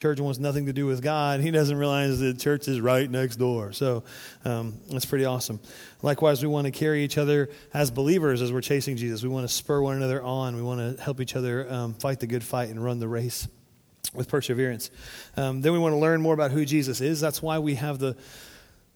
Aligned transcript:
church 0.00 0.18
wants 0.18 0.38
nothing 0.38 0.64
to 0.64 0.72
do 0.72 0.86
with 0.86 1.02
God, 1.02 1.40
he 1.40 1.50
doesn't 1.50 1.76
realize 1.76 2.20
that 2.20 2.38
church 2.38 2.68
is 2.68 2.80
right 2.80 3.10
next 3.10 3.36
door. 3.36 3.72
So 3.72 4.02
um, 4.46 4.80
that's 4.90 5.04
pretty 5.04 5.26
awesome. 5.26 5.60
Likewise, 6.00 6.40
we 6.40 6.48
want 6.48 6.64
to 6.64 6.70
carry 6.70 7.04
each 7.04 7.18
other 7.18 7.50
as 7.74 7.90
believers 7.90 8.40
as 8.40 8.50
we're 8.50 8.62
chasing 8.62 8.96
Jesus. 8.96 9.22
We 9.22 9.28
want 9.28 9.46
to 9.46 9.54
spur 9.54 9.82
one 9.82 9.96
another 9.96 10.22
on. 10.22 10.56
We 10.56 10.62
want 10.62 10.96
to 10.96 11.02
help 11.02 11.20
each 11.20 11.36
other 11.36 11.70
um, 11.70 11.92
fight 11.92 12.18
the 12.18 12.26
good 12.26 12.42
fight 12.42 12.70
and 12.70 12.82
run 12.82 12.98
the 12.98 13.08
race 13.08 13.46
with 14.14 14.26
perseverance. 14.26 14.90
Um, 15.36 15.60
then 15.60 15.74
we 15.74 15.78
want 15.78 15.92
to 15.92 15.98
learn 15.98 16.22
more 16.22 16.32
about 16.32 16.50
who 16.50 16.64
Jesus 16.64 17.02
is. 17.02 17.20
That's 17.20 17.42
why 17.42 17.58
we 17.58 17.74
have 17.74 17.98
the 17.98 18.16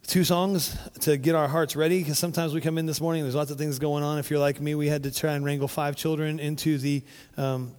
two 0.07 0.25
songs 0.25 0.75
to 1.01 1.19
get 1.19 1.35
our 1.35 1.49
hearts 1.49 1.77
ready 1.77 1.99
because 1.99 2.19
sometimes 2.19 2.55
we 2.55 2.63
come 2.63 2.79
in 2.79 2.85
this 2.85 3.01
morning 3.01 3.23
there's 3.23 3.35
lots 3.35 3.51
of 3.51 3.57
things 3.57 3.79
going 3.79 4.05
on 4.05 4.19
if 4.19 4.31
you're 4.31 4.39
like 4.39 4.61
me 4.61 4.75
we 4.75 4.87
had 4.87 5.05
to 5.05 5.11
try 5.11 5.33
and 5.33 5.47
wrangle 5.47 5.67
five 5.67 5.97
children 5.97 6.39
into 6.39 6.77
the 6.77 7.03
um, 7.39 7.73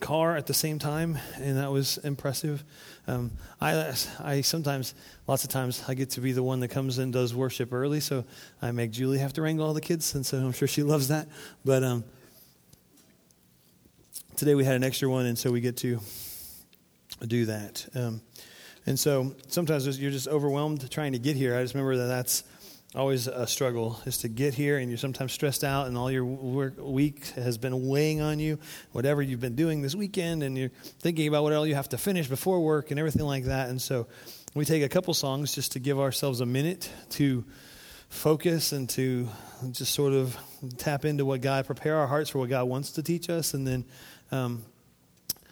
car 0.00 0.36
at 0.36 0.46
the 0.46 0.54
same 0.54 0.78
time, 0.78 1.18
and 1.36 1.56
that 1.56 1.70
was 1.70 1.98
impressive. 1.98 2.64
Um, 3.06 3.32
I, 3.60 3.94
I 4.20 4.40
sometimes, 4.42 4.94
lots 5.26 5.44
of 5.44 5.50
times, 5.50 5.82
I 5.88 5.94
get 5.94 6.10
to 6.10 6.20
be 6.20 6.32
the 6.32 6.42
one 6.42 6.60
that 6.60 6.68
comes 6.68 6.98
and 6.98 7.12
does 7.12 7.34
worship 7.34 7.72
early, 7.72 8.00
so 8.00 8.24
I 8.60 8.70
make 8.72 8.90
Julie 8.90 9.18
have 9.18 9.32
to 9.34 9.42
wrangle 9.42 9.66
all 9.66 9.74
the 9.74 9.80
kids, 9.80 10.14
and 10.14 10.24
so 10.24 10.38
I'm 10.38 10.52
sure 10.52 10.68
she 10.68 10.82
loves 10.84 11.08
that. 11.08 11.28
But 11.64 11.82
um, 11.82 12.04
today 14.36 14.54
we 14.54 14.64
had 14.64 14.76
an 14.76 14.84
extra 14.84 15.08
one, 15.08 15.26
and 15.26 15.38
so 15.38 15.50
we 15.50 15.60
get 15.60 15.76
to 15.78 16.00
do 17.26 17.46
that. 17.46 17.86
Um, 17.94 18.20
and 18.86 18.98
so 18.98 19.34
sometimes 19.48 19.98
you're 19.98 20.10
just 20.10 20.28
overwhelmed 20.28 20.90
trying 20.90 21.12
to 21.12 21.18
get 21.18 21.36
here. 21.36 21.56
I 21.56 21.62
just 21.62 21.74
remember 21.74 21.96
that 21.96 22.06
that's 22.06 22.42
always 22.94 23.26
a 23.26 23.46
struggle 23.46 24.00
is 24.06 24.18
to 24.18 24.28
get 24.28 24.54
here 24.54 24.78
and 24.78 24.88
you're 24.88 24.98
sometimes 24.98 25.32
stressed 25.32 25.62
out 25.62 25.88
and 25.88 25.98
all 25.98 26.10
your 26.10 26.24
work 26.24 26.74
week 26.78 27.26
has 27.30 27.58
been 27.58 27.86
weighing 27.86 28.20
on 28.20 28.38
you. 28.38 28.58
Whatever 28.92 29.20
you've 29.20 29.40
been 29.40 29.54
doing 29.54 29.82
this 29.82 29.94
weekend 29.94 30.42
and 30.42 30.56
you're 30.56 30.70
thinking 31.00 31.28
about 31.28 31.42
what 31.42 31.52
all 31.52 31.66
you 31.66 31.74
have 31.74 31.90
to 31.90 31.98
finish 31.98 32.28
before 32.28 32.60
work 32.60 32.90
and 32.90 32.98
everything 32.98 33.26
like 33.26 33.44
that. 33.44 33.68
And 33.68 33.80
so 33.80 34.06
we 34.54 34.64
take 34.64 34.82
a 34.82 34.88
couple 34.88 35.12
songs 35.12 35.54
just 35.54 35.72
to 35.72 35.80
give 35.80 36.00
ourselves 36.00 36.40
a 36.40 36.46
minute 36.46 36.90
to 37.10 37.44
focus 38.08 38.72
and 38.72 38.88
to 38.88 39.28
just 39.72 39.92
sort 39.92 40.14
of 40.14 40.36
tap 40.78 41.04
into 41.04 41.26
what 41.26 41.42
god 41.42 41.66
prepare 41.66 41.96
our 41.96 42.06
hearts 42.06 42.30
for 42.30 42.38
what 42.38 42.48
god 42.48 42.64
wants 42.64 42.92
to 42.92 43.02
teach 43.02 43.28
us. 43.28 43.52
And 43.52 43.66
then 43.66 43.84
um, 44.32 44.64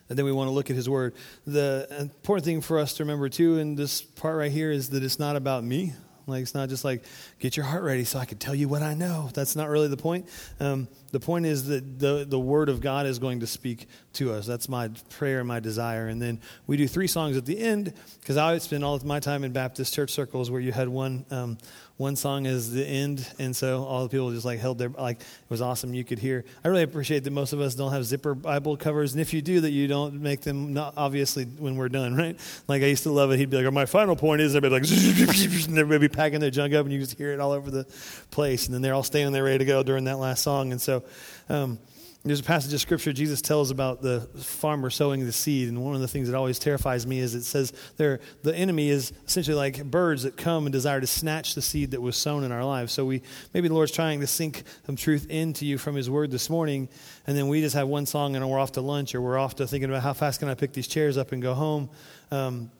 and 0.09 0.17
then 0.17 0.25
we 0.25 0.33
want 0.33 0.49
to 0.49 0.53
look 0.53 0.71
at 0.71 0.77
his 0.77 0.89
word. 0.89 1.15
The 1.47 1.87
important 1.99 2.47
thing 2.47 2.61
for 2.61 2.79
us 2.79 2.95
to 2.95 3.03
remember 3.03 3.29
too 3.29 3.59
in 3.59 3.75
this 3.75 4.01
part 4.01 4.37
right 4.39 4.53
here 4.53 4.71
is 4.71 4.91
that 4.91 5.03
it's 5.03 5.19
not 5.19 5.37
about 5.37 5.65
me 5.65 5.95
like 6.27 6.43
it's 6.43 6.55
not 6.55 6.69
just 6.69 6.85
like 6.85 7.05
get 7.39 7.57
your 7.57 7.67
heart 7.67 7.85
ready 7.85 8.05
so 8.05 8.19
I 8.19 8.25
can 8.25 8.39
tell 8.39 8.55
you 8.55 8.69
what 8.69 8.83
I 8.83 8.95
know. 8.95 9.31
That's 9.33 9.55
not 9.55 9.69
really 9.69 9.89
the 9.89 9.97
point. 9.97 10.27
Um, 10.59 10.89
the 11.13 11.21
point 11.21 11.47
is 11.47 11.67
that 11.69 11.99
the 11.99 12.27
the 12.29 12.39
word 12.39 12.69
of 12.69 12.81
God 12.81 13.07
is 13.07 13.19
going 13.19 13.41
to 13.41 13.47
speak 13.47 13.87
to 14.15 14.33
us. 14.33 14.47
That's 14.47 14.69
my 14.69 14.89
prayer 15.11 15.39
and 15.39 15.49
my 15.49 15.61
desire. 15.61 16.09
And 16.09 16.21
then 16.21 16.41
we 16.67 16.77
do 16.77 16.89
three 16.89 17.07
songs 17.07 17.37
at 17.37 17.47
the 17.47 17.59
end 17.59 17.93
because 18.21 18.37
I 18.37 18.59
spend 18.59 18.85
all 18.85 18.95
of 18.95 19.05
my 19.05 19.21
time 19.21 19.45
in 19.45 19.53
Baptist 19.53 19.95
church 19.95 20.11
circles 20.11 20.51
where 20.51 20.61
you 20.61 20.73
had 20.73 20.89
one 20.89 21.25
um, 21.31 21.59
one 21.97 22.15
song 22.15 22.45
is 22.45 22.73
the 22.73 22.85
end, 22.85 23.27
and 23.39 23.57
so 23.57 23.85
all 23.85 24.03
the 24.03 24.11
people 24.11 24.31
just 24.31 24.45
like 24.45 24.59
held 24.59 24.77
their 24.77 24.91
like 24.91 25.21
it 25.21 25.27
was 25.49 25.63
awesome. 25.63 25.95
You 25.95 26.05
could 26.05 26.19
hear. 26.19 26.45
I 26.63 26.69
really 26.69 26.83
appreciate 26.83 27.25
that 27.25 27.31
most 27.31 27.55
of 27.55 27.61
us 27.61 27.75
don't 27.75 27.91
have 27.93 28.05
zipper 28.05 28.35
Bible 28.35 28.77
covers, 28.77 29.13
and 29.13 29.21
if 29.23 29.33
you 29.33 29.41
do, 29.41 29.61
that 29.61 29.71
you 29.71 29.89
don't 29.89 30.21
make 30.21 30.43
them 30.43 30.75
not 30.75 30.93
obviously 30.99 31.45
when 31.45 31.77
we're 31.77 31.89
done, 31.89 32.15
right? 32.17 32.39
Like 32.69 32.83
I 32.83 32.87
used 32.87 33.05
to 33.05 33.11
love 33.11 33.31
it. 33.33 33.39
He'd 33.39 33.49
be 33.49 33.57
like, 33.57 33.67
oh, 33.67 33.71
"My 33.71 33.87
final 33.87 34.15
point 34.15 34.43
is," 34.43 34.55
everybody 34.55 34.87
like, 34.87 34.91
and 35.69 35.79
everybody 35.79 36.09
be 36.09 36.15
packing 36.15 36.41
their 36.41 36.51
junk 36.51 36.75
up, 36.75 36.85
and 36.85 36.93
you 36.93 37.01
just 37.01 37.17
hear 37.17 37.33
it 37.33 37.41
all 37.41 37.53
over 37.53 37.71
the 37.71 37.85
place, 38.31 38.67
and 38.67 38.75
then 38.75 38.83
they're 38.83 38.95
all 38.95 39.03
standing 39.03 39.33
there 39.33 39.45
ready 39.45 39.59
to 39.59 39.65
go 39.65 39.83
during 39.83 40.05
that 40.05 40.19
last 40.19 40.43
song, 40.43 40.73
and 40.73 40.81
so. 40.81 41.03
Um, 41.49 41.79
there's 42.27 42.41
a 42.41 42.45
passage 42.45 42.73
of 42.73 42.81
scripture 42.81 43.13
Jesus 43.13 43.41
tells 43.41 43.71
about 43.71 44.03
the 44.03 44.21
farmer 44.43 44.91
sowing 44.91 45.25
the 45.25 45.33
seed, 45.33 45.69
and 45.69 45.83
one 45.83 45.95
of 45.95 46.01
the 46.01 46.09
things 46.09 46.29
that 46.29 46.37
always 46.37 46.59
terrifies 46.59 47.07
me 47.07 47.21
is 47.21 47.35
it 47.35 47.45
says 47.45 47.73
there 47.97 48.21
the 48.43 48.55
enemy 48.55 48.89
is 48.89 49.13
essentially 49.27 49.57
like 49.57 49.85
birds 49.85 50.25
that 50.25 50.37
come 50.37 50.67
and 50.67 50.73
desire 50.73 51.01
to 51.01 51.07
snatch 51.07 51.55
the 51.55 51.63
seed 51.63 51.93
that 51.93 52.01
was 52.01 52.17
sown 52.17 52.45
in 52.45 52.53
our 52.53 52.65
lives. 52.65 52.93
So 52.93 53.05
we 53.05 53.23
maybe 53.55 53.69
the 53.69 53.75
Lord's 53.75 53.93
trying 53.93 54.21
to 54.21 54.27
sink 54.27 54.65
some 54.87 54.97
truth 54.97 55.27
into 55.31 55.65
you 55.65 55.79
from 55.79 55.95
His 55.95 56.11
Word 56.11 56.31
this 56.31 56.51
morning, 56.51 56.89
and 57.27 57.37
then 57.37 57.49
we 57.49 57.61
just 57.61 57.77
have 57.77 57.89
one 57.89 58.07
song 58.07 58.37
and 58.37 58.51
we're 58.51 58.59
off 58.59 58.73
to 58.73 58.81
lunch, 58.81 59.15
or 59.15 59.21
we're 59.21 59.39
off 59.39 59.57
to 59.57 59.67
thinking 59.67 59.91
about 59.91 60.03
how 60.03 60.13
fast 60.13 60.41
can 60.41 60.49
I 60.49 60.55
pick 60.55 60.73
these 60.73 60.89
chairs 60.89 61.17
up 61.17 61.33
and 61.33 61.41
go 61.41 61.55
home. 61.55 61.91
Um, 62.31 62.71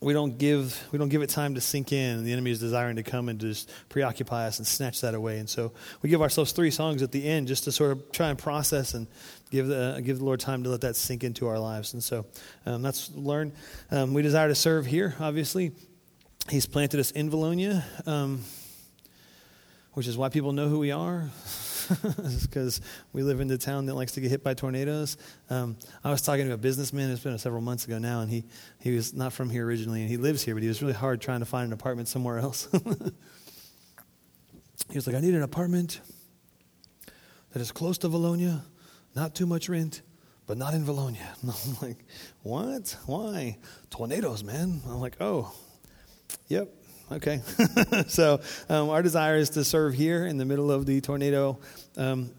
we 0.00 0.14
don't 0.14 0.38
give 0.38 0.82
we 0.92 0.98
don't 0.98 1.10
give 1.10 1.22
it 1.22 1.28
time 1.28 1.54
to 1.54 1.60
sink 1.60 1.92
in. 1.92 2.24
The 2.24 2.32
enemy 2.32 2.50
is 2.50 2.58
desiring 2.58 2.96
to 2.96 3.02
come 3.02 3.28
and 3.28 3.38
just 3.38 3.70
preoccupy 3.88 4.46
us 4.46 4.58
and 4.58 4.66
snatch 4.66 5.02
that 5.02 5.14
away. 5.14 5.38
And 5.38 5.48
so 5.48 5.72
we 6.00 6.08
give 6.08 6.22
ourselves 6.22 6.52
three 6.52 6.70
songs 6.70 7.02
at 7.02 7.12
the 7.12 7.26
end 7.26 7.48
just 7.48 7.64
to 7.64 7.72
sort 7.72 7.92
of 7.92 8.10
try 8.12 8.30
and 8.30 8.38
process 8.38 8.94
and 8.94 9.06
give 9.50 9.66
the 9.66 10.00
give 10.02 10.18
the 10.18 10.24
Lord 10.24 10.40
time 10.40 10.62
to 10.64 10.70
let 10.70 10.80
that 10.82 10.96
sink 10.96 11.22
into 11.22 11.48
our 11.48 11.58
lives. 11.58 11.92
And 11.92 12.02
so 12.02 12.24
um, 12.64 12.82
that's 12.82 13.10
learn. 13.14 13.52
Um, 13.90 14.14
we 14.14 14.22
desire 14.22 14.48
to 14.48 14.54
serve 14.54 14.86
here. 14.86 15.14
Obviously, 15.20 15.72
He's 16.48 16.66
planted 16.66 16.98
us 16.98 17.10
in 17.10 17.30
Vilonia, 17.30 17.84
um, 18.08 18.42
which 19.92 20.06
is 20.06 20.16
why 20.16 20.28
people 20.28 20.52
know 20.52 20.68
who 20.68 20.78
we 20.78 20.90
are. 20.90 21.30
because 22.42 22.80
we 23.12 23.22
live 23.22 23.40
in 23.40 23.48
the 23.48 23.58
town 23.58 23.86
that 23.86 23.94
likes 23.94 24.12
to 24.12 24.20
get 24.20 24.30
hit 24.30 24.44
by 24.44 24.54
tornadoes. 24.54 25.16
Um, 25.48 25.76
I 26.04 26.10
was 26.10 26.22
talking 26.22 26.46
to 26.46 26.52
a 26.52 26.56
businessman, 26.56 27.10
it's 27.10 27.22
been 27.22 27.36
several 27.38 27.62
months 27.62 27.84
ago 27.84 27.98
now, 27.98 28.20
and 28.20 28.30
he, 28.30 28.44
he 28.78 28.94
was 28.94 29.12
not 29.12 29.32
from 29.32 29.50
here 29.50 29.66
originally, 29.66 30.00
and 30.02 30.08
he 30.10 30.16
lives 30.16 30.42
here, 30.42 30.54
but 30.54 30.62
he 30.62 30.68
was 30.68 30.80
really 30.82 30.94
hard 30.94 31.20
trying 31.20 31.40
to 31.40 31.46
find 31.46 31.66
an 31.66 31.72
apartment 31.72 32.08
somewhere 32.08 32.38
else. 32.38 32.68
he 34.88 34.94
was 34.94 35.06
like, 35.06 35.16
I 35.16 35.20
need 35.20 35.34
an 35.34 35.42
apartment 35.42 36.00
that 37.52 37.60
is 37.60 37.72
close 37.72 37.98
to 37.98 38.08
Vilonia, 38.08 38.62
not 39.14 39.34
too 39.34 39.46
much 39.46 39.68
rent, 39.68 40.02
but 40.46 40.56
not 40.56 40.74
in 40.74 40.84
Vilonia. 40.84 41.26
And 41.42 41.50
I'm 41.50 41.76
like, 41.88 42.04
what? 42.42 42.96
Why? 43.06 43.58
Tornadoes, 43.90 44.44
man. 44.44 44.80
I'm 44.86 45.00
like, 45.00 45.16
oh, 45.20 45.52
yep, 46.48 46.68
Okay. 47.12 47.40
so 48.08 48.40
um, 48.68 48.88
our 48.88 49.02
desire 49.02 49.36
is 49.36 49.50
to 49.50 49.64
serve 49.64 49.94
here 49.94 50.26
in 50.26 50.36
the 50.36 50.44
middle 50.44 50.70
of 50.70 50.86
the 50.86 51.00
tornado 51.00 51.58
um, 51.96 52.30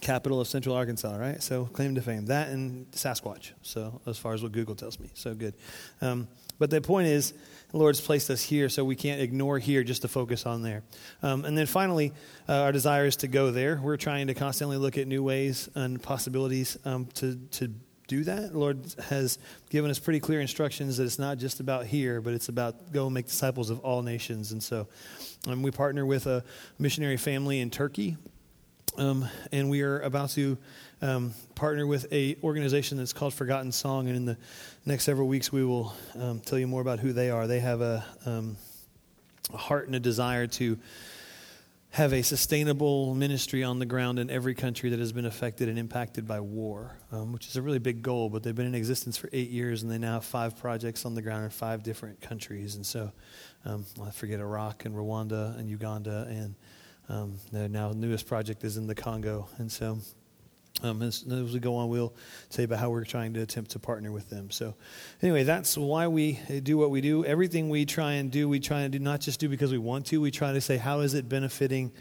capital 0.00 0.40
of 0.40 0.46
Central 0.46 0.74
Arkansas, 0.74 1.16
right? 1.16 1.42
So 1.42 1.64
claim 1.66 1.94
to 1.94 2.02
fame. 2.02 2.26
That 2.26 2.48
and 2.48 2.90
Sasquatch. 2.92 3.52
So 3.62 4.00
as 4.06 4.18
far 4.18 4.34
as 4.34 4.42
what 4.42 4.52
Google 4.52 4.74
tells 4.74 5.00
me. 5.00 5.10
So 5.14 5.34
good. 5.34 5.54
Um, 6.02 6.28
but 6.58 6.70
the 6.70 6.80
point 6.80 7.06
is, 7.08 7.32
the 7.70 7.78
Lord's 7.78 8.00
placed 8.00 8.30
us 8.30 8.42
here, 8.42 8.68
so 8.68 8.84
we 8.84 8.96
can't 8.96 9.20
ignore 9.20 9.58
here 9.58 9.84
just 9.84 10.02
to 10.02 10.08
focus 10.08 10.44
on 10.44 10.62
there. 10.62 10.82
Um, 11.22 11.44
and 11.44 11.56
then 11.56 11.66
finally, 11.66 12.12
uh, 12.48 12.62
our 12.62 12.72
desire 12.72 13.06
is 13.06 13.16
to 13.16 13.28
go 13.28 13.50
there. 13.50 13.80
We're 13.82 13.96
trying 13.96 14.26
to 14.26 14.34
constantly 14.34 14.76
look 14.76 14.98
at 14.98 15.06
new 15.06 15.22
ways 15.22 15.68
and 15.74 16.02
possibilities 16.02 16.78
um, 16.84 17.06
to, 17.14 17.36
to 17.52 17.72
do 18.08 18.24
that. 18.24 18.52
The 18.52 18.58
Lord 18.58 18.80
has 19.08 19.38
given 19.70 19.90
us 19.90 19.98
pretty 19.98 20.18
clear 20.18 20.40
instructions 20.40 20.96
that 20.96 21.04
it's 21.04 21.18
not 21.18 21.38
just 21.38 21.60
about 21.60 21.86
here, 21.86 22.20
but 22.20 22.32
it's 22.32 22.48
about 22.48 22.90
go 22.92 23.08
make 23.08 23.26
disciples 23.26 23.70
of 23.70 23.78
all 23.80 24.02
nations. 24.02 24.50
And 24.50 24.62
so 24.62 24.88
um, 25.46 25.62
we 25.62 25.70
partner 25.70 26.04
with 26.04 26.26
a 26.26 26.42
missionary 26.78 27.18
family 27.18 27.60
in 27.60 27.70
Turkey. 27.70 28.16
Um, 28.96 29.28
and 29.52 29.70
we 29.70 29.82
are 29.82 30.00
about 30.00 30.30
to 30.30 30.58
um, 31.02 31.34
partner 31.54 31.86
with 31.86 32.12
a 32.12 32.36
organization 32.42 32.98
that's 32.98 33.12
called 33.12 33.32
Forgotten 33.32 33.70
Song. 33.70 34.08
And 34.08 34.16
in 34.16 34.24
the 34.24 34.36
next 34.86 35.04
several 35.04 35.28
weeks, 35.28 35.52
we 35.52 35.64
will 35.64 35.94
um, 36.18 36.40
tell 36.40 36.58
you 36.58 36.66
more 36.66 36.80
about 36.80 36.98
who 36.98 37.12
they 37.12 37.30
are. 37.30 37.46
They 37.46 37.60
have 37.60 37.80
a, 37.80 38.04
um, 38.26 38.56
a 39.52 39.56
heart 39.56 39.86
and 39.86 39.94
a 39.94 40.00
desire 40.00 40.48
to 40.48 40.78
have 41.98 42.12
a 42.12 42.22
sustainable 42.22 43.12
ministry 43.12 43.64
on 43.64 43.80
the 43.80 43.84
ground 43.84 44.20
in 44.20 44.30
every 44.30 44.54
country 44.54 44.88
that 44.88 45.00
has 45.00 45.10
been 45.10 45.24
affected 45.24 45.68
and 45.68 45.76
impacted 45.76 46.28
by 46.28 46.38
war, 46.38 46.96
um, 47.10 47.32
which 47.32 47.48
is 47.48 47.56
a 47.56 47.62
really 47.62 47.80
big 47.80 48.02
goal. 48.02 48.28
But 48.28 48.44
they've 48.44 48.54
been 48.54 48.68
in 48.68 48.74
existence 48.76 49.16
for 49.16 49.28
eight 49.32 49.50
years, 49.50 49.82
and 49.82 49.90
they 49.90 49.98
now 49.98 50.12
have 50.14 50.24
five 50.24 50.56
projects 50.56 51.04
on 51.04 51.16
the 51.16 51.22
ground 51.22 51.42
in 51.42 51.50
five 51.50 51.82
different 51.82 52.20
countries. 52.20 52.76
And 52.76 52.86
so, 52.86 53.10
um, 53.64 53.84
I 54.00 54.12
forget 54.12 54.38
Iraq 54.38 54.84
and 54.84 54.94
Rwanda 54.94 55.58
and 55.58 55.68
Uganda, 55.68 56.28
and 56.30 56.54
um, 57.08 57.34
their 57.50 57.68
now 57.68 57.90
newest 57.90 58.28
project 58.28 58.62
is 58.62 58.76
in 58.76 58.86
the 58.86 58.94
Congo. 58.94 59.48
And 59.58 59.70
so, 59.70 59.98
um, 60.82 61.02
as, 61.02 61.24
as, 61.30 61.52
we 61.52 61.58
go 61.58 61.76
on, 61.76 61.88
we'll 61.88 62.14
tell 62.50 62.62
you 62.62 62.66
about 62.66 62.78
how 62.78 62.90
we're 62.90 63.04
trying 63.04 63.34
to 63.34 63.42
attempt 63.42 63.72
to 63.72 63.78
partner 63.78 64.12
with 64.12 64.30
them. 64.30 64.50
So, 64.50 64.74
anyway, 65.22 65.42
that's 65.42 65.76
why 65.76 66.06
we 66.06 66.38
do 66.62 66.78
what 66.78 66.90
we 66.90 67.00
do. 67.00 67.24
Everything 67.24 67.68
we 67.68 67.84
try 67.84 68.12
and 68.12 68.30
do, 68.30 68.48
we 68.48 68.60
try 68.60 68.82
and 68.82 68.92
do 68.92 68.98
not 68.98 69.20
just 69.20 69.40
do 69.40 69.48
because 69.48 69.72
we 69.72 69.78
want 69.78 70.06
to. 70.06 70.20
We 70.20 70.30
try 70.30 70.52
to 70.52 70.60
say, 70.60 70.76
how 70.76 71.00
is 71.00 71.14
it 71.14 71.28
benefiting 71.28 71.92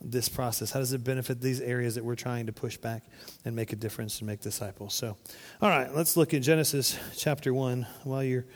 this 0.00 0.28
process? 0.28 0.70
How 0.70 0.80
does 0.80 0.92
it 0.92 1.02
benefit 1.02 1.40
these 1.40 1.60
areas 1.60 1.96
that 1.96 2.04
we're 2.04 2.14
trying 2.14 2.46
to 2.46 2.52
push 2.52 2.76
back 2.76 3.02
and 3.44 3.56
make 3.56 3.72
a 3.72 3.76
difference 3.76 4.18
and 4.18 4.26
make 4.26 4.40
disciples? 4.40 4.94
So, 4.94 5.16
all 5.60 5.68
right, 5.68 5.92
let's 5.94 6.16
look 6.16 6.32
at 6.32 6.42
Genesis 6.42 6.98
chapter 7.16 7.52
1. 7.52 7.86
While 8.04 8.22
you're 8.22 8.46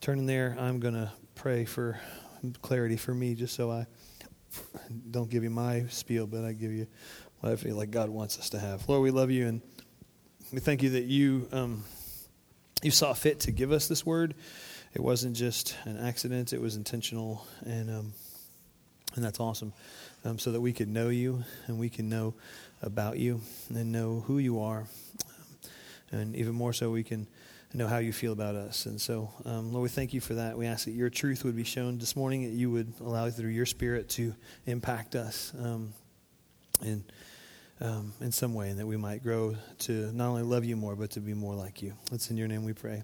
turning 0.00 0.26
there, 0.26 0.56
I'm 0.58 0.80
going 0.80 0.94
to 0.94 1.10
pray 1.34 1.64
for 1.64 1.98
clarity 2.60 2.96
for 2.96 3.14
me, 3.14 3.34
just 3.34 3.54
so 3.54 3.70
I 3.70 3.86
don't 5.10 5.30
give 5.30 5.42
you 5.42 5.50
my 5.50 5.86
spiel, 5.88 6.26
but 6.26 6.44
I 6.44 6.52
give 6.52 6.72
you 6.72 6.86
I 7.48 7.56
feel 7.56 7.76
like 7.76 7.90
God 7.90 8.08
wants 8.10 8.38
us 8.38 8.50
to 8.50 8.58
have. 8.58 8.88
Lord, 8.88 9.02
we 9.02 9.10
love 9.10 9.30
you 9.30 9.46
and 9.46 9.62
we 10.52 10.60
thank 10.60 10.82
you 10.82 10.90
that 10.90 11.04
you 11.04 11.48
um, 11.52 11.84
you 12.82 12.90
saw 12.90 13.12
fit 13.12 13.40
to 13.40 13.50
give 13.50 13.72
us 13.72 13.88
this 13.88 14.06
word. 14.06 14.34
It 14.92 15.00
wasn't 15.00 15.36
just 15.36 15.76
an 15.84 15.98
accident; 15.98 16.52
it 16.52 16.60
was 16.60 16.76
intentional, 16.76 17.46
and 17.64 17.90
um, 17.90 18.12
and 19.14 19.24
that's 19.24 19.40
awesome. 19.40 19.72
Um, 20.24 20.38
so 20.38 20.52
that 20.52 20.60
we 20.60 20.72
could 20.72 20.88
know 20.88 21.08
you 21.08 21.44
and 21.66 21.78
we 21.78 21.88
can 21.90 22.08
know 22.08 22.34
about 22.82 23.18
you 23.18 23.40
and 23.68 23.92
know 23.92 24.22
who 24.26 24.38
you 24.38 24.60
are, 24.60 24.80
um, 24.80 25.56
and 26.12 26.36
even 26.36 26.54
more 26.54 26.72
so, 26.72 26.90
we 26.90 27.02
can 27.02 27.26
know 27.74 27.88
how 27.88 27.98
you 27.98 28.12
feel 28.12 28.32
about 28.32 28.54
us. 28.54 28.86
And 28.86 29.00
so, 29.00 29.30
um, 29.44 29.72
Lord, 29.72 29.82
we 29.82 29.88
thank 29.88 30.14
you 30.14 30.20
for 30.20 30.34
that. 30.34 30.56
We 30.56 30.66
ask 30.66 30.84
that 30.84 30.92
your 30.92 31.10
truth 31.10 31.44
would 31.44 31.56
be 31.56 31.64
shown 31.64 31.98
this 31.98 32.14
morning, 32.14 32.44
that 32.44 32.56
you 32.56 32.70
would 32.70 32.92
allow 33.00 33.28
through 33.30 33.50
your 33.50 33.66
spirit 33.66 34.08
to 34.10 34.34
impact 34.66 35.16
us 35.16 35.52
um, 35.58 35.92
in, 36.82 37.04
um, 37.80 38.12
in 38.20 38.32
some 38.32 38.54
way, 38.54 38.70
and 38.70 38.78
that 38.78 38.86
we 38.86 38.96
might 38.96 39.22
grow 39.22 39.56
to 39.80 40.12
not 40.12 40.28
only 40.28 40.42
love 40.42 40.64
you 40.64 40.76
more, 40.76 40.96
but 40.96 41.10
to 41.12 41.20
be 41.20 41.34
more 41.34 41.54
like 41.54 41.82
you. 41.82 41.94
It's 42.12 42.30
in 42.30 42.36
your 42.36 42.48
name 42.48 42.64
we 42.64 42.72
pray. 42.72 43.02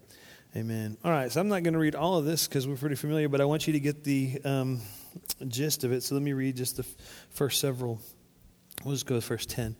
Amen. 0.57 0.97
All 1.05 1.13
right, 1.13 1.31
so 1.31 1.41
I'm 1.41 1.49
not 1.49 1.63
going 1.63 1.75
to 1.75 1.79
read 1.79 1.95
all 1.95 2.17
of 2.17 2.25
this 2.25 2.49
because 2.49 2.67
we're 2.67 2.77
pretty 2.77 2.97
familiar, 2.97 3.29
but 3.29 3.41
I 3.41 3.45
want 3.45 3.67
you 3.69 3.73
to 3.75 3.81
get 3.81 4.03
the 4.03 4.41
um, 4.45 4.81
gist 5.47 5.85
of 5.85 5.93
it. 5.93 6.03
So 6.03 6.17
let 6.17 6.23
me 6.23 6.33
read 6.33 6.57
just 6.57 6.77
the 6.77 6.83
f- 6.83 6.95
first 7.31 7.61
several. 7.61 8.01
We'll 8.85 8.95
just 8.95 9.07
go 9.07 9.15
to 9.15 9.21
first 9.21 9.49
10. 9.51 9.77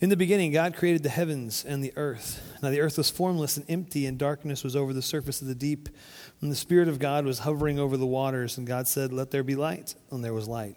In 0.00 0.08
the 0.08 0.16
beginning, 0.16 0.52
God 0.52 0.74
created 0.74 1.02
the 1.02 1.08
heavens 1.08 1.64
and 1.64 1.82
the 1.84 1.92
earth. 1.96 2.40
Now 2.62 2.70
the 2.70 2.80
earth 2.80 2.98
was 2.98 3.10
formless 3.10 3.56
and 3.56 3.66
empty, 3.68 4.06
and 4.06 4.18
darkness 4.18 4.64
was 4.64 4.74
over 4.74 4.92
the 4.92 5.02
surface 5.02 5.40
of 5.40 5.48
the 5.48 5.54
deep. 5.54 5.88
And 6.40 6.50
the 6.50 6.56
Spirit 6.56 6.88
of 6.88 6.98
God 6.98 7.24
was 7.24 7.40
hovering 7.40 7.78
over 7.78 7.96
the 7.96 8.06
waters. 8.06 8.58
And 8.58 8.66
God 8.66 8.88
said, 8.88 9.12
Let 9.12 9.30
there 9.30 9.42
be 9.42 9.56
light. 9.56 9.94
And 10.10 10.24
there 10.24 10.34
was 10.34 10.46
light. 10.48 10.76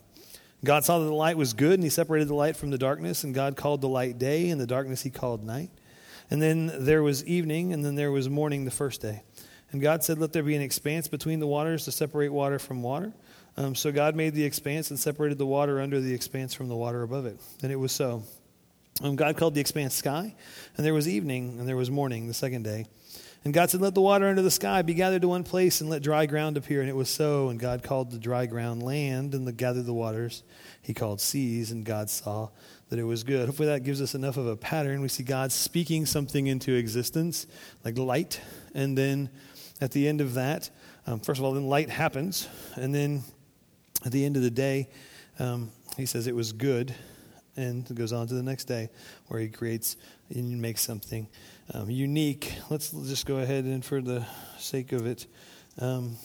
God 0.63 0.83
saw 0.85 0.99
that 0.99 1.05
the 1.05 1.13
light 1.13 1.37
was 1.37 1.53
good, 1.53 1.73
and 1.73 1.83
He 1.83 1.89
separated 1.89 2.27
the 2.27 2.35
light 2.35 2.55
from 2.55 2.69
the 2.69 2.77
darkness. 2.77 3.23
And 3.23 3.33
God 3.33 3.55
called 3.55 3.81
the 3.81 3.89
light 3.89 4.19
day, 4.19 4.49
and 4.49 4.61
the 4.61 4.67
darkness 4.67 5.01
He 5.01 5.09
called 5.09 5.43
night. 5.43 5.71
And 6.29 6.41
then 6.41 6.71
there 6.85 7.03
was 7.03 7.25
evening, 7.25 7.73
and 7.73 7.83
then 7.83 7.95
there 7.95 8.11
was 8.11 8.29
morning 8.29 8.65
the 8.65 8.71
first 8.71 9.01
day. 9.01 9.23
And 9.71 9.81
God 9.81 10.03
said, 10.03 10.19
Let 10.19 10.33
there 10.33 10.43
be 10.43 10.55
an 10.55 10.61
expanse 10.61 11.07
between 11.07 11.39
the 11.39 11.47
waters 11.47 11.85
to 11.85 11.91
separate 11.91 12.29
water 12.29 12.59
from 12.59 12.81
water. 12.83 13.13
Um, 13.57 13.75
so 13.75 13.91
God 13.91 14.15
made 14.15 14.33
the 14.33 14.43
expanse 14.43 14.91
and 14.91 14.99
separated 14.99 15.37
the 15.37 15.45
water 15.45 15.81
under 15.81 15.99
the 15.99 16.13
expanse 16.13 16.53
from 16.53 16.69
the 16.69 16.75
water 16.75 17.03
above 17.03 17.25
it. 17.25 17.37
And 17.63 17.71
it 17.71 17.75
was 17.75 17.91
so. 17.91 18.23
Um, 19.01 19.15
God 19.15 19.35
called 19.37 19.55
the 19.55 19.61
expanse 19.61 19.95
sky, 19.95 20.35
and 20.77 20.85
there 20.85 20.93
was 20.93 21.07
evening, 21.07 21.57
and 21.59 21.67
there 21.67 21.77
was 21.77 21.89
morning 21.89 22.27
the 22.27 22.33
second 22.33 22.63
day. 22.63 22.85
And 23.43 23.53
God 23.53 23.69
said, 23.71 23.81
Let 23.81 23.95
the 23.95 24.01
water 24.01 24.27
under 24.27 24.41
the 24.41 24.51
sky 24.51 24.81
be 24.83 24.93
gathered 24.93 25.23
to 25.23 25.27
one 25.27 25.43
place, 25.43 25.81
and 25.81 25.89
let 25.89 26.03
dry 26.03 26.25
ground 26.25 26.57
appear. 26.57 26.81
And 26.81 26.89
it 26.89 26.95
was 26.95 27.09
so. 27.09 27.49
And 27.49 27.59
God 27.59 27.81
called 27.81 28.11
the 28.11 28.19
dry 28.19 28.45
ground 28.45 28.83
land, 28.83 29.33
and 29.33 29.47
the, 29.47 29.51
gathered 29.51 29.85
the 29.85 29.93
waters 29.93 30.43
he 30.81 30.93
called 30.93 31.19
seas, 31.19 31.71
and 31.71 31.83
God 31.83 32.09
saw 32.09 32.49
that 32.89 32.99
it 32.99 33.03
was 33.03 33.23
good. 33.23 33.47
Hopefully, 33.47 33.69
that 33.69 33.83
gives 33.83 34.01
us 34.01 34.13
enough 34.13 34.37
of 34.37 34.45
a 34.45 34.55
pattern. 34.55 35.01
We 35.01 35.07
see 35.07 35.23
God 35.23 35.51
speaking 35.51 36.05
something 36.05 36.47
into 36.47 36.73
existence, 36.73 37.47
like 37.83 37.97
light, 37.97 38.39
and 38.75 38.97
then 38.97 39.29
at 39.79 39.91
the 39.91 40.07
end 40.07 40.21
of 40.21 40.35
that, 40.35 40.69
um, 41.07 41.19
first 41.19 41.39
of 41.39 41.45
all, 41.45 41.53
then 41.53 41.65
light 41.65 41.89
happens, 41.89 42.47
and 42.75 42.93
then 42.93 43.23
at 44.05 44.11
the 44.11 44.23
end 44.23 44.37
of 44.37 44.43
the 44.43 44.51
day, 44.51 44.89
um, 45.39 45.71
he 45.97 46.05
says 46.05 46.27
it 46.27 46.35
was 46.35 46.51
good 46.51 46.93
and 47.57 47.93
goes 47.95 48.13
on 48.13 48.27
to 48.27 48.33
the 48.33 48.43
next 48.43 48.65
day 48.65 48.89
where 49.27 49.39
he 49.39 49.49
creates 49.49 49.97
and 50.29 50.61
makes 50.61 50.81
something 50.81 51.27
um, 51.73 51.89
unique. 51.89 52.53
Let's 52.69 52.91
just 52.91 53.25
go 53.25 53.37
ahead 53.37 53.65
and, 53.65 53.83
for 53.83 54.01
the 54.01 54.25
sake 54.57 54.91
of 54.91 55.05
it, 55.05 55.27
um, 55.79 56.17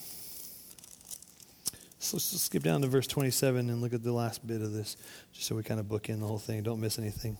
so 2.06 2.18
let's 2.18 2.40
skip 2.40 2.62
down 2.62 2.82
to 2.82 2.86
verse 2.86 3.08
27 3.08 3.68
and 3.68 3.80
look 3.80 3.92
at 3.92 4.02
the 4.04 4.12
last 4.12 4.46
bit 4.46 4.62
of 4.62 4.72
this, 4.72 4.96
just 5.32 5.48
so 5.48 5.56
we 5.56 5.64
kind 5.64 5.80
of 5.80 5.88
book 5.88 6.08
in 6.08 6.20
the 6.20 6.26
whole 6.26 6.38
thing. 6.38 6.62
Don't 6.62 6.80
miss 6.80 7.00
anything. 7.00 7.36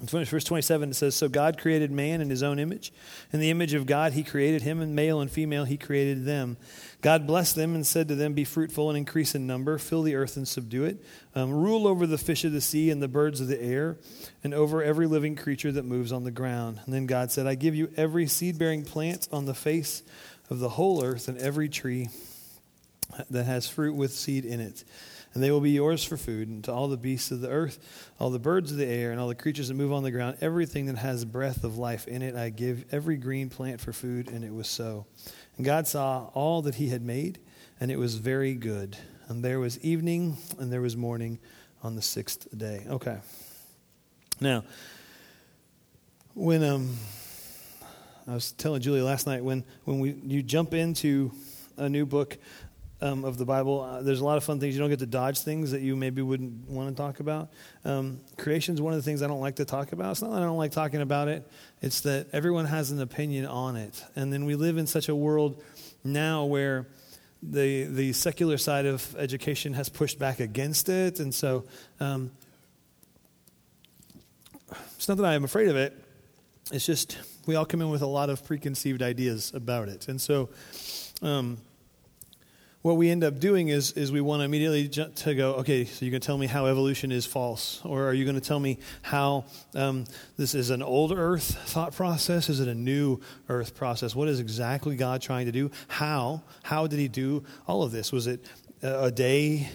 Verse 0.00 0.44
27, 0.44 0.90
it 0.90 0.94
says, 0.94 1.14
So 1.14 1.28
God 1.28 1.58
created 1.58 1.90
man 1.90 2.22
in 2.22 2.30
his 2.30 2.42
own 2.42 2.58
image. 2.58 2.92
In 3.30 3.40
the 3.40 3.50
image 3.50 3.74
of 3.74 3.84
God, 3.84 4.14
he 4.14 4.24
created 4.24 4.62
him, 4.62 4.80
and 4.80 4.96
male 4.96 5.20
and 5.20 5.30
female, 5.30 5.64
he 5.64 5.76
created 5.76 6.24
them. 6.24 6.56
God 7.02 7.26
blessed 7.26 7.56
them 7.56 7.74
and 7.74 7.86
said 7.86 8.08
to 8.08 8.14
them, 8.14 8.32
Be 8.32 8.44
fruitful 8.44 8.88
and 8.88 8.96
increase 8.96 9.34
in 9.34 9.46
number, 9.46 9.76
fill 9.76 10.02
the 10.02 10.14
earth 10.14 10.38
and 10.38 10.48
subdue 10.48 10.84
it, 10.84 11.04
um, 11.34 11.52
rule 11.52 11.86
over 11.86 12.06
the 12.06 12.16
fish 12.16 12.44
of 12.44 12.52
the 12.52 12.62
sea 12.62 12.88
and 12.90 13.02
the 13.02 13.08
birds 13.08 13.42
of 13.42 13.48
the 13.48 13.62
air, 13.62 13.98
and 14.42 14.54
over 14.54 14.82
every 14.82 15.06
living 15.06 15.36
creature 15.36 15.72
that 15.72 15.84
moves 15.84 16.10
on 16.10 16.24
the 16.24 16.30
ground. 16.30 16.80
And 16.86 16.94
then 16.94 17.04
God 17.04 17.30
said, 17.30 17.46
I 17.46 17.54
give 17.54 17.74
you 17.74 17.90
every 17.94 18.26
seed 18.26 18.58
bearing 18.58 18.84
plant 18.84 19.28
on 19.30 19.44
the 19.44 19.54
face 19.54 20.02
of 20.48 20.58
the 20.58 20.70
whole 20.70 21.04
earth, 21.04 21.28
and 21.28 21.36
every 21.36 21.68
tree 21.68 22.08
that 23.28 23.44
has 23.44 23.68
fruit 23.68 23.94
with 23.94 24.14
seed 24.14 24.46
in 24.46 24.60
it 24.60 24.84
and 25.34 25.42
they 25.42 25.50
will 25.50 25.60
be 25.60 25.70
yours 25.70 26.04
for 26.04 26.16
food, 26.16 26.48
and 26.48 26.64
to 26.64 26.72
all 26.72 26.88
the 26.88 26.96
beasts 26.96 27.30
of 27.30 27.40
the 27.40 27.48
earth, 27.48 27.78
all 28.18 28.30
the 28.30 28.38
birds 28.38 28.70
of 28.70 28.78
the 28.78 28.86
air, 28.86 29.12
and 29.12 29.20
all 29.20 29.28
the 29.28 29.34
creatures 29.34 29.68
that 29.68 29.74
move 29.74 29.92
on 29.92 30.02
the 30.02 30.10
ground, 30.10 30.36
everything 30.40 30.86
that 30.86 30.98
has 30.98 31.24
breath 31.24 31.64
of 31.64 31.78
life 31.78 32.06
in 32.06 32.22
it, 32.22 32.36
I 32.36 32.50
give 32.50 32.84
every 32.92 33.16
green 33.16 33.48
plant 33.48 33.80
for 33.80 33.92
food, 33.92 34.28
and 34.28 34.44
it 34.44 34.52
was 34.52 34.68
so. 34.68 35.06
And 35.56 35.64
God 35.64 35.86
saw 35.86 36.30
all 36.34 36.62
that 36.62 36.74
he 36.74 36.88
had 36.88 37.02
made, 37.02 37.38
and 37.80 37.90
it 37.90 37.98
was 37.98 38.16
very 38.16 38.54
good. 38.54 38.96
And 39.28 39.44
there 39.44 39.60
was 39.60 39.78
evening, 39.80 40.36
and 40.58 40.72
there 40.72 40.82
was 40.82 40.96
morning 40.96 41.38
on 41.82 41.96
the 41.96 42.02
sixth 42.02 42.46
day. 42.56 42.84
Okay. 42.88 43.18
Now, 44.40 44.64
when 46.34 46.62
um, 46.64 46.96
I 48.26 48.34
was 48.34 48.52
telling 48.52 48.80
Julie 48.80 49.02
last 49.02 49.26
night, 49.26 49.42
when, 49.44 49.64
when 49.84 50.00
we, 50.00 50.12
you 50.24 50.42
jump 50.42 50.74
into 50.74 51.32
a 51.76 51.88
new 51.88 52.06
book, 52.06 52.38
um, 53.02 53.24
of 53.24 53.36
the 53.36 53.44
Bible. 53.44 53.82
Uh, 53.82 54.00
there's 54.02 54.20
a 54.20 54.24
lot 54.24 54.36
of 54.36 54.44
fun 54.44 54.60
things. 54.60 54.74
You 54.74 54.80
don't 54.80 54.88
get 54.88 55.00
to 55.00 55.06
dodge 55.06 55.40
things 55.40 55.72
that 55.72 55.82
you 55.82 55.96
maybe 55.96 56.22
wouldn't 56.22 56.68
want 56.68 56.88
to 56.88 56.94
talk 56.94 57.20
about. 57.20 57.50
Um, 57.84 58.20
creation 58.38 58.74
is 58.74 58.80
one 58.80 58.92
of 58.92 58.98
the 58.98 59.02
things 59.02 59.22
I 59.22 59.26
don't 59.26 59.40
like 59.40 59.56
to 59.56 59.64
talk 59.64 59.92
about. 59.92 60.12
It's 60.12 60.22
not 60.22 60.30
that 60.30 60.42
I 60.42 60.44
don't 60.44 60.56
like 60.56 60.70
talking 60.70 61.02
about 61.02 61.28
it, 61.28 61.46
it's 61.82 62.00
that 62.02 62.28
everyone 62.32 62.64
has 62.66 62.90
an 62.92 63.00
opinion 63.00 63.46
on 63.46 63.76
it. 63.76 64.02
And 64.14 64.32
then 64.32 64.44
we 64.44 64.54
live 64.54 64.78
in 64.78 64.86
such 64.86 65.08
a 65.08 65.14
world 65.14 65.62
now 66.04 66.44
where 66.44 66.86
the, 67.42 67.84
the 67.84 68.12
secular 68.12 68.56
side 68.56 68.86
of 68.86 69.16
education 69.18 69.72
has 69.74 69.88
pushed 69.88 70.18
back 70.18 70.38
against 70.38 70.88
it. 70.88 71.18
And 71.18 71.34
so 71.34 71.64
um, 71.98 72.30
it's 74.94 75.08
not 75.08 75.16
that 75.16 75.26
I 75.26 75.34
am 75.34 75.42
afraid 75.42 75.68
of 75.68 75.76
it, 75.76 75.98
it's 76.70 76.86
just 76.86 77.18
we 77.46 77.56
all 77.56 77.64
come 77.64 77.82
in 77.82 77.90
with 77.90 78.02
a 78.02 78.06
lot 78.06 78.30
of 78.30 78.44
preconceived 78.46 79.02
ideas 79.02 79.52
about 79.52 79.88
it. 79.88 80.06
And 80.06 80.20
so, 80.20 80.50
um, 81.20 81.58
what 82.82 82.96
we 82.96 83.10
end 83.10 83.22
up 83.22 83.38
doing 83.38 83.68
is, 83.68 83.92
is 83.92 84.10
we 84.10 84.20
want 84.20 84.40
to 84.40 84.44
immediately 84.44 84.88
to 84.88 85.34
go, 85.34 85.54
okay, 85.54 85.84
so 85.84 86.04
you're 86.04 86.10
going 86.10 86.20
to 86.20 86.26
tell 86.26 86.36
me 86.36 86.46
how 86.46 86.66
evolution 86.66 87.12
is 87.12 87.24
false? 87.24 87.80
Or 87.84 88.08
are 88.08 88.12
you 88.12 88.24
going 88.24 88.34
to 88.34 88.40
tell 88.40 88.58
me 88.58 88.78
how 89.02 89.44
um, 89.74 90.04
this 90.36 90.54
is 90.54 90.70
an 90.70 90.82
old 90.82 91.12
earth 91.12 91.56
thought 91.70 91.94
process? 91.94 92.48
Is 92.48 92.58
it 92.58 92.66
a 92.66 92.74
new 92.74 93.20
earth 93.48 93.76
process? 93.76 94.16
What 94.16 94.28
is 94.28 94.40
exactly 94.40 94.96
God 94.96 95.22
trying 95.22 95.46
to 95.46 95.52
do? 95.52 95.70
How? 95.86 96.42
How 96.64 96.88
did 96.88 96.98
he 96.98 97.06
do 97.06 97.44
all 97.68 97.84
of 97.84 97.92
this? 97.92 98.10
Was 98.10 98.26
it 98.26 98.44
a 98.82 99.12
day 99.12 99.68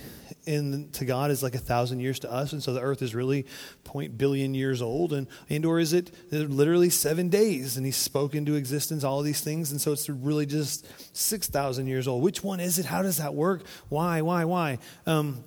in 0.48 0.90
to 0.94 1.06
God 1.06 1.30
is 1.30 1.44
like 1.44 1.56
a 1.56 1.60
thousand 1.60 2.00
years 2.00 2.20
to 2.20 2.32
us, 2.32 2.54
and 2.54 2.64
so 2.64 2.74
the 2.74 2.82
earth 2.82 3.02
is 3.02 3.14
really 3.14 3.46
point 3.84 4.18
billion 4.18 4.54
years 4.54 4.82
old, 4.82 5.14
and 5.14 5.28
and 5.50 5.66
or 5.66 5.80
is 5.80 5.94
it 5.94 6.12
literally 6.32 6.90
seven 6.90 7.30
days, 7.30 7.78
and 7.78 7.86
He 7.86 7.92
spoke 7.92 8.34
into 8.34 8.56
existence 8.56 9.04
all 9.04 9.22
these 9.22 9.42
things, 9.42 9.72
and 9.72 9.80
so 9.80 9.92
it's 9.92 10.10
really 10.10 10.46
just 10.46 10.88
six 11.16 11.48
thousand 11.48 11.88
years 11.88 12.08
old. 12.08 12.24
Which 12.24 12.44
one 12.44 12.60
is 12.60 12.80
it? 12.80 12.86
How 12.86 13.02
does 13.02 13.18
that 13.18 13.34
work? 13.34 13.64
Why? 13.90 14.22
Why? 14.22 14.46
Why? 14.46 14.80
Um, 15.06 15.44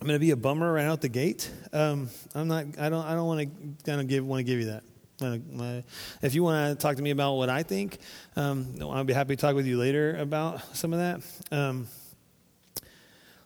I'm 0.00 0.06
going 0.06 0.16
to 0.16 0.24
be 0.24 0.32
a 0.32 0.36
bummer 0.36 0.72
right 0.72 0.84
out 0.84 1.00
the 1.00 1.08
gate. 1.08 1.50
Um, 1.72 2.10
I'm 2.34 2.48
not. 2.48 2.66
I 2.78 2.88
don't. 2.88 3.04
I 3.04 3.14
don't 3.14 3.26
want 3.26 3.40
to 3.40 3.84
kind 3.84 4.00
of 4.00 4.08
give 4.08 4.26
want 4.26 4.40
to 4.40 4.44
give 4.44 4.58
you 4.58 4.66
that. 4.66 4.82
If 6.22 6.34
you 6.34 6.42
want 6.42 6.76
to 6.76 6.82
talk 6.82 6.96
to 6.96 7.02
me 7.02 7.10
about 7.10 7.34
what 7.34 7.48
I 7.48 7.62
think, 7.62 7.98
um, 8.36 8.74
I'll 8.80 9.04
be 9.04 9.12
happy 9.12 9.36
to 9.36 9.40
talk 9.40 9.54
with 9.54 9.66
you 9.66 9.78
later 9.78 10.16
about 10.16 10.76
some 10.76 10.92
of 10.92 10.98
that. 10.98 11.86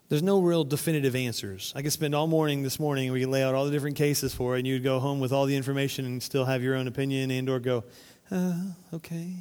There's 0.08 0.22
no 0.22 0.40
real 0.40 0.64
definitive 0.64 1.14
answers. 1.14 1.74
I 1.76 1.82
could 1.82 1.92
spend 1.92 2.14
all 2.14 2.26
morning 2.26 2.62
this 2.62 2.80
morning 2.80 3.12
we 3.12 3.20
could 3.20 3.28
lay 3.28 3.42
out 3.42 3.54
all 3.54 3.66
the 3.66 3.70
different 3.70 3.96
cases 3.96 4.34
for 4.34 4.56
it, 4.56 4.60
and 4.60 4.66
you'd 4.66 4.82
go 4.82 5.00
home 5.00 5.20
with 5.20 5.32
all 5.32 5.44
the 5.44 5.54
information 5.54 6.06
and 6.06 6.22
still 6.22 6.46
have 6.46 6.62
your 6.62 6.76
own 6.76 6.88
opinion 6.88 7.30
and 7.30 7.46
or 7.50 7.60
go, 7.60 7.84
uh, 8.30 8.54
okay. 8.94 9.34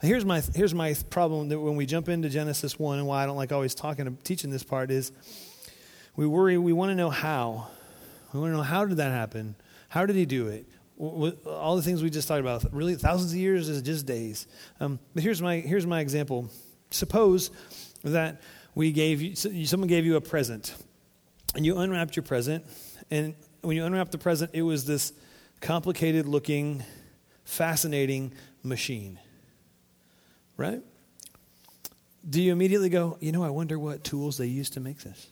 Here's 0.00 0.24
my, 0.24 0.40
here's 0.54 0.72
my 0.72 0.94
problem 1.10 1.48
that 1.48 1.58
when 1.58 1.74
we 1.74 1.84
jump 1.84 2.08
into 2.08 2.28
Genesis 2.28 2.78
1 2.78 2.98
and 2.98 3.08
why 3.08 3.24
I 3.24 3.26
don't 3.26 3.36
like 3.36 3.50
always 3.50 3.74
talking, 3.74 4.16
teaching 4.22 4.50
this 4.50 4.62
part 4.62 4.92
is 4.92 5.10
we 6.14 6.28
worry, 6.28 6.56
we 6.58 6.72
want 6.72 6.90
to 6.90 6.94
know 6.94 7.10
how. 7.10 7.66
We 8.32 8.38
want 8.38 8.52
to 8.52 8.56
know 8.58 8.62
how 8.62 8.84
did 8.84 8.98
that 8.98 9.10
happen? 9.10 9.56
How 9.88 10.06
did 10.06 10.14
he 10.14 10.26
do 10.26 10.46
it? 10.46 10.64
All 10.96 11.74
the 11.74 11.82
things 11.82 12.04
we 12.04 12.10
just 12.10 12.28
talked 12.28 12.40
about, 12.40 12.72
really 12.72 12.94
thousands 12.94 13.32
of 13.32 13.38
years 13.38 13.68
is 13.68 13.82
just 13.82 14.06
days. 14.06 14.46
Um, 14.78 15.00
but 15.14 15.24
here's 15.24 15.42
my, 15.42 15.56
here's 15.56 15.86
my 15.88 15.98
example. 16.00 16.50
Suppose 16.92 17.50
that 18.04 18.40
we 18.78 18.92
gave 18.92 19.20
you, 19.20 19.34
someone 19.34 19.88
gave 19.88 20.06
you 20.06 20.14
a 20.14 20.20
present, 20.20 20.72
and 21.56 21.66
you 21.66 21.78
unwrapped 21.78 22.14
your 22.14 22.22
present, 22.22 22.64
and 23.10 23.34
when 23.62 23.76
you 23.76 23.84
unwrapped 23.84 24.12
the 24.12 24.18
present, 24.18 24.52
it 24.54 24.62
was 24.62 24.84
this 24.84 25.12
complicated 25.60 26.26
looking, 26.26 26.84
fascinating 27.42 28.32
machine. 28.62 29.18
Right? 30.56 30.80
Do 32.30 32.40
you 32.40 32.52
immediately 32.52 32.88
go, 32.88 33.18
you 33.18 33.32
know, 33.32 33.42
I 33.42 33.50
wonder 33.50 33.80
what 33.80 34.04
tools 34.04 34.38
they 34.38 34.46
used 34.46 34.74
to 34.74 34.80
make 34.80 34.98
this? 34.98 35.26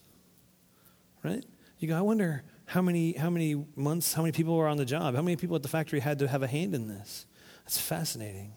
Right? 1.23 1.45
You 1.79 1.87
go, 1.87 1.97
I 1.97 2.01
wonder 2.01 2.43
how 2.65 2.81
many, 2.81 3.13
how 3.13 3.29
many 3.29 3.65
months, 3.77 4.11
how 4.11 4.23
many 4.23 4.33
people 4.33 4.57
were 4.57 4.67
on 4.67 4.75
the 4.75 4.83
job, 4.83 5.15
how 5.15 5.21
many 5.21 5.37
people 5.37 5.55
at 5.55 5.63
the 5.63 5.69
factory 5.69 6.01
had 6.01 6.19
to 6.19 6.27
have 6.27 6.43
a 6.43 6.47
hand 6.47 6.75
in 6.75 6.89
this. 6.89 7.25
That's 7.63 7.77
fascinating. 7.77 8.51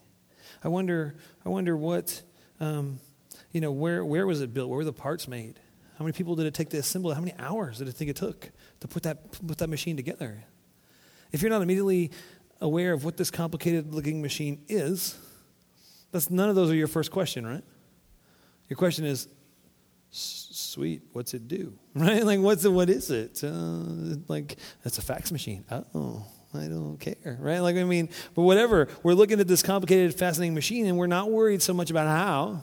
I 0.65 0.69
wonder, 0.69 1.15
I 1.47 1.49
wonder 1.49 1.77
what, 1.77 2.23
um, 2.59 2.99
you 3.53 3.61
know, 3.61 3.73
where, 3.73 4.05
where 4.05 4.27
was 4.27 4.41
it 4.41 4.55
built? 4.55 4.69
Where 4.69 4.79
were 4.79 4.85
the 4.85 4.93
parts 4.93 5.27
made? 5.29 5.59
How 5.99 6.05
many 6.05 6.13
people 6.13 6.35
did 6.37 6.47
it 6.47 6.55
take 6.55 6.71
to 6.71 6.79
assemble? 6.79 7.13
How 7.13 7.21
many 7.21 7.35
hours 7.39 7.79
did 7.79 7.89
it 7.89 7.93
think 7.93 8.11
it 8.11 8.17
took 8.17 8.51
to 8.81 8.89
put 8.89 9.03
that, 9.03 9.33
put 9.47 9.59
that 9.59 9.69
machine 9.69 9.97
together? 9.97 10.45
If 11.33 11.43
you're 11.43 11.51
not 11.51 11.63
immediately 11.63 12.11
aware 12.61 12.93
of 12.93 13.05
what 13.05 13.17
this 13.17 13.31
complicated 13.31 13.95
looking 13.95 14.23
machine 14.23 14.63
is, 14.69 15.17
That's 16.13 16.31
none 16.31 16.49
of 16.49 16.57
those 16.57 16.71
are 16.71 16.75
your 16.75 16.89
first 16.89 17.11
question, 17.11 17.47
right? 17.47 17.63
Your 18.69 18.77
question 18.77 19.05
is, 19.05 19.29
sweet, 20.11 21.03
what's 21.13 21.35
it 21.35 21.49
do? 21.49 21.75
Right? 21.95 22.25
Like, 22.25 22.39
what's 22.41 22.65
it, 22.65 22.73
what 22.73 22.89
is 22.89 23.11
it? 23.11 23.43
Uh, 23.43 24.17
like, 24.29 24.57
it's 24.85 24.99
a 24.99 25.03
fax 25.03 25.33
machine. 25.33 25.65
Oh, 25.95 26.25
I 26.55 26.67
don't 26.67 26.99
care, 26.99 27.37
right? 27.41 27.59
Like, 27.59 27.77
I 27.77 27.85
mean, 27.85 28.09
but 28.35 28.43
whatever. 28.43 28.89
We're 29.03 29.15
looking 29.15 29.41
at 29.41 29.49
this 29.49 29.63
complicated, 29.63 30.15
fascinating 30.15 30.55
machine, 30.55 30.87
and 30.87 30.97
we're 30.97 31.09
not 31.09 31.31
worried 31.31 31.63
so 31.63 31.75
much 31.75 31.91
about 31.91 32.07
how, 32.07 32.63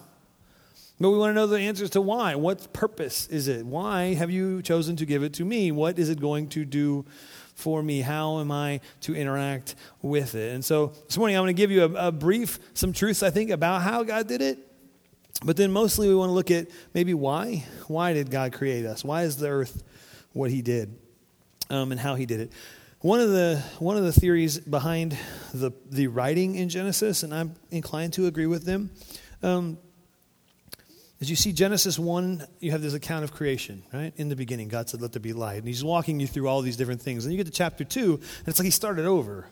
but 0.99 1.11
we 1.11 1.17
want 1.17 1.31
to 1.31 1.33
know 1.35 1.47
the 1.47 1.59
answers 1.59 1.91
to 1.91 2.01
why. 2.01 2.35
What 2.35 2.73
purpose 2.73 3.27
is 3.27 3.47
it? 3.47 3.65
Why 3.65 4.15
have 4.15 4.31
you 4.31 4.61
chosen 4.61 4.95
to 4.95 5.05
give 5.05 5.21
it 5.21 5.33
to 5.33 5.45
me? 5.45 5.71
What 5.71 5.99
is 5.99 6.09
it 6.09 6.19
going 6.19 6.49
to 6.49 6.65
do 6.65 7.05
for 7.53 7.83
me? 7.83 8.01
How 8.01 8.39
am 8.39 8.51
I 8.51 8.81
to 9.01 9.15
interact 9.15 9.75
with 10.01 10.33
it? 10.33 10.53
And 10.53 10.65
so 10.65 10.93
this 11.05 11.17
morning, 11.17 11.37
I'm 11.37 11.43
going 11.43 11.55
to 11.55 11.61
give 11.61 11.71
you 11.71 11.83
a, 11.83 12.07
a 12.07 12.11
brief, 12.11 12.59
some 12.73 12.93
truths, 12.93 13.21
I 13.21 13.29
think, 13.29 13.51
about 13.51 13.83
how 13.83 14.03
God 14.03 14.27
did 14.27 14.41
it. 14.41 14.59
But 15.45 15.55
then 15.55 15.71
mostly 15.71 16.07
we 16.07 16.15
want 16.15 16.29
to 16.29 16.33
look 16.33 16.49
at 16.49 16.67
maybe 16.95 17.13
why. 17.13 17.63
Why 17.87 18.13
did 18.13 18.31
God 18.31 18.53
create 18.53 18.85
us? 18.85 19.03
Why 19.03 19.23
is 19.23 19.37
the 19.37 19.49
earth 19.49 19.83
what 20.33 20.49
He 20.49 20.63
did 20.63 20.97
um, 21.69 21.91
and 21.91 22.01
how 22.01 22.15
He 22.15 22.25
did 22.25 22.39
it? 22.39 22.51
One 23.01 23.19
of 23.19 23.29
the 23.29 23.63
one 23.77 23.95
of 23.95 24.03
the 24.03 24.11
theories 24.11 24.59
behind 24.59 25.15
the 25.53 25.71
the 25.91 26.07
writing 26.07 26.55
in 26.55 26.69
Genesis, 26.69 27.21
and 27.21 27.31
I'm 27.31 27.53
inclined 27.69 28.13
to 28.13 28.25
agree 28.25 28.47
with 28.47 28.65
them, 28.65 28.89
um, 29.43 29.77
as 31.19 31.29
you 31.29 31.35
see 31.35 31.51
Genesis 31.51 31.97
1, 31.97 32.45
you 32.59 32.71
have 32.71 32.81
this 32.81 32.93
account 32.93 33.23
of 33.23 33.31
creation, 33.31 33.83
right? 33.91 34.13
In 34.17 34.29
the 34.29 34.35
beginning, 34.35 34.67
God 34.67 34.87
said, 34.87 35.01
Let 35.01 35.13
there 35.13 35.19
be 35.19 35.33
light. 35.33 35.57
And 35.57 35.67
He's 35.67 35.83
walking 35.83 36.19
you 36.19 36.27
through 36.27 36.47
all 36.47 36.61
these 36.61 36.77
different 36.77 37.01
things. 37.01 37.25
And 37.25 37.33
you 37.33 37.37
get 37.37 37.47
to 37.47 37.51
chapter 37.51 37.83
2, 37.83 38.13
and 38.13 38.47
it's 38.47 38.59
like 38.59 38.65
He 38.65 38.71
started 38.71 39.05
over. 39.05 39.47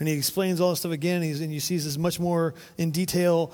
And 0.00 0.08
He 0.08 0.14
explains 0.14 0.60
all 0.60 0.70
this 0.70 0.80
stuff 0.80 0.92
again, 0.92 1.22
and, 1.22 1.40
and 1.40 1.54
you 1.54 1.60
see 1.60 1.76
this 1.76 1.96
much 1.96 2.18
more 2.18 2.54
in 2.78 2.90
detail 2.90 3.52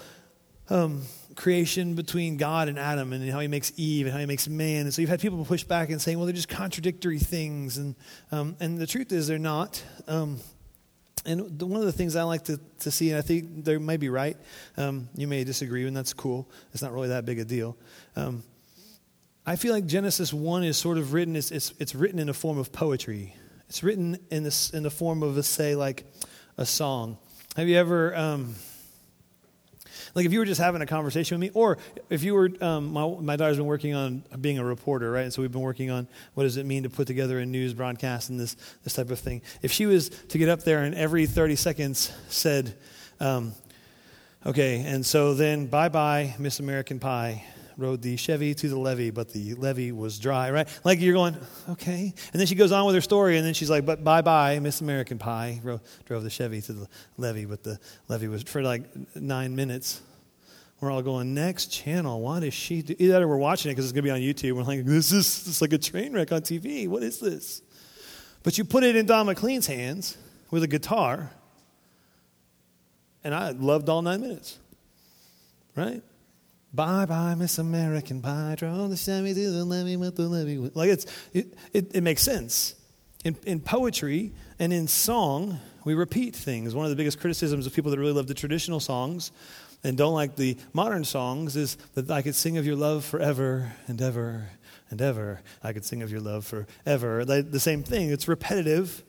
um, 0.70 1.02
creation 1.36 1.94
between 1.94 2.38
God 2.38 2.68
and 2.68 2.78
Adam, 2.78 3.12
and 3.12 3.30
how 3.30 3.40
He 3.40 3.48
makes 3.48 3.72
Eve, 3.76 4.06
and 4.06 4.14
how 4.14 4.20
He 4.20 4.26
makes 4.26 4.48
man. 4.48 4.86
And 4.86 4.94
so 4.94 5.02
you've 5.02 5.10
had 5.10 5.20
people 5.20 5.44
push 5.44 5.64
back 5.64 5.90
and 5.90 6.00
saying, 6.00 6.16
Well, 6.16 6.26
they're 6.26 6.34
just 6.34 6.48
contradictory 6.48 7.18
things. 7.18 7.76
And, 7.76 7.94
um, 8.32 8.56
and 8.58 8.78
the 8.78 8.86
truth 8.86 9.12
is, 9.12 9.26
they're 9.26 9.38
not. 9.38 9.84
Um, 10.08 10.40
and 11.24 11.62
one 11.62 11.80
of 11.80 11.86
the 11.86 11.92
things 11.92 12.16
I 12.16 12.22
like 12.22 12.44
to, 12.44 12.60
to 12.80 12.90
see, 12.90 13.10
and 13.10 13.18
I 13.18 13.22
think 13.22 13.64
they 13.64 13.78
may 13.78 13.96
be 13.96 14.08
right, 14.08 14.36
um, 14.76 15.08
you 15.16 15.26
may 15.26 15.44
disagree, 15.44 15.86
and 15.86 15.96
that's 15.96 16.12
cool. 16.12 16.48
It's 16.72 16.82
not 16.82 16.92
really 16.92 17.08
that 17.08 17.24
big 17.24 17.38
a 17.38 17.44
deal. 17.44 17.76
Um, 18.16 18.42
I 19.46 19.56
feel 19.56 19.72
like 19.72 19.86
Genesis 19.86 20.32
1 20.32 20.64
is 20.64 20.76
sort 20.76 20.98
of 20.98 21.12
written, 21.12 21.36
it's, 21.36 21.50
it's, 21.50 21.72
it's 21.78 21.94
written 21.94 22.18
in 22.18 22.28
a 22.28 22.34
form 22.34 22.58
of 22.58 22.72
poetry. 22.72 23.34
It's 23.68 23.82
written 23.82 24.18
in, 24.30 24.42
this, 24.42 24.70
in 24.70 24.82
the 24.82 24.90
form 24.90 25.22
of, 25.22 25.36
a, 25.36 25.42
say, 25.42 25.74
like 25.74 26.04
a 26.56 26.66
song. 26.66 27.18
Have 27.56 27.68
you 27.68 27.76
ever. 27.76 28.14
Um, 28.16 28.54
like 30.14 30.26
if 30.26 30.32
you 30.32 30.38
were 30.38 30.44
just 30.44 30.60
having 30.60 30.80
a 30.80 30.86
conversation 30.86 31.38
with 31.38 31.52
me, 31.52 31.60
or 31.60 31.78
if 32.08 32.22
you 32.22 32.34
were, 32.34 32.50
um, 32.60 32.92
my, 32.92 33.06
my 33.20 33.36
daughter's 33.36 33.56
been 33.56 33.66
working 33.66 33.94
on 33.94 34.22
being 34.40 34.58
a 34.58 34.64
reporter, 34.64 35.10
right? 35.10 35.22
And 35.22 35.32
so 35.32 35.42
we've 35.42 35.52
been 35.52 35.60
working 35.60 35.90
on 35.90 36.06
what 36.34 36.44
does 36.44 36.56
it 36.56 36.66
mean 36.66 36.84
to 36.84 36.90
put 36.90 37.06
together 37.06 37.38
a 37.38 37.46
news 37.46 37.74
broadcast 37.74 38.30
and 38.30 38.38
this, 38.38 38.56
this 38.84 38.94
type 38.94 39.10
of 39.10 39.18
thing. 39.18 39.42
If 39.62 39.72
she 39.72 39.86
was 39.86 40.10
to 40.10 40.38
get 40.38 40.48
up 40.48 40.62
there 40.62 40.84
and 40.84 40.94
every 40.94 41.26
30 41.26 41.56
seconds 41.56 42.12
said, 42.28 42.74
um, 43.20 43.54
okay, 44.46 44.84
and 44.86 45.04
so 45.04 45.34
then 45.34 45.66
bye 45.66 45.88
bye, 45.88 46.34
Miss 46.38 46.60
American 46.60 47.00
Pie, 47.00 47.44
rode 47.76 48.02
the 48.02 48.16
Chevy 48.16 48.54
to 48.54 48.68
the 48.68 48.78
levee, 48.78 49.10
but 49.10 49.32
the 49.32 49.54
levee 49.54 49.92
was 49.92 50.18
dry, 50.18 50.50
right? 50.50 50.68
Like 50.84 51.00
you're 51.00 51.14
going, 51.14 51.36
okay. 51.70 52.12
And 52.32 52.40
then 52.40 52.46
she 52.46 52.54
goes 52.54 52.72
on 52.72 52.86
with 52.86 52.94
her 52.94 53.00
story, 53.00 53.36
and 53.36 53.46
then 53.46 53.54
she's 53.54 53.70
like, 53.70 53.84
but 53.84 54.04
bye 54.04 54.22
bye, 54.22 54.58
Miss 54.58 54.80
American 54.80 55.18
Pie, 55.18 55.60
Ro- 55.62 55.80
drove 56.06 56.22
the 56.22 56.30
Chevy 56.30 56.60
to 56.62 56.72
the 56.72 56.88
levee, 57.16 57.44
but 57.44 57.62
the 57.62 57.78
levee 58.08 58.28
was 58.28 58.42
for 58.42 58.62
like 58.62 58.84
nine 59.16 59.56
minutes. 59.56 60.02
We're 60.80 60.90
all 60.90 61.02
going, 61.02 61.34
next 61.34 61.72
channel, 61.72 62.20
what 62.20 62.42
is 62.42 62.52
she? 62.52 62.84
Either 62.98 63.26
we're 63.26 63.36
watching 63.36 63.70
it 63.70 63.74
because 63.74 63.86
it's 63.86 63.92
going 63.92 64.04
to 64.04 64.08
be 64.08 64.10
on 64.10 64.20
YouTube. 64.20 64.56
We're 64.56 64.64
like, 64.64 64.84
this 64.84 65.12
is 65.12 65.46
it's 65.48 65.60
like 65.62 65.72
a 65.72 65.78
train 65.78 66.12
wreck 66.12 66.30
on 66.32 66.42
TV. 66.42 66.88
What 66.88 67.02
is 67.02 67.20
this? 67.20 67.62
But 68.42 68.58
you 68.58 68.64
put 68.64 68.84
it 68.84 68.94
in 68.94 69.06
Don 69.06 69.26
McLean's 69.26 69.66
hands 69.66 70.18
with 70.50 70.62
a 70.62 70.66
guitar, 70.66 71.30
and 73.22 73.34
I 73.34 73.50
loved 73.50 73.88
all 73.88 74.02
nine 74.02 74.20
minutes, 74.20 74.58
right? 75.74 76.02
Bye 76.74 77.06
bye, 77.06 77.36
Miss 77.36 77.58
American 77.58 78.20
Pie. 78.20 78.56
Drove 78.58 78.90
the 78.90 78.96
Chevy 78.96 79.32
to 79.32 79.50
the 79.50 79.64
levee 79.64 79.96
with 79.96 80.16
the 80.16 80.26
levee. 80.26 80.58
Like 80.74 80.90
it's, 80.90 81.06
it, 81.32 81.54
it, 81.72 81.94
it 81.94 82.00
makes 82.02 82.20
sense. 82.20 82.74
In, 83.24 83.36
in 83.46 83.60
poetry 83.60 84.32
and 84.58 84.72
in 84.72 84.88
song, 84.88 85.60
we 85.84 85.94
repeat 85.94 86.34
things. 86.34 86.74
One 86.74 86.84
of 86.84 86.90
the 86.90 86.96
biggest 86.96 87.20
criticisms 87.20 87.68
of 87.68 87.74
people 87.74 87.92
that 87.92 88.00
really 88.00 88.12
love 88.12 88.26
the 88.26 88.34
traditional 88.34 88.80
songs 88.80 89.30
and 89.84 89.96
don't 89.96 90.14
like 90.14 90.34
the 90.34 90.56
modern 90.72 91.04
songs 91.04 91.54
is 91.54 91.76
that 91.94 92.10
I 92.10 92.22
could 92.22 92.34
sing 92.34 92.58
of 92.58 92.66
your 92.66 92.74
love 92.74 93.04
forever 93.04 93.72
and 93.86 94.02
ever 94.02 94.48
and 94.90 95.00
ever. 95.00 95.42
I 95.62 95.72
could 95.72 95.84
sing 95.84 96.02
of 96.02 96.10
your 96.10 96.20
love 96.20 96.44
forever. 96.44 97.24
The 97.24 97.60
same 97.60 97.84
thing. 97.84 98.10
It's 98.10 98.26
repetitive, 98.26 99.04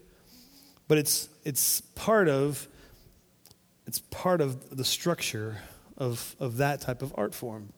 but 0.88 1.00
it's, 1.00 1.30
it's 1.44 1.82
part 1.82 2.28
of 2.28 2.68
it's 3.88 4.00
part 4.00 4.42
of 4.42 4.76
the 4.76 4.84
structure 4.86 5.58
of, 5.98 6.36
of 6.40 6.58
that 6.58 6.82
type 6.82 7.02
of 7.02 7.14
art 7.18 7.34
form. 7.34 7.74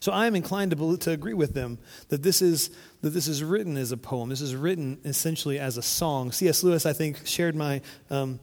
So 0.00 0.12
I 0.12 0.26
am 0.26 0.34
inclined 0.34 0.70
to, 0.72 0.96
to 0.96 1.10
agree 1.10 1.34
with 1.34 1.54
them 1.54 1.78
that 2.08 2.22
this, 2.22 2.42
is, 2.42 2.70
that 3.02 3.10
this 3.10 3.28
is 3.28 3.42
written 3.42 3.76
as 3.76 3.92
a 3.92 3.96
poem. 3.96 4.28
This 4.28 4.40
is 4.40 4.54
written 4.54 4.98
essentially 5.04 5.58
as 5.58 5.76
a 5.76 5.82
song. 5.82 6.32
C.S. 6.32 6.62
Lewis, 6.62 6.86
I 6.86 6.92
think, 6.92 7.26
shared 7.26 7.54
my, 7.54 7.80
um, 8.10 8.40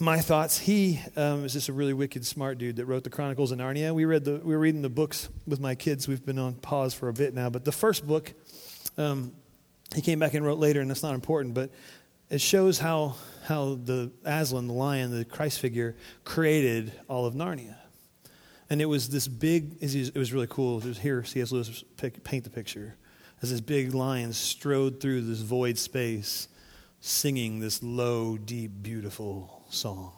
my 0.00 0.18
thoughts. 0.18 0.58
He 0.58 1.00
um, 1.16 1.44
is 1.44 1.52
just 1.52 1.68
a 1.68 1.72
really 1.72 1.92
wicked, 1.92 2.24
smart 2.24 2.58
dude 2.58 2.76
that 2.76 2.86
wrote 2.86 3.04
the 3.04 3.10
Chronicles 3.10 3.52
of 3.52 3.58
Narnia. 3.58 3.92
We, 3.94 4.04
read 4.04 4.24
the, 4.24 4.40
we 4.44 4.54
were 4.54 4.60
reading 4.60 4.82
the 4.82 4.88
books 4.88 5.28
with 5.46 5.60
my 5.60 5.74
kids. 5.74 6.08
We've 6.08 6.24
been 6.24 6.38
on 6.38 6.54
pause 6.54 6.94
for 6.94 7.08
a 7.08 7.12
bit 7.12 7.34
now. 7.34 7.50
But 7.50 7.64
the 7.64 7.72
first 7.72 8.06
book, 8.06 8.32
um, 8.96 9.32
he 9.94 10.02
came 10.02 10.18
back 10.18 10.34
and 10.34 10.44
wrote 10.44 10.58
later, 10.58 10.80
and 10.80 10.90
that's 10.90 11.02
not 11.02 11.14
important, 11.14 11.54
but 11.54 11.70
it 12.30 12.40
shows 12.40 12.78
how, 12.78 13.16
how 13.44 13.78
the 13.82 14.10
Aslan, 14.24 14.66
the 14.66 14.72
lion, 14.72 15.16
the 15.16 15.24
Christ 15.24 15.60
figure, 15.60 15.94
created 16.24 16.92
all 17.08 17.26
of 17.26 17.34
Narnia. 17.34 17.76
And 18.70 18.80
it 18.80 18.86
was 18.86 19.08
this 19.08 19.28
big, 19.28 19.82
it 19.82 20.16
was 20.16 20.32
really 20.32 20.46
cool. 20.48 20.80
Just 20.80 21.00
here, 21.00 21.22
C.S. 21.24 21.52
Lewis 21.52 21.84
paint 21.96 22.44
the 22.44 22.50
picture. 22.50 22.96
As 23.42 23.50
this 23.50 23.60
big 23.60 23.94
lion 23.94 24.32
strode 24.32 25.00
through 25.00 25.22
this 25.22 25.40
void 25.40 25.76
space, 25.76 26.48
singing 27.00 27.60
this 27.60 27.82
low, 27.82 28.38
deep, 28.38 28.70
beautiful 28.82 29.64
song. 29.68 30.12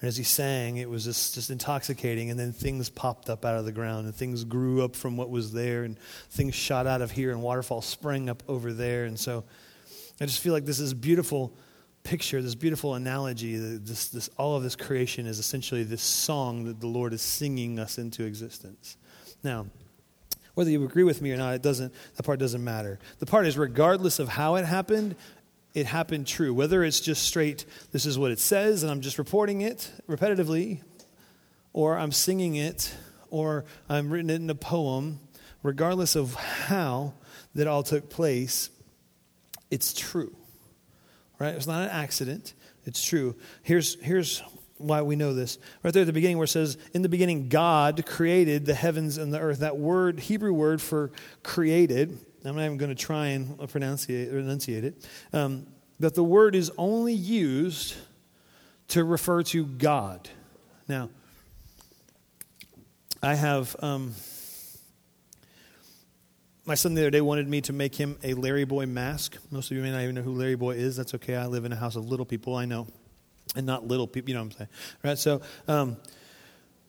And 0.00 0.08
as 0.08 0.16
he 0.16 0.24
sang, 0.24 0.78
it 0.78 0.88
was 0.88 1.04
just, 1.04 1.34
just 1.34 1.50
intoxicating. 1.50 2.30
And 2.30 2.40
then 2.40 2.52
things 2.52 2.88
popped 2.88 3.28
up 3.28 3.44
out 3.44 3.56
of 3.56 3.66
the 3.66 3.72
ground, 3.72 4.06
and 4.06 4.14
things 4.14 4.44
grew 4.44 4.82
up 4.82 4.96
from 4.96 5.16
what 5.16 5.28
was 5.28 5.52
there, 5.52 5.84
and 5.84 5.98
things 6.30 6.54
shot 6.54 6.86
out 6.86 7.02
of 7.02 7.10
here, 7.10 7.30
and 7.30 7.42
waterfalls 7.42 7.84
sprang 7.84 8.30
up 8.30 8.42
over 8.48 8.72
there. 8.72 9.04
And 9.04 9.18
so 9.18 9.44
I 10.20 10.26
just 10.26 10.40
feel 10.40 10.52
like 10.52 10.64
this 10.64 10.80
is 10.80 10.94
beautiful 10.94 11.54
picture, 12.04 12.40
this 12.42 12.54
beautiful 12.54 12.94
analogy. 12.94 13.56
Uh, 13.56 13.78
this, 13.80 14.08
this, 14.08 14.30
all 14.36 14.54
of 14.54 14.62
this 14.62 14.76
creation 14.76 15.26
is 15.26 15.38
essentially 15.38 15.82
this 15.82 16.02
song 16.02 16.64
that 16.64 16.78
the 16.78 16.86
Lord 16.86 17.12
is 17.12 17.22
singing 17.22 17.78
us 17.78 17.98
into 17.98 18.24
existence. 18.24 18.96
Now, 19.42 19.66
whether 20.52 20.70
you 20.70 20.84
agree 20.84 21.02
with 21.02 21.20
me 21.20 21.32
or 21.32 21.36
not, 21.36 21.54
it 21.54 21.62
doesn't, 21.62 21.92
that 22.14 22.22
part 22.22 22.38
doesn't 22.38 22.62
matter. 22.62 23.00
The 23.18 23.26
part 23.26 23.46
is, 23.46 23.58
regardless 23.58 24.18
of 24.18 24.28
how 24.28 24.54
it 24.54 24.64
happened, 24.64 25.16
it 25.72 25.86
happened 25.86 26.28
true. 26.28 26.54
Whether 26.54 26.84
it's 26.84 27.00
just 27.00 27.24
straight, 27.24 27.64
this 27.90 28.06
is 28.06 28.16
what 28.16 28.30
it 28.30 28.38
says, 28.38 28.82
and 28.84 28.92
I'm 28.92 29.00
just 29.00 29.18
reporting 29.18 29.62
it 29.62 29.90
repetitively, 30.08 30.82
or 31.72 31.98
I'm 31.98 32.12
singing 32.12 32.54
it, 32.54 32.94
or 33.30 33.64
I'm 33.88 34.10
written 34.10 34.30
it 34.30 34.36
in 34.36 34.48
a 34.48 34.54
poem, 34.54 35.18
regardless 35.64 36.14
of 36.14 36.34
how 36.34 37.14
that 37.54 37.66
all 37.66 37.82
took 37.82 38.10
place, 38.10 38.70
it's 39.70 39.92
true 39.92 40.36
right? 41.38 41.54
It's 41.54 41.66
not 41.66 41.82
an 41.82 41.90
accident. 41.90 42.54
It's 42.84 43.02
true. 43.02 43.34
Here's, 43.62 44.00
here's 44.02 44.42
why 44.78 45.02
we 45.02 45.16
know 45.16 45.34
this. 45.34 45.58
Right 45.82 45.92
there 45.92 46.02
at 46.02 46.06
the 46.06 46.12
beginning, 46.12 46.38
where 46.38 46.44
it 46.44 46.48
says, 46.48 46.76
In 46.92 47.02
the 47.02 47.08
beginning, 47.08 47.48
God 47.48 48.04
created 48.06 48.66
the 48.66 48.74
heavens 48.74 49.18
and 49.18 49.32
the 49.32 49.40
earth. 49.40 49.60
That 49.60 49.76
word, 49.76 50.20
Hebrew 50.20 50.52
word 50.52 50.82
for 50.82 51.10
created, 51.42 52.18
I'm 52.44 52.56
not 52.56 52.64
even 52.64 52.76
going 52.76 52.94
to 52.94 53.02
try 53.02 53.28
and 53.28 53.58
pronunciate, 53.58 54.28
enunciate 54.28 54.84
it, 54.84 55.08
um, 55.32 55.66
that 56.00 56.14
the 56.14 56.24
word 56.24 56.54
is 56.54 56.70
only 56.76 57.14
used 57.14 57.94
to 58.88 59.04
refer 59.04 59.42
to 59.44 59.64
God. 59.64 60.28
Now, 60.88 61.08
I 63.22 63.34
have. 63.34 63.74
Um, 63.80 64.14
my 66.66 66.74
son 66.74 66.94
the 66.94 67.02
other 67.02 67.10
day 67.10 67.20
wanted 67.20 67.46
me 67.46 67.60
to 67.60 67.72
make 67.72 67.94
him 67.94 68.16
a 68.22 68.32
Larry 68.34 68.64
Boy 68.64 68.86
mask. 68.86 69.36
Most 69.50 69.70
of 69.70 69.76
you 69.76 69.82
may 69.82 69.90
not 69.90 70.00
even 70.00 70.14
know 70.14 70.22
who 70.22 70.32
Larry 70.32 70.54
Boy 70.54 70.76
is. 70.76 70.96
That's 70.96 71.14
okay. 71.14 71.36
I 71.36 71.46
live 71.46 71.64
in 71.64 71.72
a 71.72 71.76
house 71.76 71.96
of 71.96 72.08
little 72.08 72.24
people. 72.24 72.56
I 72.56 72.64
know, 72.64 72.86
and 73.54 73.66
not 73.66 73.86
little 73.86 74.06
people. 74.06 74.30
You 74.30 74.36
know 74.36 74.42
what 74.42 74.52
I'm 74.52 74.58
saying, 74.58 74.70
right? 75.02 75.18
So, 75.18 75.42
um, 75.68 75.98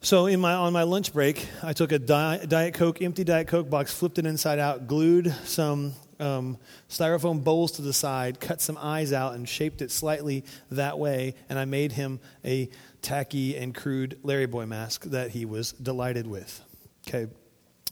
so 0.01 0.27
in 0.27 0.39
my 0.39 0.53
on 0.53 0.71
my 0.71 0.83
lunch 0.83 1.11
break, 1.11 1.45
I 1.61 1.73
took 1.73 1.91
a 1.91 1.99
Diet 1.99 2.73
Coke, 2.73 3.01
empty 3.01 3.25
Diet 3.25 3.47
Coke 3.47 3.69
box, 3.69 3.93
flipped 3.93 4.17
it 4.17 4.25
inside 4.25 4.59
out, 4.59 4.87
glued 4.87 5.33
some 5.43 5.93
um, 6.21 6.57
styrofoam 6.89 7.43
bowls 7.43 7.73
to 7.73 7.81
the 7.81 7.93
side, 7.93 8.39
cut 8.39 8.61
some 8.61 8.77
eyes 8.77 9.11
out, 9.11 9.35
and 9.35 9.47
shaped 9.47 9.81
it 9.81 9.91
slightly 9.91 10.45
that 10.71 10.97
way. 10.97 11.35
And 11.49 11.59
I 11.59 11.65
made 11.65 11.91
him 11.91 12.21
a 12.45 12.69
tacky 13.01 13.57
and 13.57 13.75
crude 13.75 14.19
Larry 14.23 14.45
Boy 14.45 14.65
mask 14.67 15.03
that 15.05 15.31
he 15.31 15.43
was 15.43 15.73
delighted 15.73 16.27
with. 16.27 16.61
Okay, 17.09 17.29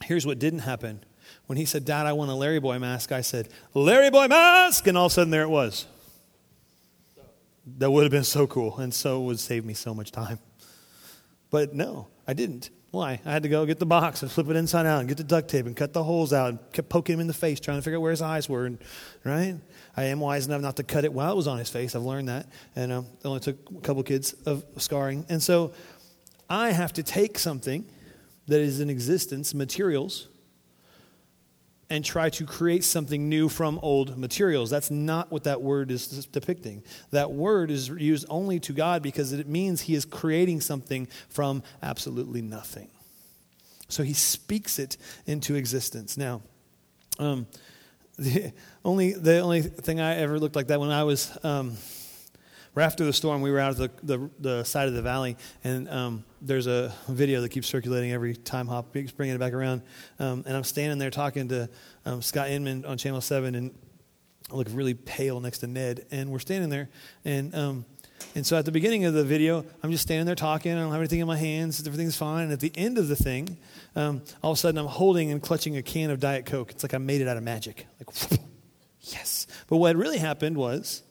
here's 0.02 0.26
what 0.26 0.40
didn't 0.40 0.60
happen. 0.60 1.04
When 1.54 1.60
he 1.60 1.66
said, 1.66 1.86
Dad, 1.86 2.08
I 2.08 2.14
want 2.14 2.32
a 2.32 2.34
Larry 2.34 2.58
Boy 2.58 2.80
mask, 2.80 3.12
I 3.12 3.22
said, 3.22 3.48
Larry 3.76 4.10
Boy 4.10 4.28
mask! 4.28 4.88
And 4.88 4.98
all 4.98 5.06
of 5.06 5.12
a 5.12 5.14
sudden, 5.14 5.30
there 5.30 5.44
it 5.44 5.50
was. 5.50 5.86
That 7.78 7.92
would 7.92 8.02
have 8.02 8.12
been 8.12 8.24
so 8.24 8.48
cool, 8.48 8.80
and 8.80 8.92
so 8.92 9.22
would 9.22 9.40
save 9.40 9.64
me 9.64 9.76
so 9.76 9.94
much 9.94 10.12
time. 10.12 10.40
But 11.52 11.76
no, 11.76 12.08
I 12.26 12.34
didn't. 12.34 12.72
Why? 12.90 13.22
I 13.24 13.32
had 13.32 13.44
to 13.44 13.50
go 13.50 13.68
get 13.68 13.78
the 13.78 13.86
box 13.86 14.24
and 14.24 14.32
flip 14.32 14.50
it 14.50 14.56
inside 14.56 14.88
out 14.88 15.02
and 15.02 15.08
get 15.08 15.18
the 15.18 15.24
duct 15.24 15.48
tape 15.48 15.68
and 15.68 15.76
cut 15.76 15.94
the 15.94 16.04
holes 16.04 16.34
out 16.34 16.50
and 16.50 16.60
kept 16.72 16.90
poking 16.90 17.14
him 17.14 17.20
in 17.20 17.28
the 17.28 17.36
face, 17.36 17.60
trying 17.60 17.78
to 17.78 17.84
figure 17.84 18.00
out 18.00 18.02
where 18.02 18.10
his 18.10 18.24
eyes 18.24 18.50
were. 18.50 18.66
And, 18.66 18.80
right? 19.24 19.54
I 19.96 20.06
am 20.06 20.22
wise 20.22 20.48
enough 20.48 20.62
not 20.64 20.78
to 20.78 20.84
cut 20.84 21.06
it 21.06 21.14
while 21.14 21.34
it 21.34 21.36
was 21.36 21.46
on 21.46 21.60
his 21.60 21.70
face. 21.70 21.96
I've 21.96 22.02
learned 22.02 22.30
that. 22.30 22.48
And 22.76 22.92
um, 22.92 23.06
it 23.20 23.28
only 23.28 23.42
took 23.42 23.58
a 23.70 23.82
couple 23.82 24.02
kids 24.02 24.34
of 24.48 24.66
scarring. 24.78 25.24
And 25.30 25.44
so 25.44 25.74
I 26.50 26.72
have 26.72 26.94
to 26.94 27.04
take 27.04 27.38
something 27.38 27.86
that 28.48 28.60
is 28.60 28.80
in 28.80 28.90
existence, 28.90 29.54
materials, 29.54 30.30
and 31.94 32.04
try 32.04 32.28
to 32.28 32.44
create 32.44 32.84
something 32.84 33.30
new 33.30 33.48
from 33.48 33.78
old 33.84 34.18
materials. 34.18 34.72
That's 34.72 34.90
not 34.90 35.32
what 35.32 35.44
that 35.44 35.62
word 35.62 35.92
is 35.92 36.08
depicting. 36.26 36.82
That 37.12 37.32
word 37.32 37.70
is 37.70 37.88
used 37.88 38.26
only 38.30 38.60
to 38.62 38.74
God 38.74 39.04
because 39.04 39.32
it 39.32 39.48
means 39.48 39.82
He 39.82 39.94
is 39.94 40.04
creating 40.04 40.62
something 40.62 41.08
from 41.30 41.62
absolutely 41.84 42.42
nothing. 42.42 42.90
So 43.90 44.02
He 44.02 44.14
speaks 44.14 44.80
it 44.80 44.98
into 45.28 45.54
existence. 45.54 46.18
Now, 46.18 46.42
um, 47.20 47.46
the 48.18 48.52
only 48.84 49.14
the 49.14 49.38
only 49.42 49.62
thing 49.62 50.00
I 50.00 50.16
ever 50.16 50.40
looked 50.40 50.56
like 50.56 50.68
that 50.70 50.80
when 50.80 50.90
I 50.90 51.04
was 51.04 51.38
um, 51.44 51.78
right 52.76 52.86
after 52.86 53.06
the 53.06 53.14
storm, 53.14 53.42
we 53.42 53.52
were 53.52 53.60
out 53.60 53.80
at 53.80 53.98
the, 54.06 54.18
the, 54.18 54.30
the 54.40 54.64
side 54.64 54.88
of 54.88 54.94
the 54.94 55.02
valley, 55.02 55.38
and 55.64 55.90
um, 55.90 56.24
there's 56.42 56.68
a 56.68 56.94
video 57.08 57.42
that 57.42 57.50
keeps 57.50 57.68
circulating 57.68 58.12
every 58.12 58.36
time 58.36 58.68
Hop 58.68 58.94
keeps 58.94 59.12
bringing 59.12 59.36
it 59.36 59.40
back 59.40 59.54
around. 59.54 59.82
Um, 60.20 60.44
and 60.46 60.56
I'm 60.56 60.64
standing 60.64 60.98
there 60.98 61.12
talking 61.12 61.50
to 61.50 61.70
um, 62.06 62.22
Scott 62.22 62.50
Inman 62.50 62.86
on 62.86 62.98
Channel 62.98 63.22
7, 63.22 63.56
and 63.56 63.74
I 64.52 64.56
look 64.56 64.68
really 64.72 64.94
pale 64.94 65.40
next 65.40 65.60
to 65.60 65.68
Ned. 65.68 66.06
And 66.12 66.32
we're 66.32 66.40
standing 66.40 66.70
there, 66.70 66.90
and 67.26 67.54
um, 67.56 67.86
and 68.36 68.46
so 68.46 68.58
at 68.58 68.66
the 68.66 68.72
beginning 68.72 69.06
of 69.06 69.14
the 69.14 69.24
video, 69.24 69.66
I'm 69.84 69.92
just 69.92 70.04
standing 70.04 70.26
there 70.26 70.36
talking. 70.36 70.72
I 70.72 70.76
don't 70.76 70.92
have 70.92 71.00
anything 71.00 71.20
in 71.20 71.28
my 71.28 71.38
hands. 71.38 71.86
Everything's 71.86 72.16
fine. 72.16 72.46
And 72.46 72.54
at 72.54 72.60
the 72.60 72.72
end 72.76 72.98
of 72.98 73.08
the 73.08 73.16
thing, 73.16 73.58
um, 73.96 74.22
all 74.42 74.52
of 74.52 74.58
a 74.58 74.60
sudden 74.60 74.80
I'm 74.80 74.88
holding 74.88 75.32
and 75.32 75.42
clutching 75.42 75.78
a 75.78 75.84
can 75.84 76.10
of 76.10 76.20
Diet 76.20 76.46
Coke. 76.46 76.72
It's 76.72 76.84
like 76.84 76.94
I 76.94 76.98
made 76.98 77.22
it 77.22 77.28
out 77.28 77.38
of 77.38 77.44
magic. 77.44 77.86
Like, 78.00 78.40
yes. 79.02 79.46
But 79.68 79.78
what 79.78 79.96
really 79.96 80.18
happened 80.18 80.58
was 80.58 81.04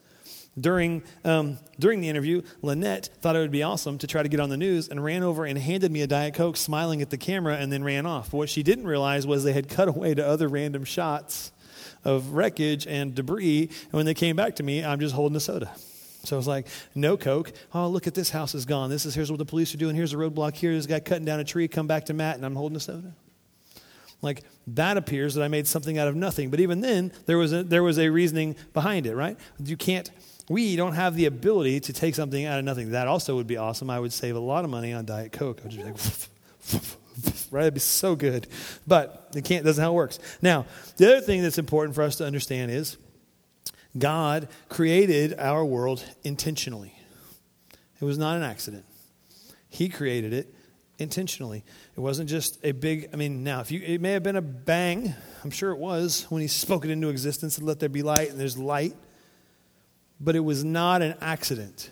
during, 0.61 1.03
um, 1.25 1.59
during 1.79 2.01
the 2.01 2.09
interview, 2.09 2.43
Lynette 2.61 3.09
thought 3.21 3.37
it 3.37 3.39
would 3.39 3.51
be 3.51 3.63
awesome 3.63 3.99
to 3.99 4.07
try 4.07 4.23
to 4.23 4.29
get 4.29 4.41
on 4.41 4.51
the 4.51 4.57
news 4.57 4.89
and 4.89 5.03
ran 5.03 5.23
over 5.23 5.45
and 5.45 5.59
handed 5.59 5.91
me 5.91 6.03
a 6.03 6.07
Diet 6.07 6.35
Coke, 6.35 6.57
smiling 6.57 7.01
at 7.01 7.11
the 7.11 7.17
camera, 7.17 7.57
and 7.57 7.73
then 7.73 7.83
ran 7.83 8.05
off. 8.05 8.33
What 8.33 8.51
she 8.51 8.63
didn't 8.63 8.87
realize 8.87 9.27
was 9.27 9.45
they 9.45 9.55
had 9.55 9.69
cut 9.69 9.89
away 9.89 10.15
to 10.15 10.27
other 10.27 10.49
random 10.49 10.85
shots 10.85 11.53
of 12.05 12.33
wreckage 12.33 12.87
and 12.87 13.15
debris. 13.15 13.71
And 13.85 13.93
when 13.93 14.07
they 14.07 14.15
came 14.15 14.37
back 14.37 14.57
to 14.57 14.63
me, 14.63 14.85
I'm 14.85 15.01
just 15.01 15.15
holding 15.15 15.37
a 15.37 15.41
soda. 15.41 15.73
So 16.25 16.37
I 16.37 16.39
was 16.39 16.47
like, 16.47 16.69
no 16.95 17.17
Coke. 17.17 17.53
Oh, 17.75 17.89
look 17.89 18.07
at 18.07 18.15
this 18.15 18.31
house 18.31 18.55
is 18.55 18.65
gone. 18.65 18.91
This 18.91 19.07
is 19.07 19.15
here's 19.15 19.31
what 19.31 19.39
the 19.39 19.45
police 19.45 19.75
are 19.75 19.79
doing. 19.79 19.97
Here's 19.97 20.13
a 20.13 20.17
roadblock 20.17 20.55
here. 20.55 20.73
This 20.73 20.87
guy 20.87 21.01
cutting 21.01 21.25
down 21.25 21.41
a 21.41 21.45
tree. 21.45 21.67
Come 21.67 21.87
back 21.87 22.05
to 22.07 22.15
Matt, 22.15 22.37
and 22.37 22.45
I'm 22.45 22.55
holding 22.55 22.77
a 22.77 22.81
soda. 22.81 23.15
Like 24.21 24.45
that 24.69 24.97
appears 24.97 25.35
that 25.35 25.43
I 25.43 25.49
made 25.49 25.67
something 25.67 25.99
out 25.99 26.07
of 26.07 26.15
nothing. 26.15 26.49
But 26.51 26.61
even 26.61 26.81
then, 26.81 27.13
there 27.27 27.39
was 27.39 27.53
a, 27.53 27.65
there 27.65 27.83
was 27.83 27.99
a 27.99 28.09
reasoning 28.09 28.55
behind 28.73 29.07
it, 29.07 29.17
right? 29.17 29.37
You 29.59 29.77
can't 29.77 30.11
we 30.49 30.77
don't 30.77 30.95
have 30.95 31.15
the 31.15 31.27
ability 31.27 31.81
to 31.81 31.93
take 31.93 32.15
something 32.15 32.45
out 32.45 32.59
of 32.59 32.65
nothing. 32.65 32.91
That 32.93 33.09
also 33.09 33.37
would 33.37 33.47
be 33.47 33.57
awesome. 33.57 33.91
I 33.91 34.01
would 34.01 34.13
save 34.13 34.37
a 34.37 34.41
lot 34.41 34.65
of 34.65 34.71
money 34.71 34.93
on 34.93 35.05
Diet 35.05 35.33
Coke. 35.33 35.61
I 35.61 35.63
would 35.63 35.73
just 35.73 35.85
be 36.73 36.81
like, 36.81 36.83
right? 37.51 37.63
It'd 37.63 37.75
be 37.75 37.81
so 37.81 38.17
good. 38.17 38.49
But 38.87 39.31
it 39.35 39.45
can't, 39.45 39.65
doesn't 39.65 39.83
how 39.83 39.93
it 39.93 39.95
works. 39.95 40.19
Now, 40.41 40.67
the 40.97 41.07
other 41.07 41.21
thing 41.21 41.43
that's 41.43 41.59
important 41.59 41.95
for 41.95 42.03
us 42.03 42.17
to 42.17 42.27
understand 42.27 42.71
is 42.71 42.97
God 43.97 44.49
created 44.69 45.35
our 45.39 45.65
world 45.65 46.05
intentionally. 46.25 46.95
It 48.01 48.05
was 48.05 48.19
not 48.19 48.37
an 48.37 48.43
accident. 48.43 48.85
He 49.69 49.89
created 49.89 50.33
it 50.33 50.53
intentionally. 50.99 51.65
It 51.97 52.01
wasn't 52.01 52.29
just 52.29 52.59
a 52.65 52.73
big, 52.73 53.11
I 53.13 53.17
mean, 53.17 53.45
now, 53.45 53.61
if 53.61 53.71
you, 53.71 53.81
it 53.81 54.01
may 54.01 54.13
have 54.13 54.23
been 54.23 54.37
a 54.37 54.43
bang. 54.43 55.15
I'm 55.45 55.51
sure 55.51 55.71
it 55.71 55.79
was 55.79 56.27
when 56.31 56.43
he 56.43 56.49
spoke 56.49 56.85
it 56.85 56.91
into 56.91 57.09
existence 57.09 57.59
and 57.59 57.67
let 57.67 57.81
there 57.81 57.89
be 57.89 58.03
light, 58.03 58.31
and 58.31 58.41
there's 58.41 58.59
light 58.59 58.95
but 60.23 60.37
it 60.37 60.41
was 60.41 60.65
not 60.65 61.03
an 61.03 61.17
accident, 61.21 61.91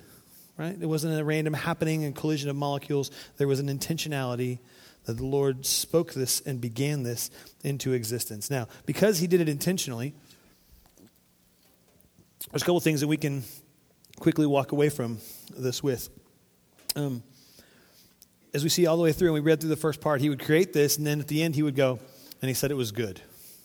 right? 0.57 0.77
It 0.81 0.87
wasn't 0.87 1.19
a 1.19 1.25
random 1.25 1.53
happening 1.53 2.05
and 2.05 2.15
collision 2.15 2.49
of 2.49 2.57
molecules. 2.57 3.11
There 3.37 3.49
was 3.49 3.61
an 3.61 3.67
intentionality 3.67 4.61
that 5.05 5.17
the 5.17 5.27
Lord 5.27 5.67
spoke 5.67 6.13
this 6.13 6.41
and 6.43 6.61
began 6.61 7.03
this 7.03 7.31
into 7.65 7.93
existence. 7.93 8.51
Now, 8.51 8.69
because 8.87 9.19
He 9.19 9.27
did 9.27 9.41
it 9.41 9.49
intentionally, 9.49 10.15
there's 12.51 12.63
a 12.63 12.65
couple 12.65 12.81
things 12.81 13.01
that 13.01 13.09
we 13.09 13.17
can 13.17 13.43
quickly 14.19 14.47
walk 14.47 14.73
away 14.73 14.89
from 14.89 15.19
this 15.57 15.83
with. 15.83 16.09
Um, 16.97 17.23
as 18.53 18.63
we 18.63 18.69
see 18.69 18.87
all 18.87 18.97
the 18.97 19.03
way 19.03 19.13
through, 19.13 19.29
and 19.29 19.35
we 19.35 19.41
read 19.41 19.61
through 19.61 19.71
the 19.71 19.77
first 19.77 20.01
part, 20.01 20.21
He 20.21 20.29
would 20.29 20.45
create 20.45 20.73
this, 20.73 20.99
and 20.99 21.07
then 21.07 21.21
at 21.21 21.29
the 21.29 21.43
end, 21.43 21.55
He 21.55 21.63
would 21.63 21.77
go, 21.77 21.99
and 22.43 22.49
He 22.49 22.55
said 22.55 22.71
it 22.71 22.75
was 22.75 22.93
good. 22.93 23.21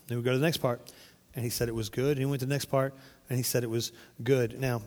Then 0.08 0.17
we 0.17 0.23
go 0.23 0.32
to 0.32 0.38
the 0.38 0.45
next 0.45 0.58
part, 0.58 0.82
and 1.36 1.43
He 1.43 1.49
said 1.49 1.67
it 1.67 1.75
was 1.75 1.89
good, 1.89 2.12
and 2.12 2.19
He 2.19 2.25
went 2.25 2.39
to 2.39 2.45
the 2.45 2.54
next 2.54 2.65
part, 2.65 2.93
and 3.29 3.38
he 3.38 3.43
said 3.43 3.63
it 3.63 3.69
was 3.69 3.91
good. 4.23 4.59
Now, 4.59 4.81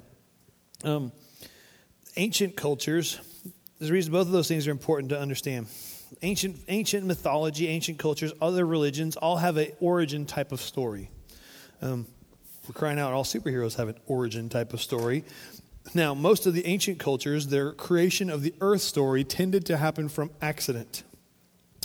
um, 0.84 1.12
ancient 2.16 2.56
cultures, 2.56 3.18
there's 3.78 3.90
a 3.90 3.92
reason 3.92 4.12
both 4.12 4.26
of 4.26 4.32
those 4.32 4.48
things 4.48 4.66
are 4.66 4.70
important 4.70 5.10
to 5.10 5.20
understand. 5.20 5.66
Ancient, 6.22 6.56
ancient 6.68 7.06
mythology, 7.06 7.68
ancient 7.68 7.98
cultures, 7.98 8.32
other 8.40 8.66
religions 8.66 9.16
all 9.16 9.36
have 9.36 9.56
an 9.56 9.72
origin 9.80 10.26
type 10.26 10.52
of 10.52 10.60
story. 10.60 11.10
Um, 11.82 12.06
we're 12.66 12.74
crying 12.74 12.98
out, 12.98 13.12
all 13.12 13.24
superheroes 13.24 13.76
have 13.76 13.88
an 13.88 13.96
origin 14.06 14.48
type 14.48 14.72
of 14.72 14.80
story. 14.80 15.24
Now, 15.94 16.14
most 16.14 16.46
of 16.46 16.54
the 16.54 16.66
ancient 16.66 16.98
cultures, 16.98 17.46
their 17.46 17.72
creation 17.72 18.30
of 18.30 18.42
the 18.42 18.54
earth 18.60 18.82
story 18.82 19.24
tended 19.24 19.64
to 19.66 19.76
happen 19.76 20.08
from 20.08 20.30
accident 20.42 21.02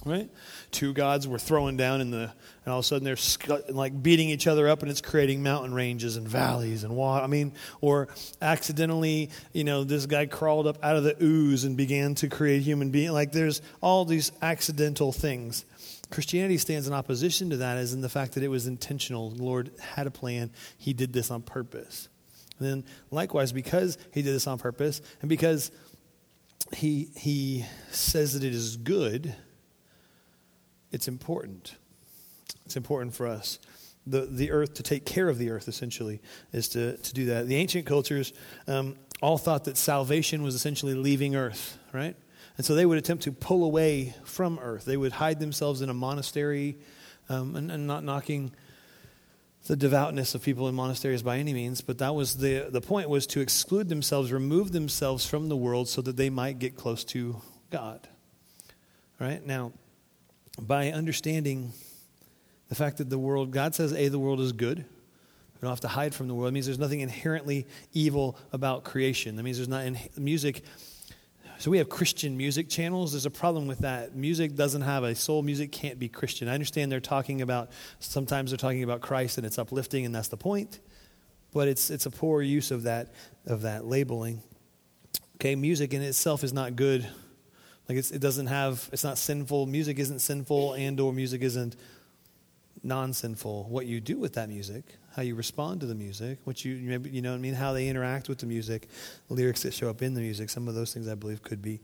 right? 0.05 0.29
Two 0.71 0.93
gods 0.93 1.27
were 1.27 1.39
throwing 1.39 1.77
down 1.77 2.01
in 2.01 2.11
the, 2.11 2.31
and 2.65 2.73
all 2.73 2.79
of 2.79 2.85
a 2.85 2.87
sudden 2.87 3.03
they're 3.03 3.15
sc- 3.15 3.69
like 3.69 4.01
beating 4.01 4.29
each 4.29 4.47
other 4.47 4.67
up, 4.67 4.81
and 4.81 4.91
it's 4.91 5.01
creating 5.01 5.43
mountain 5.43 5.73
ranges 5.73 6.17
and 6.17 6.27
valleys 6.27 6.83
and 6.83 6.95
water. 6.95 7.23
I 7.23 7.27
mean, 7.27 7.53
or 7.81 8.09
accidentally, 8.41 9.29
you 9.53 9.63
know, 9.63 9.83
this 9.83 10.05
guy 10.05 10.25
crawled 10.25 10.67
up 10.67 10.83
out 10.83 10.95
of 10.95 11.03
the 11.03 11.15
ooze 11.21 11.63
and 11.63 11.77
began 11.77 12.15
to 12.15 12.27
create 12.27 12.61
human 12.61 12.91
being. 12.91 13.11
Like 13.11 13.31
there's 13.31 13.61
all 13.81 14.05
these 14.05 14.31
accidental 14.41 15.11
things. 15.11 15.65
Christianity 16.09 16.57
stands 16.57 16.87
in 16.87 16.93
opposition 16.93 17.49
to 17.49 17.57
that, 17.57 17.77
as 17.77 17.93
in 17.93 18.01
the 18.01 18.09
fact 18.09 18.33
that 18.33 18.43
it 18.43 18.49
was 18.49 18.67
intentional. 18.67 19.31
The 19.31 19.43
Lord 19.43 19.71
had 19.79 20.05
a 20.05 20.11
plan. 20.11 20.51
He 20.77 20.93
did 20.93 21.13
this 21.13 21.31
on 21.31 21.41
purpose. 21.41 22.09
And 22.59 22.67
then, 22.67 22.83
likewise, 23.09 23.51
because 23.51 23.97
He 24.11 24.21
did 24.21 24.35
this 24.35 24.45
on 24.45 24.59
purpose, 24.59 25.01
and 25.21 25.29
because 25.29 25.71
He 26.73 27.09
He 27.15 27.65
says 27.89 28.33
that 28.33 28.43
it 28.43 28.53
is 28.53 28.77
good 28.77 29.35
it's 30.93 31.09
important. 31.09 31.75
It's 32.65 32.77
important 32.77 33.13
for 33.13 33.27
us. 33.27 33.59
The, 34.05 34.21
the 34.21 34.51
earth, 34.51 34.75
to 34.75 34.83
take 34.83 35.05
care 35.05 35.27
of 35.27 35.37
the 35.37 35.49
earth, 35.49 35.67
essentially, 35.67 36.21
is 36.53 36.69
to, 36.69 36.97
to 36.97 37.13
do 37.13 37.25
that. 37.25 37.47
The 37.47 37.55
ancient 37.55 37.85
cultures 37.85 38.31
um, 38.67 38.95
all 39.21 39.37
thought 39.37 39.65
that 39.65 39.77
salvation 39.77 40.43
was 40.43 40.55
essentially 40.55 40.93
leaving 40.93 41.35
earth, 41.35 41.77
right? 41.93 42.15
And 42.57 42.65
so 42.65 42.75
they 42.75 42.85
would 42.85 42.97
attempt 42.97 43.23
to 43.23 43.31
pull 43.31 43.63
away 43.63 44.13
from 44.23 44.59
earth. 44.59 44.85
They 44.85 44.97
would 44.97 45.13
hide 45.13 45.39
themselves 45.39 45.81
in 45.81 45.89
a 45.89 45.93
monastery 45.93 46.77
um, 47.29 47.55
and, 47.55 47.71
and 47.71 47.87
not 47.87 48.03
knocking 48.03 48.51
the 49.65 49.77
devoutness 49.77 50.35
of 50.35 50.43
people 50.43 50.67
in 50.67 50.75
monasteries 50.75 51.23
by 51.23 51.37
any 51.37 51.53
means, 51.53 51.79
but 51.79 51.97
that 51.99 52.13
was 52.13 52.37
the, 52.37 52.67
the 52.69 52.81
point 52.81 53.07
was 53.07 53.25
to 53.27 53.39
exclude 53.39 53.87
themselves, 53.87 54.31
remove 54.31 54.73
themselves 54.73 55.25
from 55.25 55.47
the 55.47 55.55
world 55.55 55.87
so 55.87 56.01
that 56.01 56.17
they 56.17 56.29
might 56.29 56.59
get 56.59 56.75
close 56.75 57.05
to 57.05 57.41
God. 57.71 58.07
Right? 59.19 59.45
Now, 59.45 59.71
by 60.61 60.91
understanding 60.91 61.73
the 62.69 62.75
fact 62.75 62.97
that 62.97 63.09
the 63.09 63.19
world, 63.19 63.51
God 63.51 63.75
says, 63.75 63.93
A, 63.93 64.07
the 64.07 64.19
world 64.19 64.39
is 64.39 64.51
good. 64.51 64.77
We 64.79 65.59
don't 65.61 65.71
have 65.71 65.81
to 65.81 65.87
hide 65.87 66.13
from 66.13 66.27
the 66.27 66.33
world. 66.33 66.49
It 66.49 66.53
means 66.53 66.65
there's 66.65 66.79
nothing 66.79 66.99
inherently 66.99 67.67
evil 67.93 68.37
about 68.51 68.83
creation. 68.83 69.35
That 69.35 69.43
means 69.43 69.57
there's 69.57 69.69
not 69.69 69.85
in 69.85 69.97
music. 70.17 70.63
So 71.59 71.71
we 71.71 71.77
have 71.77 71.87
Christian 71.87 72.35
music 72.35 72.67
channels. 72.67 73.13
There's 73.13 73.25
a 73.25 73.31
problem 73.31 73.67
with 73.67 73.79
that. 73.79 74.15
Music 74.15 74.55
doesn't 74.55 74.81
have 74.81 75.03
a 75.03 75.15
soul. 75.15 75.41
Music 75.41 75.71
can't 75.71 75.97
be 75.97 76.09
Christian. 76.09 76.49
I 76.49 76.53
understand 76.53 76.91
they're 76.91 76.99
talking 76.99 77.41
about, 77.41 77.71
sometimes 77.99 78.51
they're 78.51 78.57
talking 78.57 78.83
about 78.83 79.01
Christ 79.01 79.37
and 79.37 79.47
it's 79.47 79.57
uplifting 79.57 80.05
and 80.05 80.13
that's 80.13 80.27
the 80.27 80.37
point. 80.37 80.79
But 81.53 81.67
it's, 81.67 81.89
it's 81.89 82.05
a 82.05 82.11
poor 82.11 82.41
use 82.41 82.71
of 82.71 82.83
that, 82.83 83.13
of 83.45 83.61
that 83.61 83.85
labeling. 83.85 84.41
Okay, 85.35 85.55
music 85.55 85.93
in 85.93 86.01
itself 86.01 86.43
is 86.43 86.51
not 86.51 86.75
good 86.75 87.07
like 87.89 87.97
it 87.97 88.19
doesn't 88.19 88.47
have, 88.47 88.89
it's 88.93 89.03
not 89.03 89.17
sinful. 89.17 89.65
Music 89.65 89.99
isn't 89.99 90.19
sinful, 90.19 90.73
and 90.73 90.99
or 90.99 91.11
music 91.11 91.41
isn't 91.41 91.75
non 92.81 93.13
sinful. 93.13 93.65
What 93.65 93.85
you 93.85 93.99
do 93.99 94.17
with 94.17 94.33
that 94.33 94.49
music, 94.49 94.83
how 95.15 95.21
you 95.21 95.35
respond 95.35 95.81
to 95.81 95.85
the 95.85 95.95
music, 95.95 96.39
what 96.45 96.63
you, 96.63 96.73
you 96.75 97.21
know 97.21 97.33
I 97.33 97.37
mean, 97.37 97.53
how 97.53 97.73
they 97.73 97.87
interact 97.87 98.29
with 98.29 98.39
the 98.39 98.45
music, 98.45 98.87
the 99.27 99.33
lyrics 99.33 99.63
that 99.63 99.73
show 99.73 99.89
up 99.89 100.01
in 100.01 100.13
the 100.13 100.21
music, 100.21 100.49
some 100.49 100.67
of 100.67 100.75
those 100.75 100.93
things 100.93 101.07
I 101.07 101.15
believe 101.15 101.43
could 101.43 101.61
be 101.61 101.81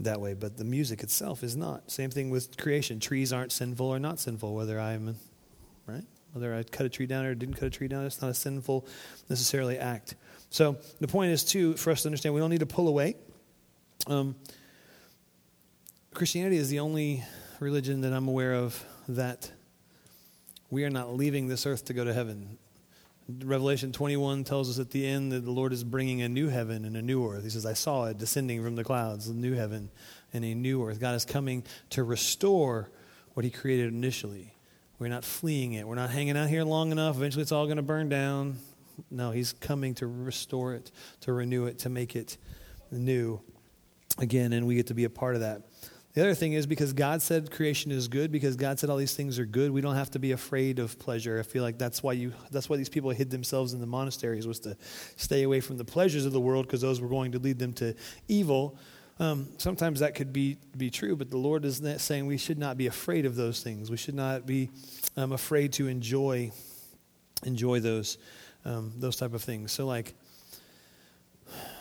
that 0.00 0.20
way. 0.20 0.34
But 0.34 0.56
the 0.56 0.64
music 0.64 1.02
itself 1.02 1.42
is 1.42 1.56
not. 1.56 1.90
Same 1.90 2.10
thing 2.10 2.30
with 2.30 2.56
creation. 2.56 3.00
Trees 3.00 3.32
aren't 3.32 3.52
sinful 3.52 3.86
or 3.86 3.98
not 3.98 4.18
sinful, 4.18 4.54
whether 4.54 4.80
I'm, 4.80 5.16
right? 5.86 6.04
Whether 6.32 6.54
I 6.54 6.62
cut 6.62 6.86
a 6.86 6.90
tree 6.90 7.06
down 7.06 7.24
or 7.24 7.34
didn't 7.34 7.54
cut 7.54 7.66
a 7.66 7.70
tree 7.70 7.88
down, 7.88 8.04
it's 8.04 8.20
not 8.20 8.30
a 8.30 8.34
sinful 8.34 8.86
necessarily 9.28 9.78
act. 9.78 10.14
So 10.50 10.76
the 11.00 11.08
point 11.08 11.32
is, 11.32 11.44
too, 11.44 11.74
for 11.74 11.90
us 11.90 12.02
to 12.02 12.08
understand, 12.08 12.34
we 12.34 12.40
don't 12.40 12.50
need 12.50 12.60
to 12.60 12.66
pull 12.66 12.88
away. 12.88 13.16
Um, 14.06 14.36
Christianity 16.16 16.56
is 16.56 16.70
the 16.70 16.80
only 16.80 17.22
religion 17.60 18.00
that 18.00 18.14
I'm 18.14 18.26
aware 18.26 18.54
of 18.54 18.82
that 19.06 19.50
we 20.70 20.82
are 20.84 20.88
not 20.88 21.14
leaving 21.14 21.46
this 21.46 21.66
earth 21.66 21.84
to 21.84 21.92
go 21.92 22.04
to 22.04 22.14
heaven. 22.14 22.56
Revelation 23.28 23.92
21 23.92 24.42
tells 24.44 24.70
us 24.70 24.78
at 24.78 24.92
the 24.92 25.06
end 25.06 25.30
that 25.32 25.44
the 25.44 25.50
Lord 25.50 25.74
is 25.74 25.84
bringing 25.84 26.22
a 26.22 26.28
new 26.30 26.48
heaven 26.48 26.86
and 26.86 26.96
a 26.96 27.02
new 27.02 27.28
earth. 27.28 27.44
He 27.44 27.50
says, 27.50 27.66
I 27.66 27.74
saw 27.74 28.06
it 28.06 28.16
descending 28.16 28.64
from 28.64 28.76
the 28.76 28.82
clouds, 28.82 29.28
a 29.28 29.34
new 29.34 29.52
heaven 29.52 29.90
and 30.32 30.42
a 30.42 30.54
new 30.54 30.82
earth. 30.86 31.00
God 31.00 31.16
is 31.16 31.26
coming 31.26 31.64
to 31.90 32.02
restore 32.02 32.88
what 33.34 33.44
He 33.44 33.50
created 33.50 33.92
initially. 33.92 34.54
We're 34.98 35.08
not 35.08 35.22
fleeing 35.22 35.74
it. 35.74 35.86
We're 35.86 35.96
not 35.96 36.08
hanging 36.08 36.38
out 36.38 36.48
here 36.48 36.64
long 36.64 36.92
enough. 36.92 37.16
Eventually, 37.16 37.42
it's 37.42 37.52
all 37.52 37.66
going 37.66 37.76
to 37.76 37.82
burn 37.82 38.08
down. 38.08 38.56
No, 39.10 39.32
He's 39.32 39.52
coming 39.52 39.94
to 39.96 40.06
restore 40.06 40.72
it, 40.72 40.90
to 41.20 41.34
renew 41.34 41.66
it, 41.66 41.80
to 41.80 41.90
make 41.90 42.16
it 42.16 42.38
new 42.90 43.42
again, 44.16 44.54
and 44.54 44.66
we 44.66 44.76
get 44.76 44.86
to 44.86 44.94
be 44.94 45.04
a 45.04 45.10
part 45.10 45.34
of 45.34 45.42
that. 45.42 45.60
The 46.16 46.22
other 46.22 46.34
thing 46.34 46.54
is 46.54 46.66
because 46.66 46.94
God 46.94 47.20
said 47.20 47.50
creation 47.50 47.92
is 47.92 48.08
good, 48.08 48.32
because 48.32 48.56
God 48.56 48.78
said 48.78 48.88
all 48.88 48.96
these 48.96 49.14
things 49.14 49.38
are 49.38 49.44
good, 49.44 49.70
we 49.70 49.82
don't 49.82 49.96
have 49.96 50.10
to 50.12 50.18
be 50.18 50.32
afraid 50.32 50.78
of 50.78 50.98
pleasure. 50.98 51.38
I 51.38 51.42
feel 51.42 51.62
like 51.62 51.76
that's 51.76 52.02
why 52.02 52.14
you 52.14 52.32
that's 52.50 52.70
why 52.70 52.78
these 52.78 52.88
people 52.88 53.10
hid 53.10 53.30
themselves 53.30 53.74
in 53.74 53.80
the 53.80 53.86
monasteries 53.86 54.46
was 54.46 54.58
to 54.60 54.78
stay 55.16 55.42
away 55.42 55.60
from 55.60 55.76
the 55.76 55.84
pleasures 55.84 56.24
of 56.24 56.32
the 56.32 56.40
world 56.40 56.66
because 56.66 56.80
those 56.80 57.02
were 57.02 57.08
going 57.08 57.32
to 57.32 57.38
lead 57.38 57.58
them 57.58 57.74
to 57.74 57.94
evil. 58.28 58.78
Um, 59.20 59.48
sometimes 59.58 60.00
that 60.00 60.14
could 60.14 60.32
be 60.32 60.56
be 60.74 60.88
true, 60.88 61.16
but 61.16 61.28
the 61.28 61.36
Lord 61.36 61.66
is 61.66 61.82
saying 61.98 62.24
we 62.24 62.38
should 62.38 62.58
not 62.58 62.78
be 62.78 62.86
afraid 62.86 63.26
of 63.26 63.36
those 63.36 63.62
things. 63.62 63.90
We 63.90 63.98
should 63.98 64.14
not 64.14 64.46
be 64.46 64.70
um, 65.18 65.32
afraid 65.32 65.74
to 65.74 65.86
enjoy 65.86 66.50
enjoy 67.44 67.80
those 67.80 68.16
um, 68.64 68.94
those 68.96 69.16
type 69.16 69.34
of 69.34 69.42
things. 69.42 69.70
So 69.70 69.84
like 69.84 70.14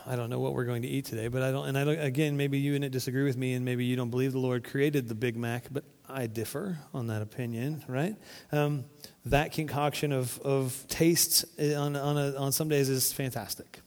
I 0.07 0.15
don't 0.15 0.29
know 0.29 0.39
what 0.39 0.53
we're 0.53 0.65
going 0.65 0.83
to 0.83 0.87
eat 0.87 1.05
today, 1.05 1.27
but 1.29 1.41
I 1.41 1.51
don't, 1.51 1.67
and 1.67 1.77
I 1.77 1.83
don't, 1.83 1.99
again, 1.99 2.37
maybe 2.37 2.59
you 2.59 2.75
and 2.75 2.83
it 2.83 2.91
disagree 2.91 3.23
with 3.23 3.37
me, 3.37 3.53
and 3.53 3.65
maybe 3.65 3.85
you 3.85 3.95
don't 3.95 4.11
believe 4.11 4.33
the 4.33 4.39
Lord 4.39 4.63
created 4.63 5.07
the 5.07 5.15
Big 5.15 5.35
Mac, 5.35 5.65
but 5.71 5.83
I 6.07 6.27
differ 6.27 6.77
on 6.93 7.07
that 7.07 7.23
opinion, 7.23 7.83
right? 7.87 8.15
Um, 8.51 8.85
that 9.25 9.51
concoction 9.51 10.11
of, 10.11 10.39
of 10.41 10.85
tastes 10.87 11.43
on, 11.59 11.95
on, 11.95 12.17
a, 12.17 12.35
on 12.35 12.51
some 12.51 12.69
days 12.69 12.87
is 12.89 13.11
fantastic. 13.11 13.79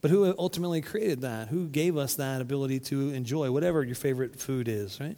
But 0.00 0.10
who 0.10 0.34
ultimately 0.36 0.80
created 0.80 1.20
that? 1.20 1.46
Who 1.46 1.68
gave 1.68 1.96
us 1.96 2.16
that 2.16 2.40
ability 2.40 2.80
to 2.80 3.10
enjoy 3.10 3.52
whatever 3.52 3.84
your 3.84 3.94
favorite 3.94 4.40
food 4.40 4.66
is, 4.66 5.00
right? 5.00 5.16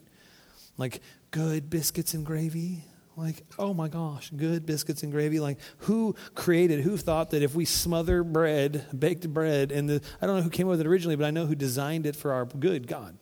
Like 0.76 1.00
good 1.30 1.70
biscuits 1.70 2.12
and 2.12 2.26
gravy, 2.26 2.85
like, 3.16 3.44
oh 3.59 3.72
my 3.72 3.88
gosh, 3.88 4.31
good 4.31 4.66
biscuits 4.66 5.03
and 5.03 5.12
gravy. 5.12 5.40
Like, 5.40 5.59
who 5.79 6.16
created, 6.35 6.81
who 6.81 6.96
thought 6.96 7.31
that 7.31 7.42
if 7.42 7.55
we 7.55 7.64
smother 7.64 8.24
bread, 8.24 8.87
baked 8.96 9.33
bread, 9.33 9.70
and 9.72 9.88
the, 9.88 10.03
I 10.20 10.27
don't 10.27 10.37
know 10.37 10.42
who 10.42 10.50
came 10.50 10.66
up 10.66 10.72
with 10.72 10.81
it 10.81 10.87
originally, 10.87 11.16
but 11.16 11.24
I 11.24 11.31
know 11.31 11.46
who 11.46 11.55
designed 11.55 12.07
it 12.07 12.16
for 12.16 12.33
our 12.33 12.44
good, 12.44 12.87
God. 12.87 13.16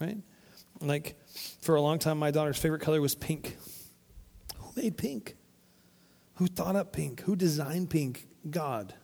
Right? 0.00 0.18
Like, 0.80 1.16
for 1.60 1.74
a 1.74 1.80
long 1.80 1.98
time, 1.98 2.18
my 2.18 2.30
daughter's 2.30 2.58
favorite 2.58 2.80
color 2.80 3.00
was 3.00 3.14
pink. 3.14 3.56
Who 4.56 4.72
made 4.80 4.96
pink? 4.96 5.36
Who 6.34 6.46
thought 6.46 6.74
up 6.74 6.92
pink? 6.92 7.20
Who 7.22 7.36
designed 7.36 7.90
pink? 7.90 8.26
God. 8.48 8.94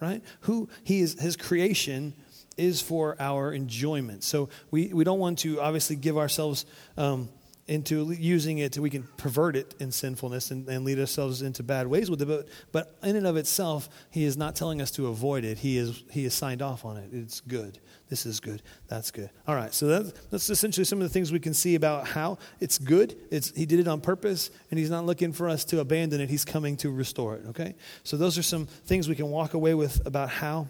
Right? 0.00 0.22
Who, 0.42 0.68
he 0.84 1.00
is, 1.00 1.20
his 1.20 1.36
creation 1.36 2.14
is 2.56 2.80
for 2.80 3.16
our 3.20 3.52
enjoyment. 3.52 4.22
So 4.22 4.48
we, 4.70 4.92
we 4.94 5.04
don't 5.04 5.18
want 5.18 5.40
to 5.40 5.60
obviously 5.60 5.96
give 5.96 6.16
ourselves. 6.16 6.64
Um, 6.96 7.28
into 7.70 8.10
using 8.10 8.58
it, 8.58 8.76
we 8.78 8.90
can 8.90 9.04
pervert 9.16 9.54
it 9.54 9.76
in 9.78 9.92
sinfulness 9.92 10.50
and, 10.50 10.68
and, 10.68 10.84
lead 10.84 10.98
ourselves 10.98 11.40
into 11.40 11.62
bad 11.62 11.86
ways 11.86 12.10
with 12.10 12.20
it. 12.20 12.26
But, 12.26 12.48
but 12.72 12.96
in 13.08 13.14
and 13.14 13.28
of 13.28 13.36
itself, 13.36 13.88
he 14.10 14.24
is 14.24 14.36
not 14.36 14.56
telling 14.56 14.82
us 14.82 14.90
to 14.92 15.06
avoid 15.06 15.44
it. 15.44 15.58
He 15.58 15.78
is 15.78 16.02
he 16.10 16.24
is 16.24 16.34
signed 16.34 16.62
off 16.62 16.84
on 16.84 16.96
it. 16.96 17.10
It's 17.12 17.40
good. 17.40 17.78
This 18.08 18.26
is 18.26 18.40
good. 18.40 18.60
That's 18.88 19.12
good. 19.12 19.30
All 19.46 19.54
right. 19.54 19.72
So 19.72 19.86
that, 19.86 20.30
that's 20.32 20.50
essentially 20.50 20.84
some 20.84 21.00
of 21.00 21.04
the 21.04 21.12
things 21.12 21.30
we 21.30 21.38
can 21.38 21.54
see 21.54 21.76
about 21.76 22.08
how 22.08 22.38
it's 22.58 22.76
good. 22.76 23.16
It's 23.30 23.56
he 23.56 23.66
did 23.66 23.78
it 23.78 23.86
on 23.86 24.00
purpose, 24.00 24.50
and 24.72 24.78
he's 24.78 24.90
not 24.90 25.06
looking 25.06 25.32
for 25.32 25.48
us 25.48 25.64
to 25.66 25.78
abandon 25.78 26.20
it. 26.20 26.28
He's 26.28 26.44
coming 26.44 26.76
to 26.78 26.90
restore 26.90 27.36
it. 27.36 27.46
Okay. 27.50 27.76
So 28.02 28.16
those 28.16 28.36
are 28.36 28.42
some 28.42 28.66
things 28.66 29.08
we 29.08 29.14
can 29.14 29.30
walk 29.30 29.54
away 29.54 29.74
with 29.74 30.04
about 30.04 30.28
how 30.28 30.66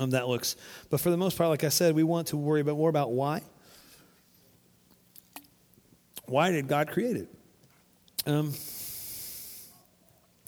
um, 0.00 0.10
that 0.10 0.26
looks. 0.26 0.56
But 0.90 1.00
for 1.00 1.10
the 1.10 1.16
most 1.16 1.38
part, 1.38 1.48
like 1.48 1.62
I 1.62 1.68
said, 1.68 1.94
we 1.94 2.02
want 2.02 2.26
to 2.28 2.36
worry 2.36 2.60
about 2.60 2.76
more 2.76 2.90
about 2.90 3.12
why 3.12 3.42
why 6.28 6.50
did 6.50 6.68
God 6.68 6.88
create 6.88 7.16
it? 7.16 7.28
Um, 8.26 8.52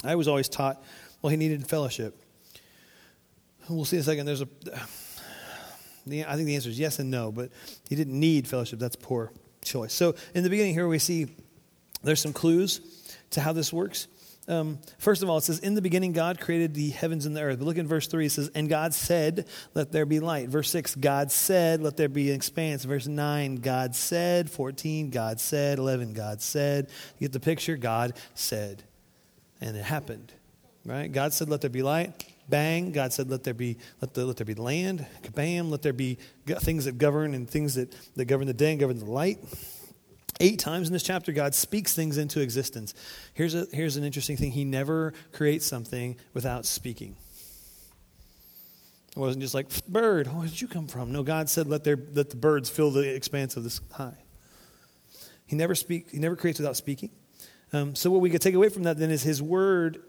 I 0.05 0.15
was 0.15 0.29
always 0.29 0.49
taught, 0.49 0.83
well, 1.23 1.31
he 1.31 1.37
needed 1.37 1.67
fellowship. 1.67 2.21
We'll 3.69 3.85
see 3.85 3.97
in 3.97 4.01
a 4.01 4.05
second. 4.05 4.27
There's 4.27 4.43
a, 4.43 4.49
the, 6.07 6.29
I 6.29 6.35
think 6.35 6.47
the 6.47 6.57
answer 6.57 6.71
is 6.71 6.79
yes 6.79 6.99
and 6.99 7.11
no, 7.11 7.31
but 7.31 7.51
he 7.89 7.95
didn't 7.95 8.19
need 8.19 8.49
fellowship. 8.49 8.79
That's 8.79 8.97
poor 8.97 9.33
choice. 9.63 9.93
So 9.93 10.15
in 10.35 10.43
the 10.43 10.51
beginning 10.51 10.75
here, 10.75 10.89
we 10.89 10.99
see 10.99 11.29
there's 12.03 12.21
some 12.21 12.33
clues 12.33 12.81
to 13.31 13.41
how 13.41 13.53
this 13.53 13.73
works. 13.73 14.09
Um, 14.51 14.81
first 14.99 15.23
of 15.23 15.31
all, 15.31 15.39
it 15.39 15.45
says, 15.45 15.61
In 15.61 15.75
the 15.75 15.81
beginning, 15.81 16.13
God 16.13 16.41
created 16.41 16.75
the 16.75 16.91
heavens 16.91 17.25
and 17.25 17.37
the 17.37 17.41
earth. 17.41 17.61
But 17.61 17.67
look 17.67 17.77
in 17.77 17.87
verse 17.87 18.09
3, 18.09 18.27
it 18.27 18.33
says, 18.33 18.51
And 18.53 18.69
God 18.69 18.93
said, 18.93 19.47
Let 19.75 19.93
there 19.93 20.05
be 20.05 20.19
light. 20.19 20.49
Verse 20.49 20.69
6, 20.71 20.97
God 20.97 21.31
said, 21.31 21.81
Let 21.81 21.97
there 21.97 22.09
be 22.09 22.31
an 22.31 22.35
expanse. 22.35 22.83
Verse 22.83 23.07
9, 23.07 23.57
God 23.57 23.95
said. 23.95 24.51
14, 24.51 25.11
God 25.11 25.39
said. 25.39 25.79
11, 25.79 26.15
God 26.15 26.43
said. 26.43 26.89
You 27.19 27.29
get 27.29 27.33
the 27.33 27.39
picture? 27.39 27.77
God 27.77 28.15
said. 28.35 28.83
And 29.61 29.77
it 29.77 29.85
happened. 29.85 30.33
Right? 30.85 31.13
God 31.13 31.33
said, 31.33 31.49
Let 31.49 31.61
there 31.61 31.71
be 31.71 31.83
light. 31.83 32.25
Bang. 32.49 32.91
God 32.91 33.13
said, 33.13 33.31
Let 33.31 33.45
there 33.45 33.55
be, 33.55 33.77
let, 34.01 34.15
the, 34.15 34.27
let 34.27 34.37
there 34.37 34.47
be 34.47 34.55
land. 34.55 35.07
Kabam. 35.23 35.71
Let 35.71 35.83
there 35.83 35.93
be 35.93 36.19
things 36.45 36.87
that 36.87 36.99
govern 36.99 37.35
and 37.35 37.49
things 37.49 37.77
that, 37.77 37.95
that 38.17 38.25
govern 38.25 38.49
the 38.49 38.53
day 38.53 38.73
and 38.73 38.81
govern 38.81 38.99
the 38.99 39.05
light. 39.05 39.39
Eight 40.43 40.59
times 40.59 40.89
in 40.89 40.95
this 40.95 41.03
chapter, 41.03 41.33
God 41.33 41.55
speaks 41.55 41.95
things 41.95 42.17
into 42.17 42.41
existence. 42.41 42.95
Here's, 43.35 43.55
a, 43.55 43.67
here's 43.73 43.97
an 43.97 44.05
interesting 44.05 44.39
thing 44.39 44.53
He 44.53 44.65
never 44.65 45.13
creates 45.33 45.67
something 45.67 46.17
without 46.33 46.65
speaking. 46.65 47.15
It 49.15 49.19
wasn't 49.19 49.43
just 49.43 49.55
like, 49.55 49.69
bird, 49.87 50.29
where 50.29 50.47
did 50.47 50.61
you 50.61 50.69
come 50.69 50.87
from? 50.87 51.13
No, 51.13 51.23
God 51.23 51.51
said, 51.51 51.67
let, 51.67 51.85
there, 51.85 51.99
let 52.15 52.31
the 52.31 52.37
birds 52.37 52.71
fill 52.71 52.91
the 52.91 53.15
expanse 53.15 53.57
of 53.57 53.65
the 53.65 53.71
sky. 53.71 54.15
He 55.47 55.57
never, 55.57 55.75
speak, 55.75 56.11
he 56.11 56.19
never 56.19 56.37
creates 56.37 56.59
without 56.59 56.77
speaking. 56.77 57.11
Um, 57.73 57.95
so, 57.95 58.11
what 58.11 58.21
we 58.21 58.31
could 58.31 58.41
take 58.41 58.55
away 58.55 58.69
from 58.69 58.85
that 58.85 58.99
then 58.99 59.11
is 59.11 59.23
His 59.23 59.43
word 59.43 60.03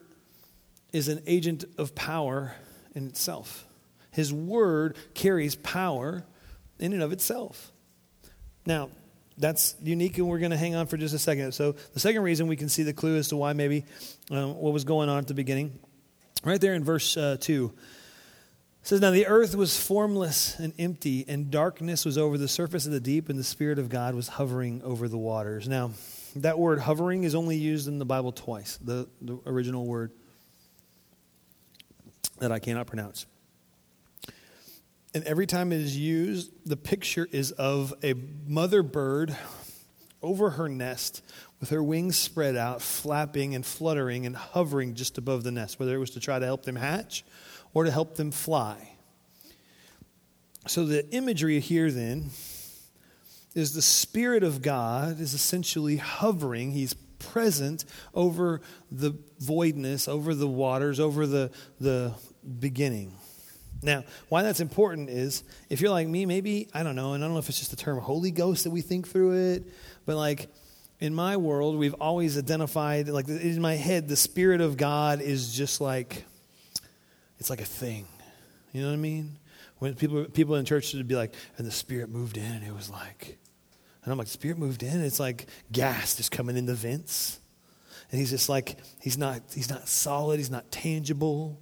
is 0.93 1.07
an 1.07 1.21
agent 1.27 1.65
of 1.77 1.93
power 1.93 2.55
in 2.95 3.07
itself. 3.07 3.65
His 4.11 4.33
word 4.33 4.95
carries 5.13 5.55
power 5.55 6.25
in 6.79 6.93
and 6.93 7.01
of 7.01 7.11
itself. 7.11 7.71
Now, 8.65 8.89
that's 9.37 9.75
unique, 9.81 10.17
and 10.17 10.27
we're 10.27 10.39
going 10.39 10.51
to 10.51 10.57
hang 10.57 10.75
on 10.75 10.87
for 10.87 10.97
just 10.97 11.13
a 11.13 11.19
second. 11.19 11.53
So, 11.53 11.73
the 11.93 11.99
second 11.99 12.23
reason 12.23 12.47
we 12.47 12.55
can 12.55 12.69
see 12.69 12.83
the 12.83 12.93
clue 12.93 13.17
as 13.17 13.29
to 13.29 13.37
why 13.37 13.53
maybe 13.53 13.85
um, 14.29 14.55
what 14.55 14.73
was 14.73 14.83
going 14.83 15.09
on 15.09 15.19
at 15.19 15.27
the 15.27 15.33
beginning, 15.33 15.79
right 16.43 16.59
there 16.59 16.73
in 16.73 16.83
verse 16.83 17.17
uh, 17.17 17.37
2. 17.39 17.73
says, 18.83 19.01
Now 19.01 19.11
the 19.11 19.27
earth 19.27 19.55
was 19.55 19.77
formless 19.77 20.59
and 20.59 20.73
empty, 20.77 21.25
and 21.27 21.49
darkness 21.49 22.05
was 22.05 22.17
over 22.17 22.37
the 22.37 22.47
surface 22.47 22.85
of 22.85 22.91
the 22.91 22.99
deep, 22.99 23.29
and 23.29 23.39
the 23.39 23.43
Spirit 23.43 23.79
of 23.79 23.89
God 23.89 24.15
was 24.15 24.27
hovering 24.27 24.81
over 24.83 25.07
the 25.07 25.17
waters. 25.17 25.67
Now, 25.67 25.91
that 26.37 26.57
word 26.57 26.79
hovering 26.79 27.23
is 27.23 27.35
only 27.35 27.57
used 27.57 27.87
in 27.87 27.99
the 27.99 28.05
Bible 28.05 28.31
twice, 28.31 28.77
the, 28.77 29.07
the 29.21 29.39
original 29.45 29.85
word 29.85 30.11
that 32.39 32.51
I 32.51 32.59
cannot 32.59 32.87
pronounce. 32.87 33.25
And 35.13 35.23
every 35.25 35.45
time 35.45 35.73
it 35.73 35.81
is 35.81 35.97
used, 35.97 36.51
the 36.65 36.77
picture 36.77 37.27
is 37.31 37.51
of 37.51 37.93
a 38.03 38.13
mother 38.47 38.81
bird 38.81 39.35
over 40.21 40.51
her 40.51 40.69
nest 40.69 41.23
with 41.59 41.69
her 41.69 41.83
wings 41.83 42.17
spread 42.17 42.55
out, 42.55 42.81
flapping 42.81 43.53
and 43.53 43.65
fluttering 43.65 44.25
and 44.25 44.35
hovering 44.35 44.95
just 44.95 45.17
above 45.17 45.43
the 45.43 45.51
nest, 45.51 45.79
whether 45.79 45.95
it 45.95 45.99
was 45.99 46.11
to 46.11 46.19
try 46.19 46.39
to 46.39 46.45
help 46.45 46.63
them 46.63 46.75
hatch 46.75 47.25
or 47.73 47.83
to 47.83 47.91
help 47.91 48.15
them 48.15 48.31
fly. 48.31 48.93
So 50.67 50.85
the 50.85 51.09
imagery 51.13 51.59
here 51.59 51.91
then 51.91 52.29
is 53.53 53.73
the 53.73 53.81
Spirit 53.81 54.43
of 54.43 54.61
God 54.61 55.19
is 55.19 55.33
essentially 55.33 55.97
hovering. 55.97 56.71
He's 56.71 56.93
present 57.19 57.85
over 58.13 58.61
the 58.91 59.13
voidness, 59.39 60.07
over 60.07 60.33
the 60.33 60.47
waters, 60.47 60.99
over 60.99 61.25
the, 61.25 61.51
the 61.79 62.13
beginning. 62.59 63.15
Now, 63.83 64.03
why 64.29 64.43
that's 64.43 64.59
important 64.59 65.09
is 65.09 65.43
if 65.69 65.81
you're 65.81 65.91
like 65.91 66.07
me, 66.07 66.25
maybe, 66.25 66.69
I 66.73 66.83
don't 66.83 66.95
know, 66.95 67.13
and 67.13 67.23
I 67.23 67.27
don't 67.27 67.33
know 67.33 67.39
if 67.39 67.49
it's 67.49 67.59
just 67.59 67.71
the 67.71 67.77
term 67.77 67.97
Holy 67.99 68.31
Ghost 68.31 68.63
that 68.65 68.71
we 68.71 68.81
think 68.81 69.07
through 69.07 69.53
it, 69.53 69.63
but 70.05 70.15
like 70.15 70.49
in 70.99 71.15
my 71.15 71.37
world, 71.37 71.77
we've 71.77 71.95
always 71.95 72.37
identified, 72.37 73.07
like 73.09 73.27
in 73.27 73.59
my 73.61 73.75
head, 73.75 74.07
the 74.07 74.15
Spirit 74.15 74.61
of 74.61 74.77
God 74.77 75.19
is 75.19 75.55
just 75.55 75.81
like, 75.81 76.25
it's 77.39 77.49
like 77.49 77.61
a 77.61 77.65
thing. 77.65 78.05
You 78.71 78.81
know 78.81 78.87
what 78.87 78.93
I 78.93 78.97
mean? 78.97 79.37
When 79.79 79.95
people, 79.95 80.25
people 80.25 80.55
in 80.55 80.65
church 80.65 80.93
would 80.93 81.07
be 81.07 81.15
like, 81.15 81.33
and 81.57 81.65
the 81.65 81.71
Spirit 81.71 82.09
moved 82.09 82.37
in, 82.37 82.45
and 82.45 82.63
it 82.63 82.73
was 82.73 82.89
like, 82.89 83.39
and 84.03 84.11
I'm 84.11 84.17
like, 84.17 84.27
Spirit 84.27 84.57
moved 84.57 84.83
in. 84.83 85.01
It's 85.01 85.19
like 85.19 85.47
gas 85.71 86.15
just 86.17 86.31
coming 86.31 86.57
in 86.57 86.65
the 86.65 86.73
vents. 86.73 87.39
And 88.11 88.19
he's 88.19 88.29
just 88.29 88.49
like, 88.49 88.77
he's 88.99 89.17
not, 89.17 89.41
he's 89.53 89.69
not 89.69 89.87
solid, 89.87 90.37
he's 90.37 90.49
not 90.49 90.71
tangible. 90.71 91.59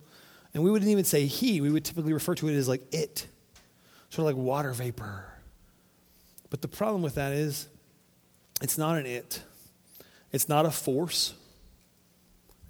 And 0.59 0.65
we 0.65 0.71
wouldn't 0.71 0.91
even 0.91 1.05
say 1.05 1.25
he, 1.25 1.61
we 1.61 1.69
would 1.69 1.85
typically 1.85 2.11
refer 2.11 2.35
to 2.35 2.49
it 2.49 2.53
as 2.53 2.67
like 2.67 2.81
it, 2.93 3.25
sort 4.09 4.27
of 4.29 4.35
like 4.35 4.45
water 4.45 4.73
vapor. 4.73 5.23
But 6.49 6.61
the 6.61 6.67
problem 6.67 7.01
with 7.01 7.15
that 7.15 7.31
is, 7.31 7.69
it's 8.61 8.77
not 8.77 8.97
an 8.97 9.05
it, 9.05 9.41
it's 10.33 10.49
not 10.49 10.65
a 10.65 10.69
force. 10.69 11.33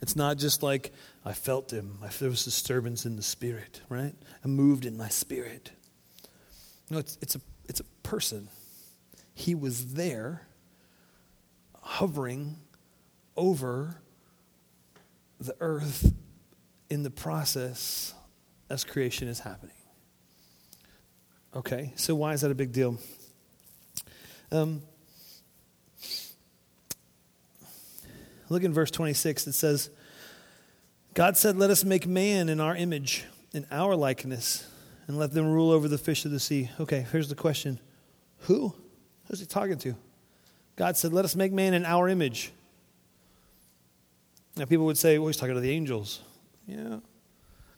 It's 0.03 0.15
not 0.15 0.37
just 0.37 0.61
like 0.61 0.93
I 1.25 1.33
felt 1.33 1.73
him. 1.73 1.97
There 2.19 2.29
was 2.29 2.45
disturbance 2.45 3.07
in 3.07 3.15
the 3.15 3.23
spirit, 3.23 3.81
right? 3.89 4.13
I 4.45 4.47
moved 4.47 4.85
in 4.85 4.95
my 4.95 5.09
spirit. 5.09 5.71
No, 6.91 6.99
it's, 6.99 7.17
it's, 7.23 7.37
a, 7.37 7.41
it's 7.67 7.79
a 7.79 7.85
person. 8.03 8.49
He 9.33 9.55
was 9.55 9.93
there, 9.95 10.43
hovering 11.81 12.57
over 13.35 13.99
the 15.39 15.55
earth 15.59 16.13
in 16.89 17.03
the 17.03 17.09
process 17.09 18.13
as 18.69 18.83
creation 18.83 19.27
is 19.27 19.39
happening. 19.39 19.75
Okay, 21.55 21.93
so 21.95 22.13
why 22.13 22.33
is 22.33 22.41
that 22.41 22.51
a 22.51 22.55
big 22.55 22.71
deal? 22.71 22.97
Um, 24.51 24.81
look 28.49 28.63
in 28.63 28.73
verse 28.73 28.91
26. 28.91 29.47
It 29.47 29.53
says, 29.53 29.89
God 31.13 31.37
said, 31.37 31.57
Let 31.57 31.69
us 31.69 31.83
make 31.83 32.05
man 32.05 32.49
in 32.49 32.59
our 32.59 32.75
image, 32.75 33.25
in 33.53 33.65
our 33.71 33.95
likeness, 33.95 34.67
and 35.07 35.17
let 35.17 35.33
them 35.33 35.51
rule 35.51 35.71
over 35.71 35.87
the 35.87 35.97
fish 35.97 36.25
of 36.25 36.31
the 36.31 36.39
sea. 36.39 36.69
Okay, 36.79 37.05
here's 37.11 37.29
the 37.29 37.35
question 37.35 37.79
Who? 38.41 38.73
Who's 39.27 39.39
he 39.39 39.45
talking 39.45 39.77
to? 39.79 39.95
God 40.75 40.97
said, 40.97 41.13
Let 41.13 41.25
us 41.25 41.35
make 41.35 41.51
man 41.51 41.73
in 41.73 41.83
our 41.85 42.07
image. 42.07 42.51
Now, 44.55 44.65
people 44.65 44.85
would 44.85 44.97
say, 44.97 45.17
Well, 45.17 45.27
he's 45.27 45.37
talking 45.37 45.55
to 45.55 45.61
the 45.61 45.71
angels. 45.71 46.21
Yeah. 46.69 46.99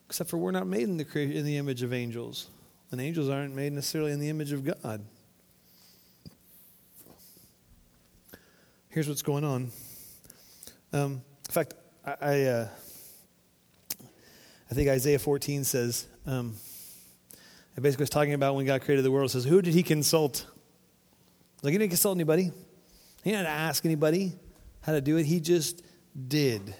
Except 0.07 0.29
for 0.29 0.37
we're 0.37 0.51
not 0.51 0.67
made 0.67 0.83
in 0.83 0.97
the, 0.97 1.19
in 1.19 1.45
the 1.45 1.55
image 1.55 1.83
of 1.83 1.93
angels. 1.93 2.49
And 2.91 2.99
angels 2.99 3.29
aren't 3.29 3.55
made 3.55 3.71
necessarily 3.71 4.11
in 4.11 4.19
the 4.19 4.27
image 4.27 4.51
of 4.51 4.65
God. 4.65 5.01
Here's 8.89 9.07
what's 9.07 9.21
going 9.21 9.45
on. 9.45 9.71
Um, 10.91 11.21
in 11.47 11.53
fact, 11.53 11.75
I, 12.05 12.15
I, 12.19 12.43
uh, 12.43 12.67
I, 14.69 14.73
think 14.73 14.89
Isaiah 14.89 15.19
14 15.19 15.63
says, 15.63 16.07
um, 16.25 16.57
it 17.77 17.81
basically 17.81 18.03
was 18.03 18.09
talking 18.09 18.33
about 18.33 18.55
when 18.55 18.65
God 18.65 18.81
created 18.81 19.05
the 19.05 19.11
world. 19.11 19.31
Says, 19.31 19.45
Who 19.45 19.61
did 19.61 19.73
he 19.73 19.83
consult? 19.83 20.45
Like, 21.63 21.71
he 21.71 21.77
didn't 21.77 21.91
consult 21.91 22.17
anybody, 22.17 22.51
he 23.23 23.31
didn't 23.31 23.45
ask 23.45 23.85
anybody 23.85 24.33
how 24.81 24.91
to 24.91 24.99
do 24.99 25.15
it. 25.15 25.25
He 25.25 25.39
just 25.39 25.81
did. 26.27 26.75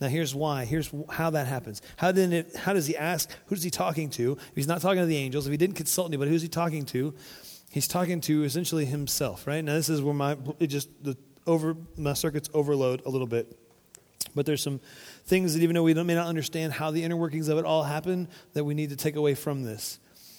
Now, 0.00 0.08
here's 0.08 0.34
why. 0.34 0.64
Here's 0.64 0.90
how 1.08 1.30
that 1.30 1.46
happens. 1.46 1.80
How, 1.96 2.12
did 2.12 2.32
it, 2.32 2.56
how 2.56 2.72
does 2.72 2.86
he 2.86 2.96
ask? 2.96 3.30
Who's 3.46 3.62
he 3.62 3.70
talking 3.70 4.10
to? 4.10 4.32
If 4.32 4.54
he's 4.54 4.66
not 4.66 4.80
talking 4.80 5.00
to 5.00 5.06
the 5.06 5.16
angels, 5.16 5.46
if 5.46 5.50
he 5.50 5.56
didn't 5.56 5.76
consult 5.76 6.08
anybody, 6.08 6.30
who's 6.30 6.42
he 6.42 6.48
talking 6.48 6.84
to? 6.86 7.14
He's 7.70 7.88
talking 7.88 8.20
to 8.22 8.44
essentially 8.44 8.84
himself, 8.84 9.46
right? 9.46 9.64
Now, 9.64 9.74
this 9.74 9.88
is 9.88 10.02
where 10.02 10.14
my, 10.14 10.36
it 10.58 10.68
just, 10.68 10.88
the 11.02 11.16
over, 11.46 11.76
my 11.96 12.12
circuits 12.12 12.48
overload 12.54 13.02
a 13.04 13.08
little 13.08 13.26
bit. 13.26 13.58
But 14.34 14.46
there's 14.46 14.62
some 14.62 14.80
things 15.26 15.54
that 15.54 15.62
even 15.62 15.74
though 15.74 15.82
we 15.82 15.94
may 15.94 16.14
not 16.14 16.26
understand 16.26 16.72
how 16.72 16.90
the 16.90 17.04
inner 17.04 17.16
workings 17.16 17.48
of 17.48 17.58
it 17.58 17.64
all 17.64 17.84
happen, 17.84 18.28
that 18.54 18.64
we 18.64 18.74
need 18.74 18.90
to 18.90 18.96
take 18.96 19.16
away 19.16 19.34
from 19.34 19.62
this. 19.62 19.98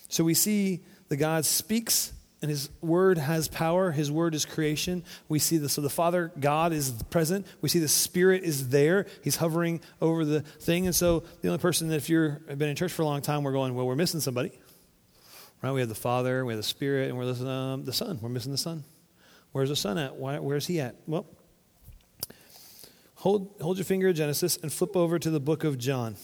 So 0.10 0.24
we 0.24 0.34
see 0.34 0.82
the 1.08 1.18
God 1.18 1.46
speaks 1.46 2.14
and 2.46 2.52
his 2.52 2.70
word 2.80 3.18
has 3.18 3.48
power 3.48 3.92
his 3.92 4.12
word 4.12 4.36
is 4.36 4.46
creation. 4.46 5.04
We 5.28 5.40
see 5.40 5.58
this 5.58 5.74
so 5.74 5.82
the 5.82 5.90
father 5.90 6.32
god 6.40 6.74
is 6.74 6.92
present. 7.10 7.48
We 7.62 7.70
see 7.70 7.80
the 7.80 7.88
spirit 7.88 8.44
is 8.44 8.70
there. 8.70 9.08
He's 9.24 9.38
hovering 9.38 9.82
over 10.00 10.24
the 10.24 10.42
thing. 10.42 10.86
And 10.86 10.94
so 10.94 11.24
the 11.42 11.48
only 11.48 11.58
person 11.58 11.88
that 11.88 11.96
if 11.96 12.08
you've 12.08 12.46
been 12.60 12.70
in 12.70 12.76
church 12.76 12.92
for 12.92 13.02
a 13.02 13.06
long 13.06 13.24
time 13.24 13.44
we're 13.44 13.52
going 13.52 13.74
well 13.74 13.88
we're 13.88 13.96
missing 13.96 14.20
somebody. 14.20 14.52
Right? 15.64 15.72
We 15.72 15.80
have 15.80 15.90
the 15.90 15.96
father 15.96 16.46
we 16.46 16.54
have 16.54 16.60
the 16.60 16.64
spirit 16.64 17.10
and 17.10 17.18
we're 17.18 17.34
the, 17.34 17.50
um, 17.50 17.84
the 17.84 17.94
son. 17.94 18.20
We're 18.22 18.30
missing 18.30 18.52
the 18.52 18.60
son. 18.60 18.84
Where's 19.52 19.70
the 19.70 19.76
son 19.76 19.98
at? 19.98 20.16
Why, 20.16 20.38
where's 20.38 20.68
he 20.68 20.80
at? 20.80 20.96
Well 21.08 21.26
hold, 23.16 23.56
hold 23.60 23.78
your 23.78 23.86
finger 23.86 24.10
at 24.10 24.16
genesis 24.16 24.58
and 24.62 24.72
flip 24.72 24.96
over 24.96 25.18
to 25.18 25.32
the 25.32 25.40
book 25.40 25.64
of 25.64 25.80
john. 25.80 26.16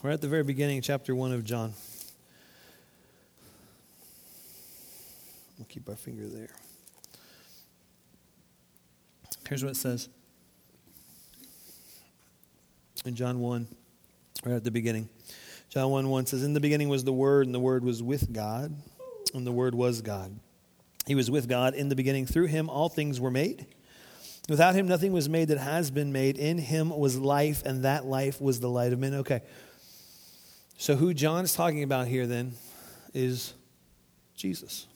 We're 0.00 0.10
at 0.10 0.20
the 0.20 0.28
very 0.28 0.44
beginning 0.44 0.82
chapter 0.82 1.16
1 1.16 1.32
of 1.32 1.42
john 1.42 1.74
We'll 5.62 5.68
keep 5.68 5.88
our 5.88 5.94
finger 5.94 6.26
there. 6.26 6.48
Here's 9.48 9.62
what 9.62 9.70
it 9.70 9.76
says 9.76 10.08
in 13.04 13.14
John 13.14 13.38
1, 13.38 13.68
right 14.44 14.56
at 14.56 14.64
the 14.64 14.72
beginning. 14.72 15.08
John 15.68 15.88
1 15.90 16.08
1 16.08 16.26
says, 16.26 16.42
In 16.42 16.52
the 16.52 16.58
beginning 16.58 16.88
was 16.88 17.04
the 17.04 17.12
Word, 17.12 17.46
and 17.46 17.54
the 17.54 17.60
Word 17.60 17.84
was 17.84 18.02
with 18.02 18.32
God, 18.32 18.74
and 19.34 19.46
the 19.46 19.52
Word 19.52 19.76
was 19.76 20.02
God. 20.02 20.36
He 21.06 21.14
was 21.14 21.30
with 21.30 21.48
God 21.48 21.74
in 21.74 21.88
the 21.88 21.94
beginning. 21.94 22.26
Through 22.26 22.46
him, 22.46 22.68
all 22.68 22.88
things 22.88 23.20
were 23.20 23.30
made. 23.30 23.66
Without 24.48 24.74
him, 24.74 24.88
nothing 24.88 25.12
was 25.12 25.28
made 25.28 25.46
that 25.46 25.58
has 25.58 25.92
been 25.92 26.10
made. 26.10 26.38
In 26.38 26.58
him 26.58 26.90
was 26.90 27.16
life, 27.16 27.62
and 27.64 27.84
that 27.84 28.04
life 28.04 28.40
was 28.40 28.58
the 28.58 28.68
light 28.68 28.92
of 28.92 28.98
men. 28.98 29.14
Okay. 29.14 29.42
So, 30.76 30.96
who 30.96 31.14
John's 31.14 31.54
talking 31.54 31.84
about 31.84 32.08
here 32.08 32.26
then 32.26 32.54
is 33.14 33.54
Jesus. 34.34 34.88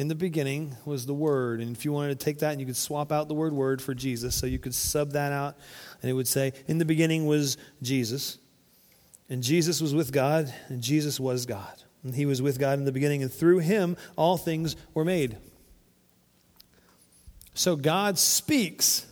In 0.00 0.08
the 0.08 0.14
beginning 0.14 0.74
was 0.86 1.04
the 1.04 1.12
Word. 1.12 1.60
And 1.60 1.76
if 1.76 1.84
you 1.84 1.92
wanted 1.92 2.18
to 2.18 2.24
take 2.24 2.38
that 2.38 2.52
and 2.52 2.58
you 2.58 2.64
could 2.64 2.74
swap 2.74 3.12
out 3.12 3.28
the 3.28 3.34
word 3.34 3.52
Word 3.52 3.82
for 3.82 3.92
Jesus, 3.92 4.34
so 4.34 4.46
you 4.46 4.58
could 4.58 4.74
sub 4.74 5.12
that 5.12 5.30
out, 5.30 5.58
and 6.00 6.10
it 6.10 6.14
would 6.14 6.26
say, 6.26 6.54
In 6.66 6.78
the 6.78 6.86
beginning 6.86 7.26
was 7.26 7.58
Jesus. 7.82 8.38
And 9.28 9.42
Jesus 9.42 9.78
was 9.78 9.94
with 9.94 10.10
God, 10.10 10.54
and 10.68 10.80
Jesus 10.82 11.20
was 11.20 11.44
God. 11.44 11.82
And 12.02 12.14
he 12.14 12.24
was 12.24 12.40
with 12.40 12.58
God 12.58 12.78
in 12.78 12.86
the 12.86 12.92
beginning, 12.92 13.22
and 13.22 13.30
through 13.30 13.58
him 13.58 13.98
all 14.16 14.38
things 14.38 14.74
were 14.94 15.04
made. 15.04 15.36
So 17.52 17.76
God 17.76 18.18
speaks, 18.18 19.06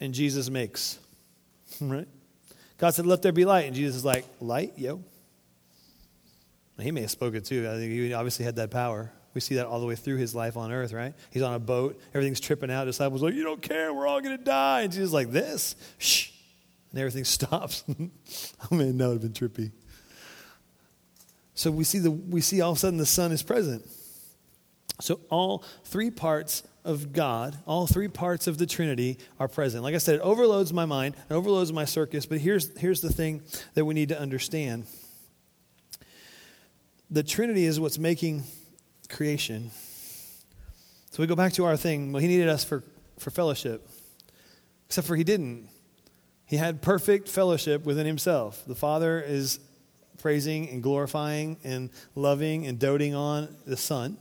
and 0.00 0.12
Jesus 0.12 0.50
makes. 0.50 0.98
Right? 1.80 2.08
God 2.76 2.90
said, 2.90 3.06
Let 3.06 3.22
there 3.22 3.30
be 3.30 3.44
light. 3.44 3.66
And 3.66 3.76
Jesus 3.76 3.98
is 3.98 4.04
like, 4.04 4.24
Light? 4.40 4.72
Yo. 4.76 5.00
He 6.80 6.90
may 6.90 7.02
have 7.02 7.10
spoken 7.12 7.44
too. 7.44 7.68
I 7.68 7.76
think 7.76 7.92
he 7.92 8.12
obviously 8.12 8.44
had 8.44 8.56
that 8.56 8.72
power. 8.72 9.12
We 9.38 9.40
see 9.40 9.54
that 9.54 9.68
all 9.68 9.78
the 9.78 9.86
way 9.86 9.94
through 9.94 10.16
his 10.16 10.34
life 10.34 10.56
on 10.56 10.72
earth, 10.72 10.92
right? 10.92 11.14
He's 11.30 11.42
on 11.42 11.54
a 11.54 11.60
boat, 11.60 12.00
everything's 12.12 12.40
tripping 12.40 12.72
out. 12.72 12.86
Disciples 12.86 13.22
like, 13.22 13.34
You 13.34 13.44
don't 13.44 13.62
care, 13.62 13.94
we're 13.94 14.08
all 14.08 14.20
going 14.20 14.36
to 14.36 14.42
die. 14.42 14.80
And 14.80 14.92
Jesus 14.92 15.12
like, 15.12 15.30
This? 15.30 15.76
Shh. 15.98 16.30
And 16.90 16.98
everything 16.98 17.22
stops. 17.24 17.84
oh 17.88 18.74
man, 18.74 18.98
that 18.98 19.06
would 19.06 19.22
have 19.22 19.32
been 19.32 19.48
trippy. 19.48 19.70
So 21.54 21.70
we 21.70 21.84
see, 21.84 22.00
the, 22.00 22.10
we 22.10 22.40
see 22.40 22.60
all 22.60 22.72
of 22.72 22.78
a 22.78 22.80
sudden 22.80 22.98
the 22.98 23.06
Son 23.06 23.30
is 23.30 23.44
present. 23.44 23.88
So 25.00 25.20
all 25.30 25.62
three 25.84 26.10
parts 26.10 26.64
of 26.84 27.12
God, 27.12 27.56
all 27.64 27.86
three 27.86 28.08
parts 28.08 28.48
of 28.48 28.58
the 28.58 28.66
Trinity 28.66 29.18
are 29.38 29.46
present. 29.46 29.84
Like 29.84 29.94
I 29.94 29.98
said, 29.98 30.16
it 30.16 30.20
overloads 30.22 30.72
my 30.72 30.84
mind, 30.84 31.14
it 31.30 31.34
overloads 31.34 31.72
my 31.72 31.84
circus, 31.84 32.26
but 32.26 32.38
here's, 32.38 32.76
here's 32.76 33.02
the 33.02 33.12
thing 33.12 33.42
that 33.74 33.84
we 33.84 33.94
need 33.94 34.08
to 34.08 34.18
understand 34.18 34.86
the 37.10 37.22
Trinity 37.22 37.64
is 37.64 37.80
what's 37.80 37.98
making 37.98 38.42
creation. 39.08 39.70
So 41.10 41.22
we 41.22 41.26
go 41.26 41.36
back 41.36 41.52
to 41.54 41.64
our 41.64 41.76
thing. 41.76 42.12
Well, 42.12 42.20
he 42.20 42.28
needed 42.28 42.48
us 42.48 42.64
for, 42.64 42.84
for 43.18 43.30
fellowship, 43.30 43.88
except 44.86 45.06
for 45.06 45.16
he 45.16 45.24
didn't. 45.24 45.68
He 46.44 46.56
had 46.56 46.80
perfect 46.80 47.28
fellowship 47.28 47.84
within 47.84 48.06
himself. 48.06 48.62
The 48.66 48.74
Father 48.74 49.20
is 49.20 49.60
praising 50.18 50.68
and 50.70 50.82
glorifying 50.82 51.58
and 51.64 51.90
loving 52.14 52.66
and 52.66 52.78
doting 52.78 53.14
on 53.14 53.54
the 53.66 53.76
Son. 53.76 54.16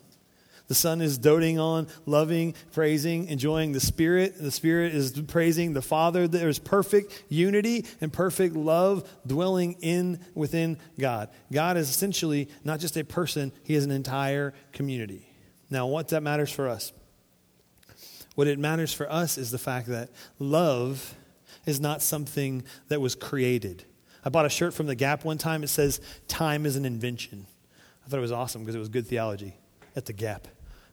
The 0.68 0.76
Son 0.76 1.02
is 1.02 1.18
doting 1.18 1.60
on, 1.60 1.88
loving, 2.06 2.54
praising, 2.74 3.28
enjoying 3.28 3.72
the 3.72 3.80
Spirit. 3.80 4.36
The 4.38 4.52
Spirit 4.52 4.94
is 4.94 5.12
praising 5.22 5.74
the 5.74 5.82
Father. 5.82 6.28
There's 6.28 6.60
perfect 6.60 7.24
unity 7.30 7.86
and 8.02 8.12
perfect 8.12 8.56
love 8.56 9.10
dwelling 9.26 9.78
in 9.82 10.20
within 10.36 10.78
God. 11.00 11.30
God 11.52 11.78
is 11.78 11.90
essentially 11.90 12.50
not 12.66 12.82
just 12.82 12.98
a 12.98 13.06
person, 13.06 13.54
He 13.64 13.76
is 13.76 13.86
an 13.86 13.92
entire 13.92 14.54
community. 14.74 15.30
Now, 15.70 15.88
what 15.88 16.10
that 16.10 16.22
matters 16.22 16.52
for 16.52 16.68
us? 16.68 16.92
What 18.36 18.48
it 18.48 18.60
matters 18.60 18.94
for 18.94 19.12
us 19.12 19.38
is 19.38 19.52
the 19.52 19.58
fact 19.58 19.88
that 19.88 20.10
love 20.38 21.16
is 21.66 21.80
not 21.80 22.02
something 22.02 22.64
that 22.90 23.02
was 23.02 23.16
created. 23.16 23.86
I 24.24 24.30
bought 24.30 24.46
a 24.46 24.50
shirt 24.50 24.74
from 24.74 24.88
the 24.88 24.96
Gap 24.96 25.24
one 25.24 25.38
time. 25.38 25.64
It 25.64 25.70
says, 25.70 26.02
Time 26.28 26.66
is 26.66 26.76
an 26.76 26.86
invention. 26.86 27.48
I 28.06 28.10
thought 28.10 28.18
it 28.18 28.22
was 28.22 28.32
awesome 28.32 28.62
because 28.62 28.76
it 28.76 28.80
was 28.80 28.90
good 28.90 29.08
theology 29.08 29.56
at 29.96 30.06
the 30.06 30.14
Gap. 30.14 30.48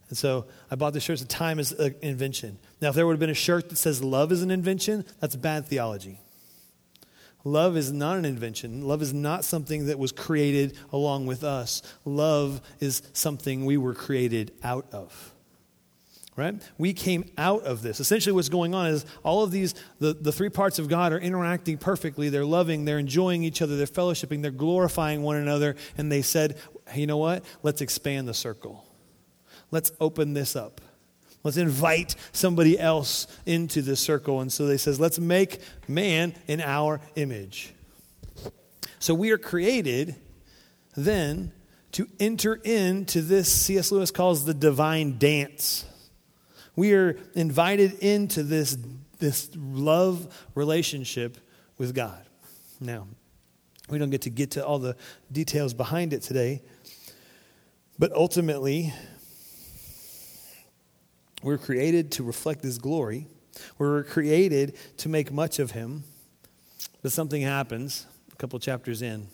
And 0.08 0.18
so 0.18 0.46
I 0.70 0.74
bought 0.74 0.92
this 0.92 1.02
shirt. 1.02 1.18
So 1.18 1.24
time 1.24 1.58
is 1.58 1.72
an 1.72 1.94
invention. 2.02 2.58
Now, 2.80 2.90
if 2.90 2.94
there 2.94 3.06
would 3.06 3.14
have 3.14 3.20
been 3.20 3.30
a 3.30 3.34
shirt 3.34 3.70
that 3.70 3.76
says 3.76 4.02
love 4.02 4.32
is 4.32 4.42
an 4.42 4.50
invention, 4.50 5.04
that's 5.20 5.36
bad 5.36 5.66
theology. 5.66 6.20
Love 7.44 7.76
is 7.76 7.92
not 7.92 8.16
an 8.16 8.24
invention. 8.24 8.82
Love 8.82 9.02
is 9.02 9.12
not 9.12 9.44
something 9.44 9.86
that 9.86 9.98
was 9.98 10.12
created 10.12 10.78
along 10.92 11.26
with 11.26 11.44
us. 11.44 11.82
Love 12.04 12.62
is 12.80 13.02
something 13.12 13.66
we 13.66 13.76
were 13.76 13.94
created 13.94 14.52
out 14.62 14.86
of. 14.92 15.30
Right? 16.36 16.54
We 16.78 16.94
came 16.94 17.30
out 17.38 17.62
of 17.62 17.82
this. 17.82 18.00
Essentially, 18.00 18.32
what's 18.32 18.48
going 18.48 18.74
on 18.74 18.88
is 18.88 19.06
all 19.22 19.44
of 19.44 19.52
these, 19.52 19.74
the, 20.00 20.14
the 20.14 20.32
three 20.32 20.48
parts 20.48 20.80
of 20.80 20.88
God 20.88 21.12
are 21.12 21.18
interacting 21.18 21.78
perfectly. 21.78 22.28
They're 22.28 22.44
loving, 22.44 22.86
they're 22.86 22.98
enjoying 22.98 23.44
each 23.44 23.62
other, 23.62 23.76
they're 23.76 23.86
fellowshipping, 23.86 24.42
they're 24.42 24.50
glorifying 24.50 25.22
one 25.22 25.36
another. 25.36 25.76
And 25.96 26.10
they 26.10 26.22
said, 26.22 26.56
hey, 26.88 27.02
you 27.02 27.06
know 27.06 27.18
what? 27.18 27.44
Let's 27.62 27.82
expand 27.82 28.26
the 28.26 28.34
circle. 28.34 28.84
Let's 29.74 29.90
open 30.00 30.34
this 30.34 30.54
up. 30.54 30.80
Let's 31.42 31.56
invite 31.56 32.14
somebody 32.30 32.78
else 32.78 33.26
into 33.44 33.82
this 33.82 33.98
circle. 33.98 34.40
And 34.40 34.52
so 34.52 34.68
they 34.68 34.76
says, 34.76 35.00
let's 35.00 35.18
make 35.18 35.58
man 35.88 36.32
in 36.46 36.60
our 36.60 37.00
image. 37.16 37.74
So 39.00 39.14
we 39.14 39.32
are 39.32 39.37
created 39.37 40.14
then 40.96 41.50
to 41.90 42.06
enter 42.20 42.54
into 42.54 43.20
this 43.20 43.50
C.S. 43.50 43.90
Lewis 43.90 44.12
calls 44.12 44.44
the 44.44 44.54
divine 44.54 45.18
dance. 45.18 45.84
We 46.76 46.94
are 46.94 47.18
invited 47.34 47.94
into 47.94 48.44
this, 48.44 48.78
this 49.18 49.50
love 49.56 50.46
relationship 50.54 51.37
with 51.78 51.96
God. 51.96 52.24
Now, 52.80 53.08
we 53.88 53.98
don't 53.98 54.10
get 54.10 54.22
to 54.22 54.30
get 54.30 54.52
to 54.52 54.64
all 54.64 54.78
the 54.78 54.94
details 55.32 55.74
behind 55.74 56.12
it 56.12 56.22
today, 56.22 56.62
but 57.98 58.12
ultimately, 58.12 58.92
we're 61.44 61.59
created 61.59 62.12
to 62.12 62.24
reflect 62.24 62.64
His 62.64 62.78
glory. 62.78 63.28
We're 63.78 64.02
created 64.04 64.76
to 64.98 65.09
make 65.09 65.30
much 65.30 65.59
of 65.59 65.72
Him. 65.72 66.04
But 67.02 67.12
something 67.12 67.42
happens 67.42 68.07
a 68.33 68.37
couple 68.37 68.59
chapters 68.59 69.02
in 69.02 69.28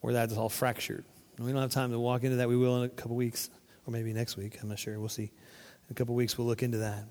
where 0.00 0.12
that's 0.12 0.36
all 0.36 0.48
fractured. 0.48 1.04
And 1.36 1.46
we 1.46 1.52
don't 1.52 1.62
have 1.62 1.70
time 1.70 1.92
to 1.92 1.98
walk 1.98 2.24
into 2.24 2.36
that. 2.36 2.48
We 2.48 2.56
will 2.56 2.78
in 2.78 2.84
a 2.84 2.88
couple 2.88 3.14
weeks, 3.16 3.50
or 3.86 3.92
maybe 3.92 4.12
next 4.12 4.36
week. 4.36 4.58
I'm 4.60 4.68
not 4.68 4.78
sure. 4.78 4.98
We'll 4.98 5.08
see. 5.08 5.22
In 5.22 5.92
a 5.92 5.94
couple 5.94 6.14
weeks, 6.14 6.36
we'll 6.36 6.46
look 6.46 6.62
into 6.62 6.78
that. 6.78 7.04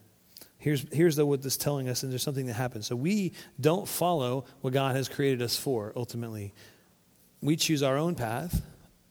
Here's, 0.58 0.86
here's 0.92 1.16
though 1.16 1.26
what 1.26 1.42
this 1.42 1.54
is 1.54 1.58
telling 1.58 1.88
us, 1.88 2.04
and 2.04 2.12
there's 2.12 2.22
something 2.22 2.48
that 2.48 2.54
happens. 2.54 2.86
So 2.86 2.98
we 2.98 3.32
don't 3.60 3.88
follow 3.88 4.46
what 4.60 4.74
God 4.74 4.96
has 4.98 5.08
created 5.08 5.42
us 5.42 5.56
for, 5.56 5.94
ultimately. 5.96 6.54
We 7.42 7.56
choose 7.56 7.82
our 7.82 7.98
own 7.98 8.16
path. 8.16 8.62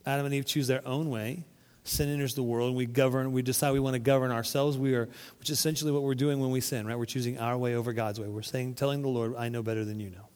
Adam 0.05 0.27
and 0.27 0.35
Eve 0.35 0.45
choose 0.45 0.67
their 0.67 0.87
own 0.87 1.09
way 1.09 1.47
sin 1.89 2.09
enters 2.09 2.35
the 2.35 2.43
world 2.43 2.69
and 2.69 2.77
we 2.77 2.87
govern 2.87 3.33
we 3.33 3.43
decide 3.43 3.73
we 3.73 3.81
want 3.81 3.95
to 3.95 4.01
govern 4.01 4.31
ourselves 4.31 4.77
we 4.77 4.95
are 4.95 5.09
which 5.39 5.51
is 5.51 5.59
essentially 5.59 5.91
what 5.93 6.03
we're 6.03 6.15
doing 6.15 6.41
when 6.41 6.51
we 6.51 6.61
sin 6.61 6.87
right? 6.87 6.99
We're 6.99 7.05
choosing 7.05 7.39
our 7.39 7.57
way 7.57 7.75
over 7.75 7.93
god's 7.93 8.21
way. 8.21 8.29
We're 8.29 8.43
saying 8.43 8.75
telling 8.75 9.03
the 9.03 9.09
lord 9.09 9.35
i 9.37 9.49
know 9.49 9.63
better 9.63 9.85
than 9.85 10.01
you 10.01 10.11
know. 10.11 10.29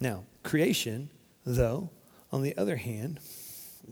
Now 0.00 0.24
creation 0.42 1.10
though 1.44 1.90
on 2.30 2.42
the 2.42 2.56
other 2.56 2.76
hand 2.76 3.20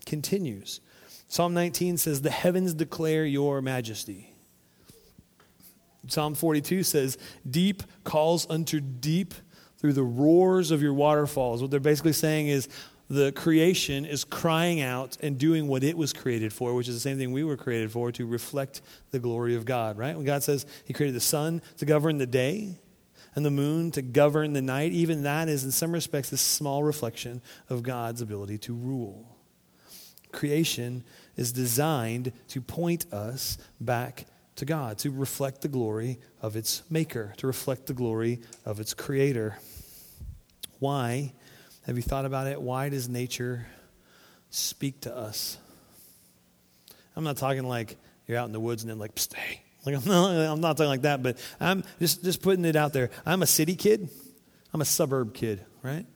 continues. 0.06 0.80
Psalm 1.28 1.54
19 1.54 1.96
says 1.96 2.22
the 2.22 2.30
heavens 2.30 2.74
declare 2.74 3.24
your 3.24 3.62
majesty. 3.62 4.34
Psalm 6.08 6.34
42 6.34 6.82
says 6.82 7.18
deep 7.48 7.82
calls 8.04 8.48
unto 8.50 8.80
deep 8.80 9.34
through 9.78 9.92
the 9.92 10.02
roars 10.02 10.70
of 10.70 10.82
your 10.82 10.94
waterfalls. 10.94 11.62
What 11.62 11.70
they're 11.70 11.80
basically 11.80 12.12
saying 12.12 12.48
is 12.48 12.68
the 13.10 13.32
creation 13.32 14.06
is 14.06 14.22
crying 14.22 14.80
out 14.80 15.18
and 15.20 15.36
doing 15.36 15.66
what 15.66 15.82
it 15.82 15.96
was 15.96 16.12
created 16.12 16.52
for, 16.52 16.72
which 16.74 16.86
is 16.86 16.94
the 16.94 17.00
same 17.00 17.18
thing 17.18 17.32
we 17.32 17.42
were 17.42 17.56
created 17.56 17.90
for, 17.90 18.12
to 18.12 18.24
reflect 18.24 18.82
the 19.10 19.18
glory 19.18 19.56
of 19.56 19.64
God, 19.64 19.98
right? 19.98 20.14
When 20.14 20.24
God 20.24 20.44
says 20.44 20.64
He 20.84 20.94
created 20.94 21.16
the 21.16 21.20
sun 21.20 21.60
to 21.78 21.84
govern 21.84 22.18
the 22.18 22.26
day 22.26 22.78
and 23.34 23.44
the 23.44 23.50
moon 23.50 23.90
to 23.92 24.02
govern 24.02 24.52
the 24.52 24.62
night, 24.62 24.92
even 24.92 25.24
that 25.24 25.48
is, 25.48 25.64
in 25.64 25.72
some 25.72 25.90
respects, 25.90 26.30
a 26.30 26.38
small 26.38 26.84
reflection 26.84 27.42
of 27.68 27.82
God's 27.82 28.22
ability 28.22 28.58
to 28.58 28.74
rule. 28.74 29.36
Creation 30.30 31.02
is 31.36 31.52
designed 31.52 32.30
to 32.48 32.60
point 32.60 33.12
us 33.12 33.58
back 33.80 34.26
to 34.54 34.64
God, 34.64 34.98
to 34.98 35.10
reflect 35.10 35.62
the 35.62 35.68
glory 35.68 36.20
of 36.40 36.54
its 36.54 36.84
maker, 36.88 37.32
to 37.38 37.48
reflect 37.48 37.86
the 37.86 37.94
glory 37.94 38.40
of 38.64 38.78
its 38.78 38.94
creator. 38.94 39.58
Why? 40.78 41.32
Have 41.90 41.96
you 41.96 42.04
thought 42.04 42.24
about 42.24 42.46
it? 42.46 42.62
Why 42.62 42.88
does 42.88 43.08
nature 43.08 43.66
speak 44.50 45.00
to 45.00 45.16
us? 45.16 45.58
I'm 47.16 47.24
not 47.24 47.36
talking 47.36 47.64
like 47.64 47.96
you're 48.28 48.38
out 48.38 48.46
in 48.46 48.52
the 48.52 48.60
woods 48.60 48.84
and 48.84 48.90
then 48.90 49.00
like, 49.00 49.10
stay. 49.16 49.62
Like 49.84 49.96
I'm 49.96 50.04
not, 50.04 50.30
I'm 50.52 50.60
not 50.60 50.76
talking 50.76 50.88
like 50.88 51.02
that, 51.02 51.20
but 51.20 51.36
I'm 51.58 51.82
just, 51.98 52.22
just 52.22 52.42
putting 52.42 52.64
it 52.64 52.76
out 52.76 52.92
there. 52.92 53.10
I'm 53.26 53.42
a 53.42 53.46
city 53.46 53.74
kid. 53.74 54.08
I'm 54.72 54.80
a 54.80 54.84
suburb 54.84 55.34
kid, 55.34 55.64
right? 55.82 56.06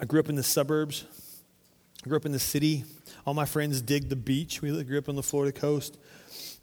I 0.00 0.04
grew 0.04 0.18
up 0.18 0.28
in 0.28 0.34
the 0.34 0.42
suburbs. 0.42 1.04
I 2.04 2.08
grew 2.08 2.16
up 2.16 2.26
in 2.26 2.32
the 2.32 2.40
city. 2.40 2.86
All 3.24 3.34
my 3.34 3.44
friends 3.44 3.80
dig 3.80 4.08
the 4.08 4.16
beach. 4.16 4.62
We 4.62 4.82
grew 4.82 4.98
up 4.98 5.08
on 5.08 5.14
the 5.14 5.22
Florida 5.22 5.56
coast. 5.56 5.96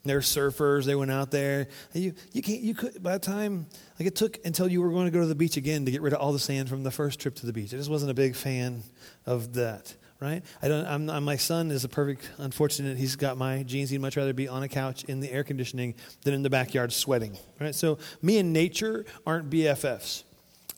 They're 0.06 0.20
surfers. 0.20 0.84
They 0.84 0.94
went 0.94 1.10
out 1.10 1.30
there. 1.30 1.68
You, 1.92 2.14
you 2.32 2.42
can't, 2.42 2.60
you 2.60 2.74
could, 2.74 3.02
by 3.02 3.12
the 3.12 3.18
time, 3.18 3.66
like 3.98 4.06
it 4.06 4.16
took 4.16 4.38
until 4.44 4.68
you 4.68 4.80
were 4.82 4.90
going 4.90 5.06
to 5.06 5.10
go 5.10 5.20
to 5.20 5.26
the 5.26 5.34
beach 5.34 5.56
again 5.56 5.84
to 5.84 5.90
get 5.90 6.02
rid 6.02 6.12
of 6.12 6.20
all 6.20 6.32
the 6.32 6.38
sand 6.38 6.68
from 6.68 6.82
the 6.82 6.90
first 6.90 7.20
trip 7.20 7.34
to 7.36 7.46
the 7.46 7.52
beach. 7.52 7.72
I 7.74 7.76
just 7.76 7.90
wasn't 7.90 8.10
a 8.10 8.14
big 8.14 8.34
fan 8.34 8.82
of 9.24 9.54
that, 9.54 9.94
right? 10.20 10.44
I 10.62 10.68
don't, 10.68 10.86
I'm, 10.86 11.10
I'm, 11.10 11.24
my 11.24 11.36
son 11.36 11.70
is 11.70 11.84
a 11.84 11.88
perfect, 11.88 12.30
unfortunate, 12.38 12.96
he's 12.96 13.16
got 13.16 13.36
my 13.36 13.62
genes. 13.62 13.90
He'd 13.90 14.00
much 14.00 14.16
rather 14.16 14.32
be 14.32 14.48
on 14.48 14.62
a 14.62 14.68
couch 14.68 15.04
in 15.04 15.20
the 15.20 15.30
air 15.30 15.44
conditioning 15.44 15.94
than 16.22 16.34
in 16.34 16.42
the 16.42 16.50
backyard 16.50 16.92
sweating, 16.92 17.36
right? 17.60 17.74
So 17.74 17.98
me 18.22 18.38
and 18.38 18.52
nature 18.52 19.04
aren't 19.26 19.50
BFFs. 19.50 20.24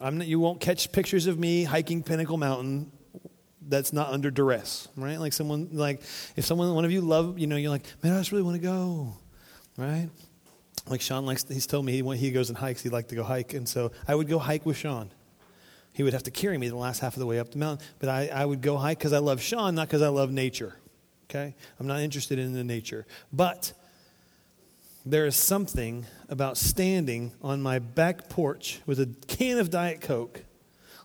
I'm 0.01 0.23
you 0.23 0.39
won't 0.39 0.61
catch 0.61 0.93
pictures 0.93 1.27
of 1.27 1.39
me 1.41 1.65
hiking 1.65 2.05
Pinnacle 2.05 2.37
Mountain 2.37 2.93
that's 3.69 3.93
not 3.93 4.11
under 4.11 4.31
duress, 4.31 4.89
right? 4.97 5.19
Like 5.19 5.33
someone, 5.33 5.69
like 5.73 6.01
if 6.37 6.45
someone, 6.45 6.75
one 6.75 6.85
of 6.85 6.93
you 6.93 7.01
love, 7.01 7.39
you 7.39 7.47
know, 7.47 7.57
you're 7.57 7.71
like, 7.71 7.85
man, 8.03 8.15
I 8.15 8.19
just 8.19 8.33
really 8.33 8.43
want 8.43 8.57
to 8.57 8.63
go, 8.63 9.15
right? 9.77 10.09
Like 10.87 11.01
Sean 11.01 11.27
likes, 11.27 11.45
he's 11.47 11.67
told 11.67 11.85
me 11.85 11.93
he, 11.93 12.03
when 12.03 12.17
he 12.19 12.31
goes 12.31 12.49
and 12.49 12.59
hikes, 12.59 12.83
he'd 12.83 12.93
like 12.93 13.09
to 13.09 13.15
go 13.15 13.23
hike. 13.23 13.55
And 13.55 13.69
so 13.69 13.93
I 14.07 14.15
would 14.15 14.29
go 14.29 14.39
hike 14.39 14.65
with 14.65 14.77
Sean. 14.77 15.11
He 15.93 16.03
would 16.03 16.13
have 16.13 16.23
to 16.25 16.31
carry 16.31 16.57
me 16.57 16.69
the 16.69 16.77
last 16.77 17.01
half 17.01 17.15
of 17.15 17.21
the 17.21 17.27
way 17.27 17.39
up 17.39 17.51
the 17.51 17.59
mountain. 17.59 17.87
But 17.99 18.09
I, 18.09 18.29
I 18.29 18.45
would 18.45 18.63
go 18.63 18.77
hike 18.77 18.99
because 18.99 19.13
I 19.13 19.19
love 19.19 19.41
Sean, 19.43 19.75
not 19.75 19.89
because 19.89 20.03
I 20.03 20.09
love 20.09 20.31
nature. 20.31 20.77
Okay? 21.29 21.55
I'm 21.79 21.87
not 21.87 22.01
interested 22.01 22.39
in 22.39 22.55
the 22.55 22.65
nature. 22.65 23.07
But 23.33 23.73
there 25.05 25.27
is 25.27 25.37
something 25.37 26.07
about 26.29 26.57
standing 26.57 27.33
on 27.43 27.61
my 27.61 27.79
back 27.79 28.29
porch 28.29 28.81
with 28.87 29.01
a 29.01 29.07
can 29.27 29.59
of 29.59 29.71
Diet 29.71 30.01
Coke 30.01 30.45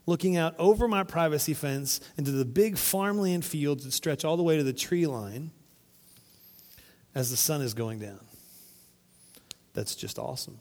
looking 0.05 0.37
out 0.37 0.55
over 0.59 0.87
my 0.87 1.03
privacy 1.03 1.53
fence 1.53 1.99
into 2.17 2.31
the 2.31 2.45
big 2.45 2.77
farmland 2.77 3.45
fields 3.45 3.85
that 3.85 3.93
stretch 3.93 4.25
all 4.25 4.37
the 4.37 4.43
way 4.43 4.57
to 4.57 4.63
the 4.63 4.73
tree 4.73 5.07
line 5.07 5.51
as 7.15 7.29
the 7.31 7.37
sun 7.37 7.61
is 7.61 7.73
going 7.73 7.99
down. 7.99 8.19
That's 9.73 9.95
just 9.95 10.19
awesome. 10.19 10.59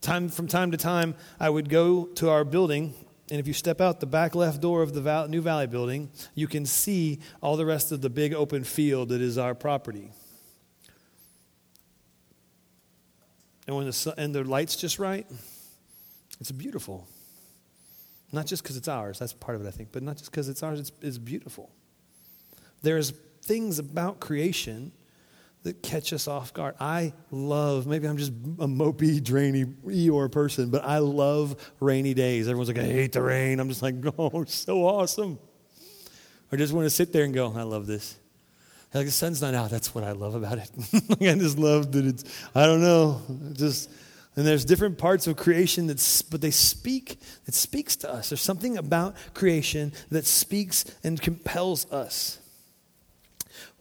Time 0.00 0.28
from 0.28 0.46
time 0.46 0.70
to 0.70 0.76
time, 0.76 1.14
I 1.40 1.50
would 1.50 1.68
go 1.68 2.06
to 2.16 2.28
our 2.28 2.44
building, 2.44 2.94
and 3.30 3.40
if 3.40 3.46
you 3.46 3.52
step 3.52 3.80
out 3.80 3.98
the 3.98 4.06
back 4.06 4.34
left 4.34 4.60
door 4.60 4.82
of 4.82 4.92
the 4.92 5.26
New 5.26 5.40
Valley 5.40 5.66
building, 5.66 6.10
you 6.34 6.46
can 6.46 6.66
see 6.66 7.20
all 7.40 7.56
the 7.56 7.66
rest 7.66 7.92
of 7.92 8.02
the 8.02 8.10
big 8.10 8.34
open 8.34 8.62
field 8.62 9.08
that 9.08 9.20
is 9.20 9.38
our 9.38 9.54
property. 9.54 10.12
And 13.66 13.74
when 13.74 13.86
the 13.86 13.92
sun, 13.92 14.14
and 14.16 14.34
the 14.34 14.44
light's 14.44 14.76
just 14.76 14.98
right, 14.98 15.26
it's 16.38 16.52
beautiful. 16.52 17.08
Not 18.32 18.46
just 18.46 18.62
because 18.62 18.76
it's 18.76 18.88
ours, 18.88 19.18
that's 19.18 19.32
part 19.32 19.56
of 19.56 19.64
it, 19.64 19.68
I 19.68 19.70
think, 19.70 19.90
but 19.92 20.02
not 20.02 20.16
just 20.16 20.30
because 20.30 20.48
it's 20.48 20.62
ours, 20.62 20.80
it's, 20.80 20.92
it's 21.00 21.18
beautiful. 21.18 21.70
There's 22.82 23.12
things 23.42 23.78
about 23.78 24.20
creation 24.20 24.92
that 25.62 25.82
catch 25.82 26.12
us 26.12 26.28
off 26.28 26.52
guard. 26.52 26.74
I 26.80 27.12
love, 27.30 27.86
maybe 27.86 28.06
I'm 28.06 28.16
just 28.16 28.30
a 28.30 28.68
mopey, 28.68 29.22
drainy 29.22 29.64
Eeyore 29.64 30.30
person, 30.30 30.70
but 30.70 30.84
I 30.84 30.98
love 30.98 31.72
rainy 31.80 32.14
days. 32.14 32.46
Everyone's 32.46 32.68
like, 32.68 32.78
I 32.78 32.84
hate 32.84 33.12
the 33.12 33.22
rain. 33.22 33.58
I'm 33.58 33.68
just 33.68 33.82
like, 33.82 33.94
oh, 34.18 34.44
so 34.44 34.84
awesome. 34.84 35.38
I 36.52 36.56
just 36.56 36.72
want 36.72 36.86
to 36.86 36.90
sit 36.90 37.12
there 37.12 37.24
and 37.24 37.34
go, 37.34 37.52
I 37.56 37.62
love 37.62 37.86
this. 37.86 38.16
Like 38.94 39.06
the 39.06 39.12
sun's 39.12 39.42
not 39.42 39.54
out. 39.54 39.70
That's 39.70 39.94
what 39.94 40.04
I 40.04 40.12
love 40.12 40.34
about 40.36 40.58
it. 40.58 40.70
I 41.20 41.34
just 41.34 41.58
love 41.58 41.92
that 41.92 42.06
it's, 42.06 42.24
I 42.54 42.64
don't 42.64 42.80
know, 42.80 43.20
just 43.52 43.90
and 44.36 44.46
there's 44.46 44.64
different 44.66 44.98
parts 44.98 45.26
of 45.26 45.36
creation 45.36 45.86
that, 45.86 46.22
but 46.30 46.42
they 46.42 46.50
speak, 46.50 47.18
it 47.46 47.54
speaks 47.54 47.96
to 47.96 48.12
us. 48.12 48.28
There's 48.28 48.42
something 48.42 48.76
about 48.76 49.16
creation 49.32 49.92
that 50.10 50.26
speaks 50.26 50.84
and 51.02 51.20
compels 51.20 51.90
us. 51.90 52.38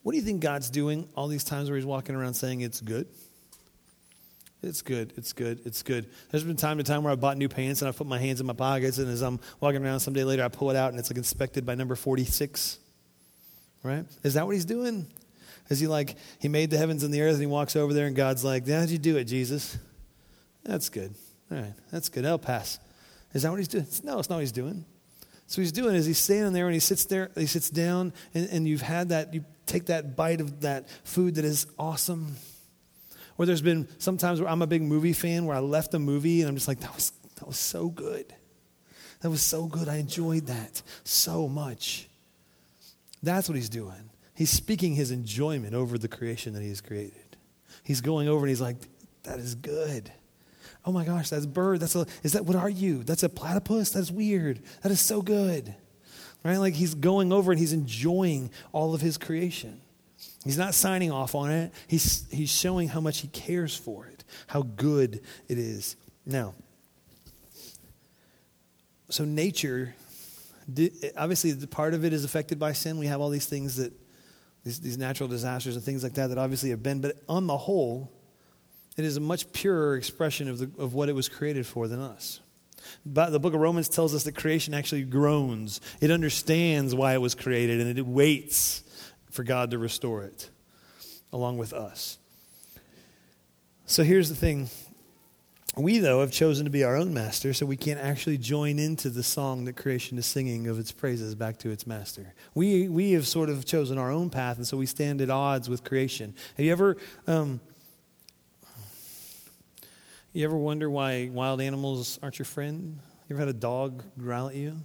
What 0.01 0.13
do 0.13 0.17
you 0.17 0.23
think 0.23 0.41
God's 0.41 0.69
doing 0.69 1.09
all 1.15 1.27
these 1.27 1.43
times 1.43 1.69
where 1.69 1.75
He's 1.77 1.85
walking 1.85 2.15
around 2.15 2.35
saying 2.35 2.61
it's 2.61 2.79
good? 2.79 3.07
It's 4.63 4.81
good. 4.81 5.13
It's 5.17 5.33
good. 5.33 5.59
It's 5.65 5.83
good. 5.83 6.07
There's 6.31 6.43
been 6.43 6.55
time 6.55 6.77
to 6.77 6.83
time 6.83 7.03
where 7.03 7.11
I 7.11 7.15
bought 7.15 7.37
new 7.37 7.49
pants 7.49 7.81
and 7.81 7.89
I 7.89 7.91
put 7.91 8.07
my 8.07 8.17
hands 8.17 8.39
in 8.39 8.47
my 8.47 8.53
pockets, 8.53 8.97
and 8.97 9.09
as 9.09 9.21
I'm 9.21 9.39
walking 9.59 9.83
around 9.83 9.99
some 9.99 10.13
day 10.13 10.23
later, 10.23 10.43
I 10.43 10.47
pull 10.47 10.71
it 10.71 10.75
out 10.75 10.89
and 10.89 10.99
it's 10.99 11.09
like 11.09 11.17
inspected 11.17 11.65
by 11.65 11.75
number 11.75 11.95
46. 11.95 12.79
right? 13.85 14.05
Is 14.23 14.33
that 14.33 14.45
what 14.45 14.53
he's 14.53 14.65
doing? 14.65 15.05
Is 15.69 15.79
he 15.79 15.87
like, 15.87 16.15
he 16.39 16.47
made 16.47 16.69
the 16.69 16.77
heavens 16.77 17.03
and 17.03 17.13
the 17.13 17.21
earth 17.21 17.33
and 17.33 17.41
he 17.41 17.47
walks 17.47 17.75
over 17.75 17.93
there 17.93 18.07
and 18.07 18.15
God's 18.15 18.43
like, 18.43 18.67
how'd 18.67 18.89
you 18.89 18.97
do 18.97 19.17
it, 19.17 19.25
Jesus? 19.25 19.77
That's 20.65 20.89
good. 20.89 21.13
All 21.51 21.57
right, 21.57 21.73
that's 21.91 22.09
good. 22.09 22.25
I'll 22.25 22.39
pass. 22.39 22.79
Is 23.33 23.43
that 23.43 23.51
what 23.51 23.57
he's 23.57 23.67
doing? 23.67 23.85
No, 24.03 24.19
it's 24.19 24.29
not 24.29 24.37
what 24.37 24.41
he's 24.41 24.51
doing. 24.51 24.85
So 25.47 25.61
he's 25.61 25.71
doing 25.71 25.95
is 25.95 26.05
he's 26.05 26.17
standing 26.17 26.53
there 26.53 26.65
and 26.65 26.73
he 26.73 26.79
sits 26.79 27.05
there, 27.05 27.29
he 27.35 27.45
sits 27.45 27.69
down, 27.69 28.13
and, 28.33 28.49
and 28.49 28.67
you've 28.67 28.81
had 28.81 29.09
that, 29.09 29.33
you 29.33 29.45
take 29.67 29.87
that 29.87 30.15
bite 30.15 30.41
of 30.41 30.61
that 30.61 30.89
food 31.03 31.35
that 31.35 31.45
is 31.45 31.67
awesome. 31.77 32.35
Or 33.37 33.45
there's 33.45 33.61
been 33.61 33.87
sometimes 33.99 34.41
where 34.41 34.49
I'm 34.49 34.61
a 34.61 34.67
big 34.67 34.81
movie 34.81 35.13
fan 35.13 35.45
where 35.45 35.55
I 35.55 35.59
left 35.59 35.93
a 35.93 35.99
movie 35.99 36.41
and 36.41 36.49
I'm 36.49 36.55
just 36.55 36.67
like, 36.67 36.79
that 36.79 36.95
was, 36.95 37.11
that 37.35 37.47
was 37.47 37.57
so 37.57 37.89
good. 37.89 38.33
That 39.21 39.29
was 39.29 39.41
so 39.41 39.65
good. 39.65 39.87
I 39.87 39.97
enjoyed 39.97 40.47
that 40.47 40.81
so 41.03 41.47
much. 41.47 42.07
That's 43.21 43.47
what 43.49 43.55
he's 43.55 43.69
doing. 43.69 44.09
He's 44.33 44.49
speaking 44.49 44.95
his 44.95 45.11
enjoyment 45.11 45.73
over 45.73 45.97
the 45.97 46.07
creation 46.07 46.53
that 46.53 46.61
he 46.61 46.69
has 46.69 46.81
created. 46.81 47.37
He's 47.83 48.01
going 48.01 48.27
over 48.27 48.41
and 48.41 48.49
he's 48.49 48.61
like, 48.61 48.77
that 49.23 49.39
is 49.39 49.55
good. 49.55 50.11
Oh 50.85 50.91
my 50.91 51.03
gosh, 51.03 51.29
that's 51.29 51.45
bird. 51.45 51.79
That's 51.79 51.95
a, 51.95 52.05
is 52.21 52.33
that, 52.33 52.45
what 52.45 52.55
are 52.55 52.69
you? 52.69 53.03
That's 53.03 53.23
a 53.23 53.29
platypus? 53.29 53.89
That's 53.89 54.11
weird. 54.11 54.61
That 54.83 54.91
is 54.91 55.01
so 55.01 55.21
good. 55.21 55.75
Right? 56.43 56.57
Like 56.57 56.75
he's 56.75 56.93
going 56.93 57.33
over 57.33 57.51
and 57.51 57.59
he's 57.59 57.73
enjoying 57.73 58.51
all 58.71 58.93
of 58.93 59.01
his 59.01 59.17
creation. 59.17 59.81
He's 60.43 60.59
not 60.59 60.75
signing 60.75 61.11
off 61.11 61.33
on 61.33 61.49
it. 61.49 61.73
He's, 61.87 62.27
he's 62.31 62.51
showing 62.51 62.87
how 62.87 63.01
much 63.01 63.21
he 63.21 63.27
cares 63.29 63.75
for 63.75 64.05
it, 64.05 64.23
how 64.45 64.61
good 64.61 65.21
it 65.47 65.57
is. 65.57 65.95
Now, 66.23 66.53
so 69.09 69.25
nature, 69.25 69.95
obviously, 71.17 71.53
part 71.67 71.95
of 71.95 72.05
it 72.05 72.13
is 72.13 72.23
affected 72.23 72.59
by 72.59 72.73
sin. 72.73 72.99
We 72.99 73.07
have 73.07 73.21
all 73.21 73.29
these 73.29 73.47
things 73.47 73.77
that, 73.77 73.91
these, 74.63 74.79
these 74.79 74.97
natural 74.99 75.29
disasters 75.29 75.75
and 75.75 75.83
things 75.83 76.03
like 76.03 76.13
that 76.13 76.27
that 76.27 76.37
obviously 76.37 76.69
have 76.69 76.83
been, 76.83 77.01
but 77.01 77.17
on 77.27 77.47
the 77.47 77.57
whole, 77.57 78.11
it 78.97 79.05
is 79.05 79.17
a 79.17 79.21
much 79.21 79.51
purer 79.51 79.95
expression 79.95 80.47
of, 80.49 80.59
the, 80.59 80.71
of 80.81 80.93
what 80.93 81.09
it 81.09 81.13
was 81.13 81.27
created 81.29 81.65
for 81.65 81.87
than 81.87 81.99
us. 81.99 82.39
But 83.05 83.31
the 83.31 83.39
book 83.39 83.53
of 83.53 83.59
Romans 83.59 83.89
tells 83.89 84.13
us 84.13 84.23
that 84.23 84.35
creation 84.35 84.73
actually 84.73 85.03
groans. 85.03 85.81
It 86.01 86.11
understands 86.11 86.93
why 86.93 87.13
it 87.13 87.21
was 87.21 87.35
created 87.35 87.81
and 87.81 87.97
it 87.97 88.05
waits 88.05 88.83
for 89.31 89.43
God 89.43 89.71
to 89.71 89.77
restore 89.77 90.23
it 90.23 90.49
along 91.33 91.57
with 91.57 91.73
us. 91.73 92.17
So 93.85 94.03
here's 94.03 94.29
the 94.29 94.35
thing. 94.35 94.69
We, 95.77 95.99
though, 95.99 96.21
have 96.21 96.31
chosen 96.31 96.63
to 96.63 96.71
be 96.71 96.85
our 96.85 96.95
own 96.95 97.13
master, 97.13 97.53
so 97.53 97.65
we 97.65 97.75
can't 97.75 97.99
actually 97.99 98.37
join 98.37 98.79
into 98.79 99.09
the 99.09 99.23
song 99.23 99.65
that 99.65 99.75
creation 99.75 100.17
is 100.17 100.25
singing 100.25 100.67
of 100.67 100.79
its 100.79 100.93
praises 100.93 101.35
back 101.35 101.57
to 101.59 101.69
its 101.69 101.85
master. 101.85 102.33
We, 102.53 102.87
we 102.87 103.11
have 103.11 103.27
sort 103.27 103.49
of 103.49 103.65
chosen 103.65 103.97
our 103.97 104.09
own 104.09 104.29
path, 104.29 104.55
and 104.55 104.65
so 104.65 104.77
we 104.77 104.85
stand 104.85 105.19
at 105.19 105.29
odds 105.29 105.67
with 105.67 105.83
creation. 105.83 106.33
Have 106.55 106.65
you 106.65 106.71
ever. 106.71 106.95
Um, 107.27 107.59
you 110.35 110.43
ever 110.43 110.57
wonder 110.57 110.89
why 110.89 111.29
wild 111.31 111.61
animals 111.61 112.19
aren't 112.21 112.37
your 112.37 112.45
friend? 112.45 112.99
You 113.29 113.35
ever 113.35 113.39
had 113.39 113.47
a 113.47 113.57
dog 113.57 114.03
growl 114.19 114.49
at 114.49 114.55
you? 114.55 114.75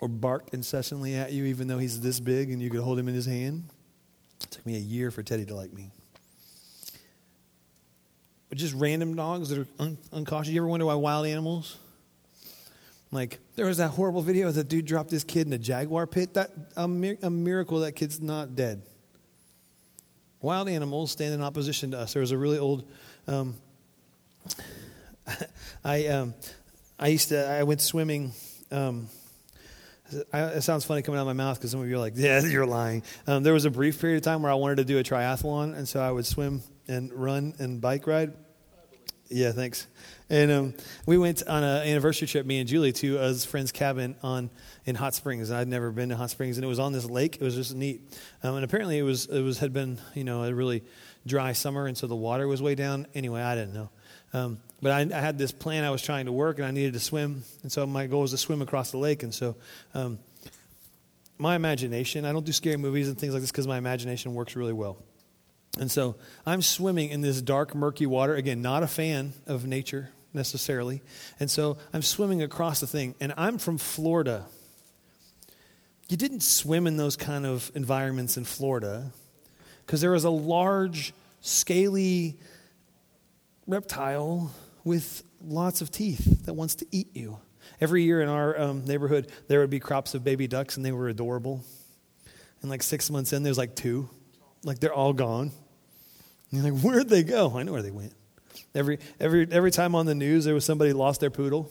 Or 0.00 0.06
bark 0.06 0.50
incessantly 0.52 1.16
at 1.16 1.32
you 1.32 1.44
even 1.46 1.66
though 1.66 1.78
he's 1.78 2.00
this 2.00 2.20
big 2.20 2.52
and 2.52 2.62
you 2.62 2.70
could 2.70 2.82
hold 2.82 2.96
him 2.96 3.08
in 3.08 3.14
his 3.14 3.26
hand? 3.26 3.64
It 4.40 4.50
took 4.50 4.64
me 4.64 4.76
a 4.76 4.80
year 4.80 5.10
for 5.10 5.24
Teddy 5.24 5.44
to 5.46 5.56
like 5.56 5.72
me. 5.72 5.90
But 8.48 8.58
just 8.58 8.74
random 8.74 9.16
dogs 9.16 9.48
that 9.48 9.58
are 9.58 9.66
un- 9.80 9.98
uncautious. 10.12 10.52
You 10.52 10.60
ever 10.60 10.68
wonder 10.68 10.86
why 10.86 10.94
wild 10.94 11.26
animals? 11.26 11.76
Like, 13.10 13.40
there 13.56 13.66
was 13.66 13.78
that 13.78 13.88
horrible 13.88 14.22
video 14.22 14.46
of 14.46 14.54
the 14.54 14.62
dude 14.62 14.84
dropped 14.84 15.10
his 15.10 15.24
kid 15.24 15.48
in 15.48 15.52
a 15.52 15.58
jaguar 15.58 16.06
pit. 16.06 16.34
That 16.34 16.52
a, 16.76 16.84
a 16.84 17.30
miracle 17.30 17.80
that 17.80 17.92
kid's 17.92 18.20
not 18.20 18.54
dead 18.54 18.82
wild 20.44 20.68
animals 20.68 21.10
stand 21.10 21.34
in 21.34 21.40
opposition 21.40 21.90
to 21.92 21.98
us. 21.98 22.12
There 22.12 22.20
was 22.20 22.30
a 22.30 22.38
really 22.38 22.58
old. 22.58 22.86
Um, 23.26 23.56
I 25.84 26.06
um, 26.08 26.34
I 26.98 27.08
used 27.08 27.30
to 27.30 27.48
I 27.48 27.62
went 27.64 27.80
swimming. 27.80 28.32
Um, 28.70 29.08
I, 30.32 30.42
it 30.42 30.60
sounds 30.60 30.84
funny 30.84 31.00
coming 31.02 31.18
out 31.18 31.22
of 31.22 31.26
my 31.26 31.32
mouth 31.32 31.58
because 31.58 31.70
some 31.70 31.80
of 31.80 31.88
you 31.88 31.96
are 31.96 31.98
like, 31.98 32.12
"Yeah, 32.16 32.40
you're 32.42 32.66
lying." 32.66 33.02
Um, 33.26 33.42
there 33.42 33.54
was 33.54 33.64
a 33.64 33.70
brief 33.70 34.00
period 34.00 34.18
of 34.18 34.22
time 34.22 34.42
where 34.42 34.52
I 34.52 34.54
wanted 34.54 34.76
to 34.76 34.84
do 34.84 34.98
a 34.98 35.02
triathlon, 35.02 35.74
and 35.76 35.88
so 35.88 36.00
I 36.00 36.12
would 36.12 36.26
swim 36.26 36.62
and 36.86 37.12
run 37.12 37.54
and 37.58 37.80
bike 37.80 38.06
ride. 38.06 38.34
Yeah, 39.34 39.50
thanks. 39.50 39.88
And 40.30 40.52
um, 40.52 40.74
we 41.06 41.18
went 41.18 41.42
on 41.48 41.64
an 41.64 41.88
anniversary 41.88 42.28
trip, 42.28 42.46
me 42.46 42.60
and 42.60 42.68
Julie, 42.68 42.92
to 42.92 43.18
a 43.18 43.34
friend's 43.34 43.72
cabin 43.72 44.14
on 44.22 44.48
in 44.84 44.94
Hot 44.94 45.12
Springs. 45.12 45.50
I'd 45.50 45.66
never 45.66 45.90
been 45.90 46.10
to 46.10 46.16
Hot 46.16 46.30
Springs, 46.30 46.56
and 46.56 46.64
it 46.64 46.68
was 46.68 46.78
on 46.78 46.92
this 46.92 47.04
lake. 47.04 47.38
It 47.40 47.42
was 47.42 47.56
just 47.56 47.74
neat. 47.74 48.00
Um, 48.44 48.54
and 48.54 48.64
apparently, 48.64 48.96
it 48.96 49.02
was 49.02 49.26
it 49.26 49.42
was 49.42 49.58
had 49.58 49.72
been 49.72 49.98
you 50.14 50.22
know 50.22 50.44
a 50.44 50.54
really 50.54 50.84
dry 51.26 51.52
summer, 51.52 51.88
and 51.88 51.98
so 51.98 52.06
the 52.06 52.14
water 52.14 52.46
was 52.46 52.62
way 52.62 52.76
down. 52.76 53.08
Anyway, 53.12 53.42
I 53.42 53.56
didn't 53.56 53.74
know. 53.74 53.90
Um, 54.32 54.60
but 54.80 54.92
I, 54.92 55.00
I, 55.00 55.20
had 55.20 55.36
this 55.36 55.50
plan 55.50 55.82
I 55.82 55.90
was 55.90 56.00
trying 56.00 56.26
to 56.26 56.32
work, 56.32 56.58
and 56.58 56.66
I 56.66 56.70
needed 56.70 56.92
to 56.92 57.00
swim, 57.00 57.42
and 57.64 57.72
so 57.72 57.84
my 57.88 58.06
goal 58.06 58.20
was 58.20 58.30
to 58.30 58.38
swim 58.38 58.62
across 58.62 58.92
the 58.92 58.98
lake. 58.98 59.24
And 59.24 59.34
so, 59.34 59.56
um, 59.94 60.20
my 61.38 61.56
imagination—I 61.56 62.30
don't 62.30 62.46
do 62.46 62.52
scary 62.52 62.76
movies 62.76 63.08
and 63.08 63.18
things 63.18 63.32
like 63.32 63.42
this 63.42 63.50
because 63.50 63.66
my 63.66 63.78
imagination 63.78 64.32
works 64.32 64.54
really 64.54 64.72
well. 64.72 64.96
And 65.78 65.90
so 65.90 66.16
I'm 66.46 66.62
swimming 66.62 67.10
in 67.10 67.20
this 67.20 67.42
dark, 67.42 67.74
murky 67.74 68.06
water. 68.06 68.34
Again, 68.34 68.62
not 68.62 68.82
a 68.82 68.86
fan 68.86 69.32
of 69.46 69.66
nature 69.66 70.10
necessarily. 70.32 71.02
And 71.40 71.50
so 71.50 71.78
I'm 71.92 72.02
swimming 72.02 72.42
across 72.42 72.80
the 72.80 72.86
thing. 72.86 73.14
And 73.20 73.32
I'm 73.36 73.58
from 73.58 73.78
Florida. 73.78 74.46
You 76.08 76.16
didn't 76.16 76.42
swim 76.42 76.86
in 76.86 76.96
those 76.96 77.16
kind 77.16 77.46
of 77.46 77.70
environments 77.74 78.36
in 78.36 78.44
Florida 78.44 79.10
because 79.84 80.00
there 80.00 80.10
was 80.10 80.24
a 80.24 80.30
large, 80.30 81.12
scaly 81.40 82.38
reptile 83.66 84.52
with 84.84 85.22
lots 85.42 85.80
of 85.80 85.90
teeth 85.90 86.44
that 86.44 86.54
wants 86.54 86.76
to 86.76 86.86
eat 86.90 87.16
you. 87.16 87.38
Every 87.80 88.02
year 88.02 88.20
in 88.20 88.28
our 88.28 88.58
um, 88.60 88.84
neighborhood, 88.84 89.30
there 89.48 89.60
would 89.60 89.70
be 89.70 89.80
crops 89.80 90.14
of 90.14 90.22
baby 90.22 90.46
ducks, 90.46 90.76
and 90.76 90.84
they 90.84 90.92
were 90.92 91.08
adorable. 91.08 91.64
And 92.60 92.70
like 92.70 92.82
six 92.82 93.10
months 93.10 93.32
in, 93.32 93.42
there's 93.42 93.58
like 93.58 93.74
two. 93.74 94.08
Like 94.62 94.80
they're 94.80 94.92
all 94.92 95.12
gone. 95.12 95.52
And 96.54 96.62
you're 96.62 96.72
like, 96.72 96.82
where'd 96.82 97.08
they 97.08 97.22
go? 97.22 97.56
I 97.56 97.64
know 97.64 97.72
where 97.72 97.82
they 97.82 97.90
went. 97.90 98.12
Every, 98.74 98.98
every, 99.18 99.48
every 99.50 99.70
time 99.70 99.94
on 99.94 100.06
the 100.06 100.14
news, 100.14 100.44
there 100.44 100.54
was 100.54 100.64
somebody 100.64 100.92
lost 100.92 101.20
their 101.20 101.30
poodle. 101.30 101.70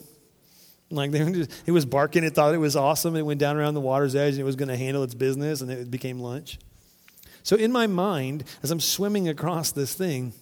Like 0.90 1.10
they 1.10 1.18
just, 1.32 1.50
it 1.66 1.72
was 1.72 1.86
barking, 1.86 2.22
it 2.24 2.34
thought 2.34 2.54
it 2.54 2.58
was 2.58 2.76
awesome. 2.76 3.16
It 3.16 3.22
went 3.22 3.40
down 3.40 3.56
around 3.56 3.74
the 3.74 3.80
water's 3.80 4.14
edge 4.14 4.34
and 4.34 4.40
it 4.40 4.44
was 4.44 4.56
going 4.56 4.68
to 4.68 4.76
handle 4.76 5.02
its 5.02 5.14
business 5.14 5.62
and 5.62 5.70
it 5.70 5.90
became 5.90 6.18
lunch. 6.18 6.58
So 7.42 7.56
in 7.56 7.72
my 7.72 7.86
mind, 7.86 8.44
as 8.62 8.70
I'm 8.70 8.80
swimming 8.80 9.28
across 9.28 9.72
this 9.72 9.94
thing, 9.94 10.34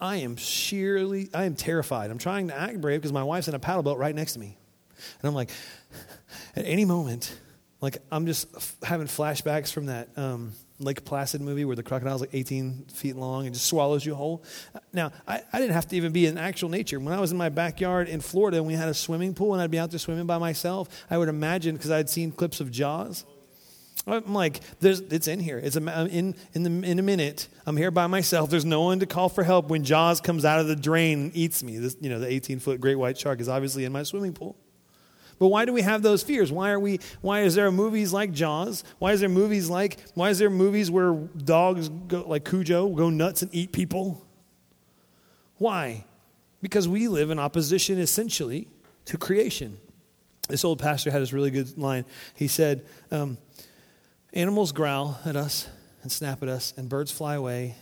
I 0.00 0.16
am 0.16 0.36
sheerly, 0.36 1.28
I 1.32 1.44
am 1.44 1.54
terrified. 1.54 2.10
I'm 2.10 2.18
trying 2.18 2.48
to 2.48 2.58
act 2.58 2.80
brave 2.80 3.00
because 3.00 3.12
my 3.12 3.22
wife's 3.22 3.48
in 3.48 3.54
a 3.54 3.58
paddle 3.58 3.82
boat 3.82 3.98
right 3.98 4.14
next 4.14 4.32
to 4.32 4.40
me. 4.40 4.56
And 5.20 5.28
I'm 5.28 5.34
like, 5.34 5.50
at 6.56 6.64
any 6.66 6.84
moment, 6.84 7.36
like 7.80 7.98
I'm 8.10 8.26
just 8.26 8.48
having 8.82 9.06
flashbacks 9.06 9.72
from 9.72 9.86
that 9.86 10.08
um, 10.16 10.52
Lake 10.80 11.04
Placid 11.04 11.40
movie 11.40 11.64
where 11.64 11.76
the 11.76 11.82
crocodile's 11.82 12.20
like 12.20 12.30
18 12.32 12.86
feet 12.92 13.16
long 13.16 13.46
and 13.46 13.54
just 13.54 13.66
swallows 13.66 14.04
you 14.04 14.14
whole. 14.14 14.42
Uh, 14.74 14.80
now, 14.92 15.12
I, 15.28 15.42
I 15.52 15.58
didn't 15.58 15.74
have 15.74 15.88
to 15.88 15.96
even 15.96 16.12
be 16.12 16.26
in 16.26 16.38
actual 16.38 16.68
nature. 16.68 16.98
When 16.98 17.14
I 17.14 17.20
was 17.20 17.32
in 17.32 17.38
my 17.38 17.48
backyard 17.50 18.08
in 18.08 18.20
Florida 18.20 18.56
and 18.56 18.66
we 18.66 18.74
had 18.74 18.88
a 18.88 18.94
swimming 18.94 19.34
pool 19.34 19.52
and 19.52 19.62
I'd 19.62 19.70
be 19.70 19.78
out 19.78 19.90
there 19.90 19.98
swimming 19.98 20.26
by 20.26 20.38
myself, 20.38 20.88
I 21.10 21.18
would 21.18 21.28
imagine, 21.28 21.76
because 21.76 21.90
I'd 21.90 22.08
seen 22.08 22.32
clips 22.32 22.60
of 22.60 22.70
Jaws, 22.70 23.24
I'm 24.06 24.32
like, 24.32 24.60
there's, 24.80 25.00
it's 25.00 25.28
in 25.28 25.40
here. 25.40 25.58
It's 25.58 25.76
a, 25.76 26.06
in, 26.06 26.34
in, 26.54 26.62
the, 26.62 26.88
in 26.88 26.98
a 26.98 27.02
minute. 27.02 27.48
I'm 27.66 27.76
here 27.76 27.90
by 27.90 28.06
myself. 28.06 28.50
There's 28.50 28.64
no 28.64 28.82
one 28.82 29.00
to 29.00 29.06
call 29.06 29.28
for 29.28 29.44
help 29.44 29.68
when 29.68 29.84
Jaws 29.84 30.20
comes 30.20 30.44
out 30.44 30.60
of 30.60 30.68
the 30.68 30.76
drain 30.76 31.20
and 31.20 31.36
eats 31.36 31.62
me. 31.62 31.78
This, 31.78 31.96
you 32.00 32.08
know, 32.08 32.18
the 32.18 32.30
18 32.30 32.60
foot 32.60 32.80
great 32.80 32.96
white 32.96 33.18
shark 33.18 33.40
is 33.40 33.48
obviously 33.48 33.84
in 33.84 33.92
my 33.92 34.02
swimming 34.02 34.32
pool. 34.32 34.56
But 35.40 35.48
why 35.48 35.64
do 35.64 35.72
we 35.72 35.80
have 35.80 36.02
those 36.02 36.22
fears? 36.22 36.52
Why 36.52 36.70
are 36.70 36.78
we 36.78 37.00
why 37.22 37.40
is 37.40 37.54
there 37.54 37.70
movies 37.72 38.12
like 38.12 38.30
Jaws? 38.30 38.84
Why 38.98 39.12
is 39.12 39.20
there 39.20 39.28
movies 39.30 39.70
like 39.70 39.96
why 40.14 40.28
is 40.28 40.38
there 40.38 40.50
movies 40.50 40.90
where 40.90 41.14
dogs 41.14 41.88
go 41.88 42.28
like 42.28 42.44
Cujo 42.44 42.90
go 42.90 43.08
nuts 43.08 43.40
and 43.40 43.52
eat 43.52 43.72
people? 43.72 44.24
Why? 45.56 46.04
Because 46.60 46.86
we 46.86 47.08
live 47.08 47.30
in 47.30 47.38
opposition 47.38 47.98
essentially 47.98 48.68
to 49.06 49.16
creation. 49.16 49.78
This 50.48 50.62
old 50.62 50.78
pastor 50.78 51.10
had 51.10 51.22
this 51.22 51.32
really 51.32 51.50
good 51.50 51.78
line. 51.78 52.04
He 52.34 52.46
said, 52.46 52.84
um, 53.10 53.38
Animals 54.34 54.72
growl 54.72 55.18
at 55.24 55.36
us 55.36 55.68
and 56.02 56.12
snap 56.12 56.42
at 56.42 56.48
us, 56.48 56.74
and 56.76 56.88
birds 56.88 57.10
fly 57.10 57.34
away, 57.34 57.76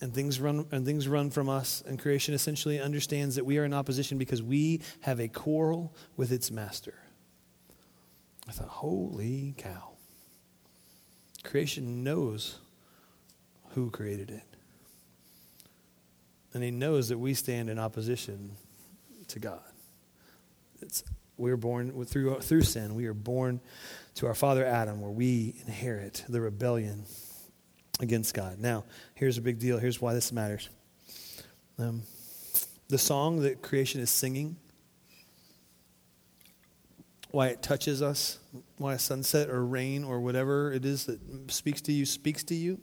and 0.00 0.12
things 0.12 0.40
run 0.40 0.66
and 0.72 0.84
things 0.84 1.08
run 1.08 1.30
from 1.30 1.48
us 1.48 1.82
and 1.86 1.98
creation 1.98 2.34
essentially 2.34 2.80
understands 2.80 3.36
that 3.36 3.46
we 3.46 3.58
are 3.58 3.64
in 3.64 3.72
opposition 3.72 4.18
because 4.18 4.42
we 4.42 4.80
have 5.00 5.20
a 5.20 5.28
quarrel 5.28 5.94
with 6.16 6.32
its 6.32 6.50
master 6.50 6.94
i 8.48 8.52
thought 8.52 8.68
holy 8.68 9.54
cow 9.56 9.90
creation 11.42 12.04
knows 12.04 12.58
who 13.70 13.90
created 13.90 14.30
it 14.30 14.44
and 16.54 16.62
he 16.62 16.70
knows 16.70 17.08
that 17.08 17.18
we 17.18 17.34
stand 17.34 17.70
in 17.70 17.78
opposition 17.78 18.52
to 19.28 19.38
god 19.38 19.62
it's 20.80 21.04
we 21.36 21.50
are 21.50 21.56
born 21.56 22.04
through, 22.04 22.40
through 22.40 22.62
sin. 22.62 22.94
We 22.94 23.06
are 23.06 23.14
born 23.14 23.60
to 24.16 24.26
our 24.26 24.34
father 24.34 24.64
Adam, 24.64 25.00
where 25.00 25.10
we 25.10 25.56
inherit 25.66 26.24
the 26.28 26.40
rebellion 26.40 27.04
against 28.00 28.34
God. 28.34 28.58
Now, 28.58 28.84
here's 29.14 29.38
a 29.38 29.40
big 29.40 29.58
deal. 29.58 29.78
Here's 29.78 30.00
why 30.00 30.14
this 30.14 30.30
matters. 30.30 30.68
Um, 31.78 32.02
the 32.88 32.98
song 32.98 33.40
that 33.40 33.62
creation 33.62 34.00
is 34.00 34.10
singing, 34.10 34.56
why 37.32 37.48
it 37.48 37.62
touches 37.62 38.02
us, 38.02 38.38
why 38.76 38.94
a 38.94 38.98
sunset 38.98 39.50
or 39.50 39.64
rain 39.64 40.04
or 40.04 40.20
whatever 40.20 40.72
it 40.72 40.84
is 40.84 41.06
that 41.06 41.18
speaks 41.50 41.80
to 41.82 41.92
you 41.92 42.06
speaks 42.06 42.44
to 42.44 42.54
you 42.54 42.80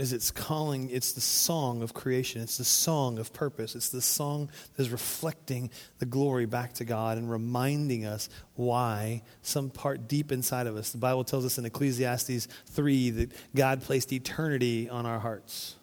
is 0.00 0.14
it's 0.14 0.30
calling, 0.30 0.88
it's 0.88 1.12
the 1.12 1.20
song 1.20 1.82
of 1.82 1.92
creation. 1.92 2.40
It's 2.40 2.56
the 2.56 2.64
song 2.64 3.18
of 3.18 3.34
purpose. 3.34 3.74
It's 3.74 3.90
the 3.90 4.00
song 4.00 4.48
that 4.74 4.82
is 4.82 4.88
reflecting 4.88 5.70
the 5.98 6.06
glory 6.06 6.46
back 6.46 6.72
to 6.74 6.86
God 6.86 7.18
and 7.18 7.30
reminding 7.30 8.06
us 8.06 8.30
why 8.54 9.22
some 9.42 9.68
part 9.68 10.08
deep 10.08 10.32
inside 10.32 10.66
of 10.66 10.74
us. 10.74 10.90
The 10.90 10.98
Bible 10.98 11.22
tells 11.22 11.44
us 11.44 11.58
in 11.58 11.66
Ecclesiastes 11.66 12.48
3 12.66 13.10
that 13.10 13.32
God 13.54 13.82
placed 13.82 14.10
eternity 14.12 14.88
on 14.88 15.04
our 15.04 15.18
hearts. 15.18 15.76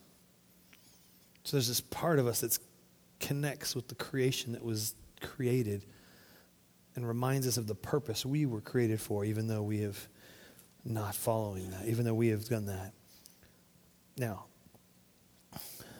So 1.43 1.57
there's 1.57 1.67
this 1.67 1.81
part 1.81 2.17
of 2.17 2.25
us 2.25 2.41
that 2.41 2.57
connects 3.19 3.75
with 3.75 3.87
the 3.87 3.95
creation 3.95 4.53
that 4.53 4.63
was 4.63 4.95
created 5.21 5.85
and 6.97 7.07
reminds 7.07 7.45
us 7.47 7.57
of 7.57 7.67
the 7.67 7.75
purpose 7.75 8.25
we 8.25 8.47
were 8.47 8.59
created 8.59 8.99
for, 8.99 9.23
even 9.23 9.47
though 9.47 9.61
we 9.61 9.81
have 9.81 10.07
not 10.83 11.13
following 11.13 11.69
that, 11.69 11.87
even 11.87 12.03
though 12.03 12.15
we 12.15 12.29
have 12.29 12.49
done 12.49 12.65
that. 12.65 12.91
Now, 14.17 14.45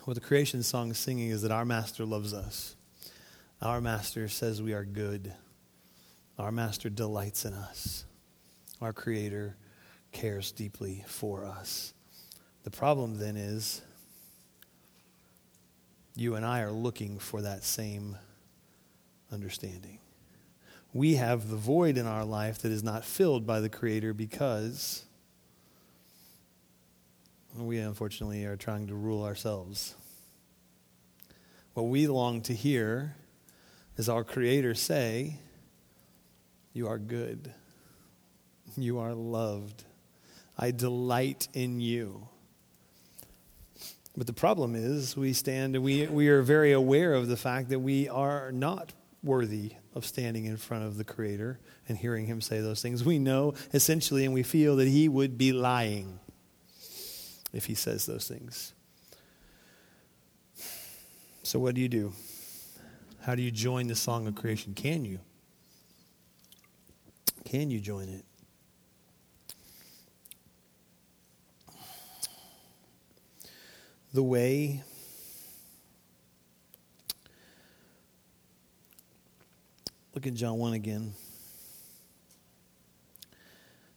what 0.05 0.15
the 0.15 0.21
creation 0.21 0.63
song 0.63 0.89
is 0.89 0.97
singing 0.97 1.29
is 1.29 1.43
that 1.43 1.51
our 1.51 1.65
master 1.65 2.03
loves 2.03 2.33
us. 2.33 2.75
Our 3.61 3.79
master 3.79 4.27
says 4.27 4.59
we 4.59 4.73
are 4.73 4.83
good. 4.83 5.31
Our 6.39 6.51
master 6.51 6.89
delights 6.89 7.45
in 7.45 7.53
us. 7.53 8.03
Our 8.81 8.91
creator 8.91 9.55
cares 10.11 10.51
deeply 10.51 11.03
for 11.05 11.45
us. 11.45 11.93
The 12.63 12.71
problem 12.71 13.19
then 13.19 13.37
is 13.37 13.83
you 16.15 16.33
and 16.33 16.43
I 16.43 16.61
are 16.61 16.71
looking 16.71 17.19
for 17.19 17.43
that 17.43 17.63
same 17.63 18.17
understanding. 19.31 19.99
We 20.93 21.15
have 21.15 21.49
the 21.49 21.57
void 21.57 21.97
in 21.97 22.07
our 22.07 22.25
life 22.25 22.59
that 22.59 22.71
is 22.71 22.83
not 22.83 23.03
filled 23.03 23.45
by 23.45 23.59
the 23.59 23.69
Creator 23.69 24.13
because 24.13 25.03
we 27.55 27.77
unfortunately 27.77 28.45
are 28.45 28.55
trying 28.55 28.87
to 28.87 28.95
rule 28.95 29.23
ourselves. 29.23 29.95
What 31.73 31.83
we 31.83 32.07
long 32.07 32.41
to 32.43 32.53
hear 32.53 33.15
is 33.97 34.09
our 34.09 34.23
Creator 34.23 34.75
say, 34.75 35.39
You 36.73 36.87
are 36.87 36.97
good. 36.97 37.53
You 38.75 38.99
are 38.99 39.13
loved. 39.13 39.83
I 40.57 40.71
delight 40.71 41.47
in 41.53 41.79
you. 41.79 42.27
But 44.15 44.25
the 44.25 44.33
problem 44.33 44.75
is, 44.75 45.15
we 45.15 45.33
stand 45.33 45.75
and 45.75 45.83
we, 45.83 46.07
we 46.07 46.29
are 46.29 46.41
very 46.41 46.71
aware 46.71 47.13
of 47.13 47.27
the 47.27 47.37
fact 47.37 47.69
that 47.69 47.79
we 47.79 48.09
are 48.09 48.51
not 48.51 48.93
worthy 49.23 49.73
of 49.95 50.05
standing 50.05 50.45
in 50.45 50.57
front 50.57 50.83
of 50.83 50.97
the 50.97 51.03
Creator 51.03 51.59
and 51.87 51.97
hearing 51.97 52.25
Him 52.27 52.41
say 52.41 52.61
those 52.61 52.81
things. 52.81 53.03
We 53.03 53.19
know 53.19 53.53
essentially 53.73 54.25
and 54.25 54.33
we 54.33 54.43
feel 54.43 54.75
that 54.77 54.87
He 54.87 55.09
would 55.09 55.37
be 55.37 55.51
lying 55.51 56.19
if 57.53 57.65
he 57.65 57.75
says 57.75 58.05
those 58.05 58.27
things. 58.27 58.73
So, 61.43 61.59
what 61.59 61.75
do 61.75 61.81
you 61.81 61.89
do? 61.89 62.13
How 63.21 63.35
do 63.35 63.41
you 63.41 63.51
join 63.51 63.87
the 63.87 63.95
song 63.95 64.27
of 64.27 64.35
creation? 64.35 64.73
Can 64.73 65.05
you? 65.05 65.19
Can 67.45 67.71
you 67.71 67.79
join 67.79 68.09
it? 68.09 68.25
The 74.13 74.23
way 74.23 74.83
Look 80.17 80.25
at 80.25 80.33
John 80.33 80.57
1 80.57 80.73
again 80.73 81.13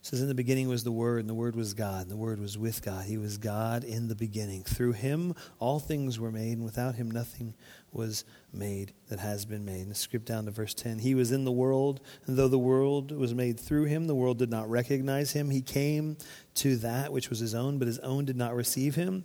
says, 0.02 0.20
In 0.20 0.28
the 0.28 0.34
beginning 0.34 0.68
was 0.68 0.84
the 0.84 0.92
Word, 0.92 1.20
and 1.20 1.28
the 1.30 1.34
Word 1.34 1.56
was 1.56 1.72
God, 1.72 2.02
and 2.02 2.10
the 2.10 2.16
Word 2.16 2.40
was 2.40 2.58
with 2.58 2.82
God. 2.82 3.06
He 3.06 3.16
was 3.16 3.38
God 3.38 3.84
in 3.84 4.08
the 4.08 4.14
beginning. 4.14 4.64
Through 4.64 4.92
him 4.92 5.34
all 5.58 5.78
things 5.78 6.18
were 6.18 6.30
made, 6.30 6.58
and 6.58 6.64
without 6.64 6.96
him 6.96 7.10
nothing 7.10 7.54
was 7.90 8.24
made 8.52 8.92
that 9.08 9.18
has 9.18 9.46
been 9.46 9.64
made. 9.64 9.86
And 9.86 9.96
skip 9.96 10.26
down 10.26 10.44
to 10.44 10.50
verse 10.50 10.74
10. 10.74 10.98
He 10.98 11.14
was 11.14 11.32
in 11.32 11.46
the 11.46 11.52
world, 11.52 12.00
and 12.26 12.36
though 12.36 12.48
the 12.48 12.58
world 12.58 13.12
was 13.12 13.34
made 13.34 13.58
through 13.58 13.84
him, 13.84 14.06
the 14.06 14.14
world 14.14 14.36
did 14.36 14.50
not 14.50 14.68
recognize 14.68 15.32
him. 15.32 15.48
He 15.48 15.62
came 15.62 16.18
to 16.56 16.76
that 16.76 17.12
which 17.12 17.30
was 17.30 17.38
his 17.38 17.54
own, 17.54 17.78
but 17.78 17.88
his 17.88 17.98
own 18.00 18.26
did 18.26 18.36
not 18.36 18.54
receive 18.54 18.94
him. 18.94 19.24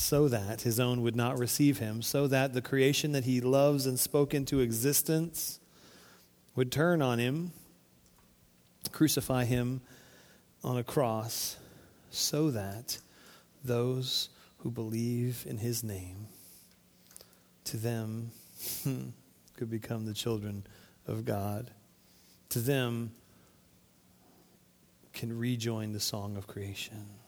So 0.00 0.28
that 0.28 0.62
his 0.62 0.80
own 0.80 1.02
would 1.02 1.14
not 1.14 1.38
receive 1.38 1.78
him, 1.78 2.00
so 2.00 2.26
that 2.26 2.54
the 2.54 2.62
creation 2.62 3.12
that 3.12 3.24
he 3.24 3.42
loves 3.42 3.84
and 3.84 4.00
spoke 4.00 4.32
into 4.32 4.60
existence 4.60 5.60
would 6.56 6.72
turn 6.72 7.02
on 7.02 7.18
him, 7.18 7.52
crucify 8.92 9.44
him, 9.44 9.82
on 10.64 10.78
a 10.78 10.82
cross 10.82 11.58
so 12.10 12.50
that 12.50 12.98
those 13.62 14.30
who 14.60 14.70
believe 14.70 15.44
in 15.46 15.58
his 15.58 15.84
name, 15.84 16.28
to 17.64 17.76
them, 17.76 18.30
hmm, 18.82 19.10
could 19.54 19.70
become 19.70 20.06
the 20.06 20.14
children 20.14 20.66
of 21.06 21.26
God. 21.26 21.70
To 22.48 22.58
them, 22.58 23.12
can 25.12 25.38
rejoin 25.38 25.92
the 25.92 26.00
song 26.00 26.38
of 26.38 26.46
creation 26.46 27.19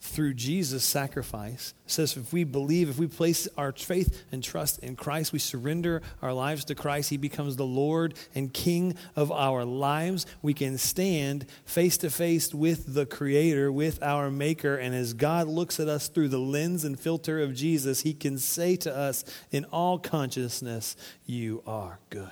through 0.00 0.32
Jesus' 0.32 0.82
sacrifice. 0.82 1.74
It 1.84 1.90
says 1.90 2.16
if 2.16 2.32
we 2.32 2.44
believe, 2.44 2.88
if 2.88 2.98
we 2.98 3.06
place 3.06 3.46
our 3.58 3.70
faith 3.72 4.24
and 4.32 4.42
trust 4.42 4.78
in 4.78 4.96
Christ, 4.96 5.32
we 5.32 5.38
surrender 5.38 6.00
our 6.22 6.32
lives 6.32 6.64
to 6.66 6.74
Christ, 6.74 7.10
He 7.10 7.18
becomes 7.18 7.56
the 7.56 7.66
Lord 7.66 8.14
and 8.34 8.52
King 8.52 8.94
of 9.14 9.30
our 9.30 9.64
lives. 9.64 10.24
We 10.40 10.54
can 10.54 10.78
stand 10.78 11.46
face 11.66 11.98
to 11.98 12.10
face 12.10 12.54
with 12.54 12.94
the 12.94 13.04
Creator, 13.04 13.70
with 13.70 14.02
our 14.02 14.30
Maker, 14.30 14.76
and 14.76 14.94
as 14.94 15.12
God 15.12 15.48
looks 15.48 15.78
at 15.78 15.88
us 15.88 16.08
through 16.08 16.28
the 16.28 16.38
lens 16.38 16.84
and 16.84 16.98
filter 16.98 17.38
of 17.40 17.54
Jesus, 17.54 18.00
He 18.00 18.14
can 18.14 18.38
say 18.38 18.76
to 18.76 18.96
us 18.96 19.22
in 19.50 19.66
all 19.66 19.98
consciousness, 19.98 20.96
You 21.26 21.62
are 21.66 21.98
good. 22.08 22.30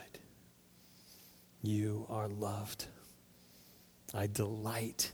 You 1.62 2.06
are 2.08 2.28
loved. 2.28 2.86
I 4.14 4.26
delight 4.26 5.12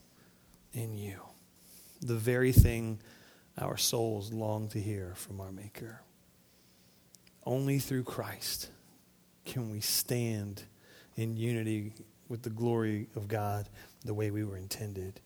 in 0.73 0.97
you 0.97 1.21
the 2.05 2.15
very 2.15 2.53
thing 2.53 3.01
our 3.59 3.77
souls 3.77 4.33
long 4.33 4.69
to 4.69 4.81
hear 4.81 5.15
from 5.15 5.41
our 5.41 5.51
Maker. 5.51 6.03
Only 7.47 7.79
through 7.79 8.05
Christ 8.05 8.71
can 9.45 9.71
we 9.71 9.81
stand 9.81 10.63
in 11.17 11.37
unity 11.37 11.95
with 12.29 12.43
the 12.43 12.51
glory 12.51 13.09
of 13.17 13.29
God 13.29 13.69
the 14.05 14.15
way 14.15 14.31
we 14.31 14.45
were 14.45 14.57
intended 14.57 15.21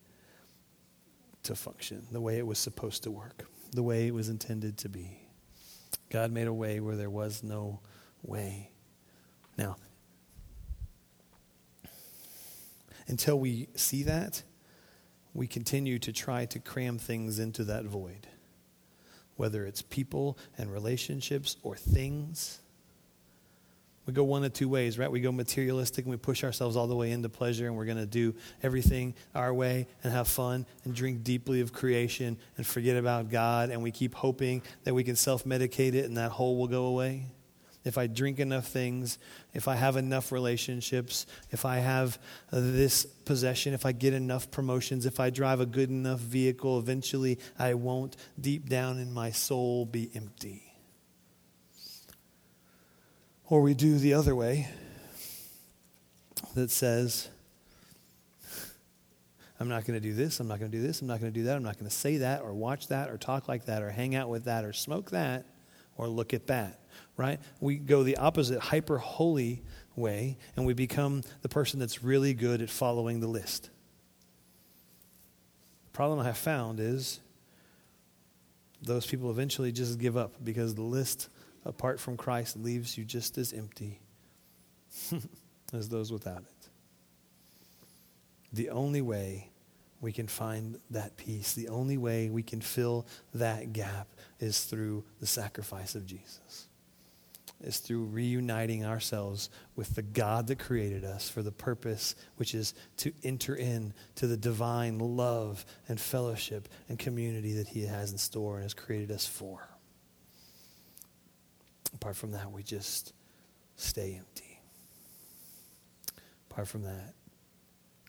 to 1.45 1.55
function, 1.55 2.07
the 2.13 2.21
way 2.21 2.39
it 2.39 2.47
was 2.47 2.59
supposed 2.59 3.03
to 3.05 3.11
work, 3.11 3.47
the 3.73 3.83
way 3.83 4.07
it 4.07 4.15
was 4.15 4.29
intended 4.29 4.77
to 4.79 4.89
be. 4.89 5.19
God 6.11 6.31
made 6.33 6.47
a 6.47 6.53
way 6.53 6.81
where 6.81 6.97
there 6.97 7.11
was 7.11 7.43
no 7.43 7.81
way. 8.23 8.71
Now, 9.57 9.77
until 13.07 13.39
we 13.39 13.69
see 13.75 14.05
that, 14.05 14.43
we 15.35 15.47
continue 15.47 15.99
to 16.01 16.13
try 16.13 16.47
to 16.47 16.59
cram 16.59 16.99
things 16.99 17.39
into 17.39 17.65
that 17.65 17.85
void, 17.85 18.27
whether 19.37 19.65
it's 19.65 19.83
people 19.83 20.39
and 20.57 20.73
relationships 20.73 21.57
or 21.63 21.77
things. 21.77 22.61
We 24.07 24.15
go 24.15 24.25
one 24.25 24.43
of 24.43 24.55
two 24.55 24.71
ways, 24.71 24.99
right? 24.99 25.11
We 25.11 25.21
go 25.21 25.31
materialistic 25.31 26.07
and 26.07 26.11
we 26.11 26.17
push 26.17 26.43
ourselves 26.43 26.77
all 26.77 26.87
the 26.87 26.97
way 26.97 27.11
into 27.11 27.29
pleasure 27.29 27.67
and 27.67 27.77
we're 27.77 27.85
going 27.85 27.99
to 27.99 28.07
do 28.07 28.35
everything 28.63 29.15
our 29.35 29.53
way 29.53 29.87
and 30.03 30.11
have 30.11 30.29
fun 30.29 30.65
and 30.85 30.95
drink 30.95 31.25
deeply 31.25 31.61
of 31.61 31.75
creation 31.75 32.39
and 32.57 32.67
forget 32.67 32.97
about 32.97 33.29
God 33.29 33.69
and 33.69 33.83
we 33.83 33.91
keep 33.91 34.15
hoping 34.15 34.63
that 34.85 34.95
we 34.95 35.05
can 35.05 35.15
self 35.15 35.45
medicate 35.45 35.93
it 35.93 36.07
and 36.07 36.17
that 36.17 36.31
hole 36.31 36.57
will 36.57 36.69
go 36.69 36.87
away. 36.87 37.27
If 37.85 37.97
I 37.97 38.07
drink 38.07 38.39
enough 38.41 38.67
things, 38.67 39.19
if 39.55 39.69
I 39.69 39.77
have 39.77 39.97
enough 39.97 40.33
relationships, 40.33 41.27
if 41.51 41.65
I 41.65 41.79
have 41.79 42.19
uh, 42.53 42.61
this 42.61 43.07
possession, 43.07 43.73
if 43.73 43.87
I 43.87 43.93
get 43.93 44.15
enough 44.15 44.51
promotions, 44.51 45.07
if 45.07 45.21
I 45.21 45.31
drive 45.31 45.61
a 45.61 45.67
good 45.67 45.89
enough 45.89 46.21
vehicle, 46.21 46.79
eventually 46.79 47.39
I 47.59 47.75
won't 47.75 48.17
deep 48.41 48.69
down 48.69 48.99
in 48.99 49.13
my 49.13 49.31
soul 49.31 49.87
be 49.87 50.11
empty. 50.15 50.63
Or 53.47 53.63
we 53.63 53.75
do 53.75 53.97
the 53.97 54.15
other 54.15 54.35
way 54.35 54.69
that 56.55 56.71
says, 56.71 57.29
I'm 59.61 59.69
not 59.69 59.87
going 59.87 60.01
to 60.01 60.07
do 60.07 60.15
this, 60.15 60.41
I'm 60.41 60.49
not 60.49 60.59
going 60.59 60.71
to 60.71 60.77
do 60.77 60.87
this, 60.87 61.01
I'm 61.01 61.09
not 61.09 61.21
going 61.21 61.33
to 61.33 61.39
do 61.39 61.47
that, 61.47 61.57
I'm 61.57 61.63
not 61.63 61.79
going 61.79 61.89
to 61.89 61.97
say 61.97 62.19
that 62.19 62.43
or 62.43 62.53
watch 62.53 62.89
that 62.89 63.09
or 63.09 63.17
talk 63.17 63.49
like 63.49 63.65
that 63.65 63.83
or 63.83 63.91
hang 63.91 64.15
out 64.15 64.29
with 64.29 64.45
that 64.45 64.65
or 64.65 64.73
smoke 64.73 65.11
that 65.13 65.47
or 65.97 66.07
look 66.07 66.35
at 66.35 66.49
that 66.49 66.81
right? 67.19 67.41
We 67.61 67.77
go 67.77 68.03
the 68.03 68.17
opposite, 68.17 68.61
hyper 68.61 68.97
holy 68.97 69.61
way, 69.97 70.39
and 70.57 70.65
we 70.65 70.73
become 70.73 71.23
the 71.43 71.49
person 71.49 71.79
that's 71.79 72.03
really 72.03 72.33
good 72.33 72.63
at 72.63 72.71
following 72.71 73.21
the 73.21 73.27
list. 73.27 73.65
The 75.87 75.97
problem 75.97 76.21
I 76.21 76.25
have 76.25 76.39
found 76.39 76.81
is 76.81 77.21
those 78.81 79.05
people 79.05 79.31
eventually 79.31 79.73
just 79.73 79.99
give 79.99 80.17
up 80.17 80.37
because 80.43 80.77
the 80.77 80.83
list 80.83 81.29
apart 81.67 81.99
from 81.99 82.17
Christ 82.17 82.57
leaves 82.57 82.97
you 82.97 83.05
just 83.05 83.37
as 83.37 83.53
empty 83.53 84.01
as 85.73 85.89
those 85.89 86.13
without 86.13 86.39
it. 86.39 86.69
The 88.53 88.71
only 88.71 89.03
way 89.03 89.51
we 90.01 90.13
can 90.13 90.29
find 90.29 90.79
that 90.91 91.17
peace, 91.17 91.55
the 91.55 91.69
only 91.69 91.99
way 91.99 92.31
we 92.31 92.45
can 92.45 92.61
fill 92.61 93.05
that 93.35 93.73
gap 93.73 94.07
is 94.39 94.63
through 94.63 95.03
the 95.19 95.27
sacrifice 95.27 95.97
of 95.97 96.07
Jesus 96.07 96.68
is 97.61 97.79
through 97.79 98.05
reuniting 98.05 98.85
ourselves 98.85 99.51
with 99.75 99.95
the 99.97 100.03
God 100.03 100.47
that 100.47 100.59
created 100.59 101.05
us 101.05 101.29
for 101.29 101.43
the 101.43 101.51
purpose 101.51 102.15
which 102.37 102.55
is 102.55 102.73
to 102.99 103.13
enter 103.25 103.57
in 103.57 103.93
to 104.15 104.27
the 104.27 104.37
divine 104.37 104.99
love 104.99 105.65
and 105.89 106.01
fellowship 106.01 106.69
and 106.89 106.99
community 106.99 107.55
that 107.55 107.69
he 107.69 107.85
has 107.87 108.13
in 108.13 108.19
store 108.19 108.55
and 108.57 108.63
has 108.63 108.75
created 108.75 109.11
us 109.11 109.27
for. 109.27 109.69
Apart 111.95 112.17
from 112.17 112.33
that, 112.33 112.53
we 112.53 112.63
just 112.63 113.13
stay 113.77 114.15
empty. 114.17 114.61
Apart 116.51 116.69
from 116.69 116.83
that, 116.85 117.15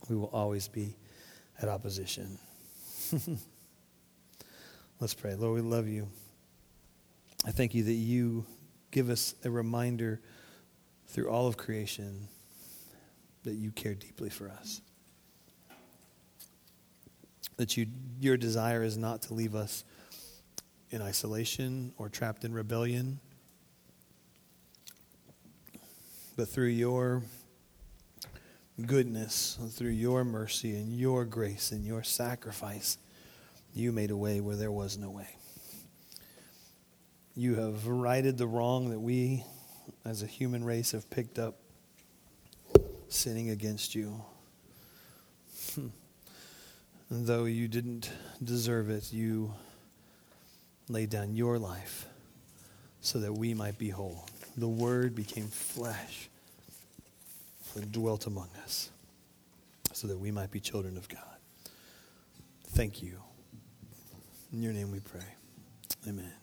we 0.09 0.15
will 0.15 0.29
always 0.31 0.67
be 0.67 0.95
at 1.61 1.69
opposition. 1.69 2.37
Let's 4.99 5.13
pray. 5.13 5.35
Lord, 5.35 5.55
we 5.55 5.61
love 5.61 5.87
you. 5.87 6.07
I 7.45 7.51
thank 7.51 7.73
you 7.73 7.83
that 7.85 7.93
you 7.93 8.45
give 8.91 9.09
us 9.09 9.35
a 9.43 9.49
reminder 9.49 10.21
through 11.07 11.29
all 11.29 11.47
of 11.47 11.57
creation 11.57 12.27
that 13.43 13.55
you 13.55 13.71
care 13.71 13.93
deeply 13.93 14.29
for 14.29 14.49
us. 14.49 14.81
That 17.57 17.77
you, 17.77 17.87
your 18.19 18.37
desire 18.37 18.83
is 18.83 18.97
not 18.97 19.23
to 19.23 19.33
leave 19.33 19.55
us 19.55 19.83
in 20.91 21.01
isolation 21.01 21.93
or 21.97 22.09
trapped 22.09 22.43
in 22.43 22.53
rebellion, 22.53 23.19
but 26.35 26.47
through 26.47 26.67
your 26.67 27.23
goodness, 28.85 29.57
through 29.71 29.89
your 29.89 30.23
mercy 30.23 30.75
and 30.75 30.97
your 30.97 31.25
grace 31.25 31.71
and 31.71 31.85
your 31.85 32.03
sacrifice, 32.03 32.97
you 33.73 33.91
made 33.91 34.09
a 34.11 34.17
way 34.17 34.39
where 34.39 34.55
there 34.55 34.71
was 34.71 34.97
no 34.97 35.09
way. 35.09 35.38
You 37.39 37.55
have 37.55 37.87
righted 37.87 38.37
the 38.37 38.47
wrong 38.47 38.89
that 38.89 38.99
we 38.99 39.45
as 40.03 40.23
a 40.23 40.25
human 40.25 40.61
race 40.61 40.91
have 40.91 41.09
picked 41.09 41.39
up 41.39 41.55
sinning 43.07 43.49
against 43.49 43.95
you. 43.95 44.21
Hmm. 45.73 45.87
and 47.09 47.25
though 47.25 47.45
you 47.45 47.69
didn't 47.69 48.11
deserve 48.43 48.89
it, 48.89 49.13
you 49.13 49.53
laid 50.89 51.11
down 51.11 51.33
your 51.33 51.57
life 51.57 52.07
so 52.99 53.19
that 53.19 53.31
we 53.31 53.53
might 53.53 53.77
be 53.77 53.87
whole. 53.87 54.27
The 54.57 54.67
Word 54.67 55.15
became 55.15 55.47
flesh 55.47 56.27
and 57.73 57.89
dwelt 57.89 58.27
among 58.27 58.49
us 58.65 58.89
so 59.93 60.07
that 60.07 60.19
we 60.19 60.29
might 60.29 60.51
be 60.51 60.59
children 60.59 60.97
of 60.97 61.07
God. 61.07 61.37
Thank 62.71 63.01
you. 63.01 63.21
In 64.51 64.61
your 64.61 64.73
name 64.73 64.91
we 64.91 64.99
pray. 64.99 65.23
Amen. 66.05 66.33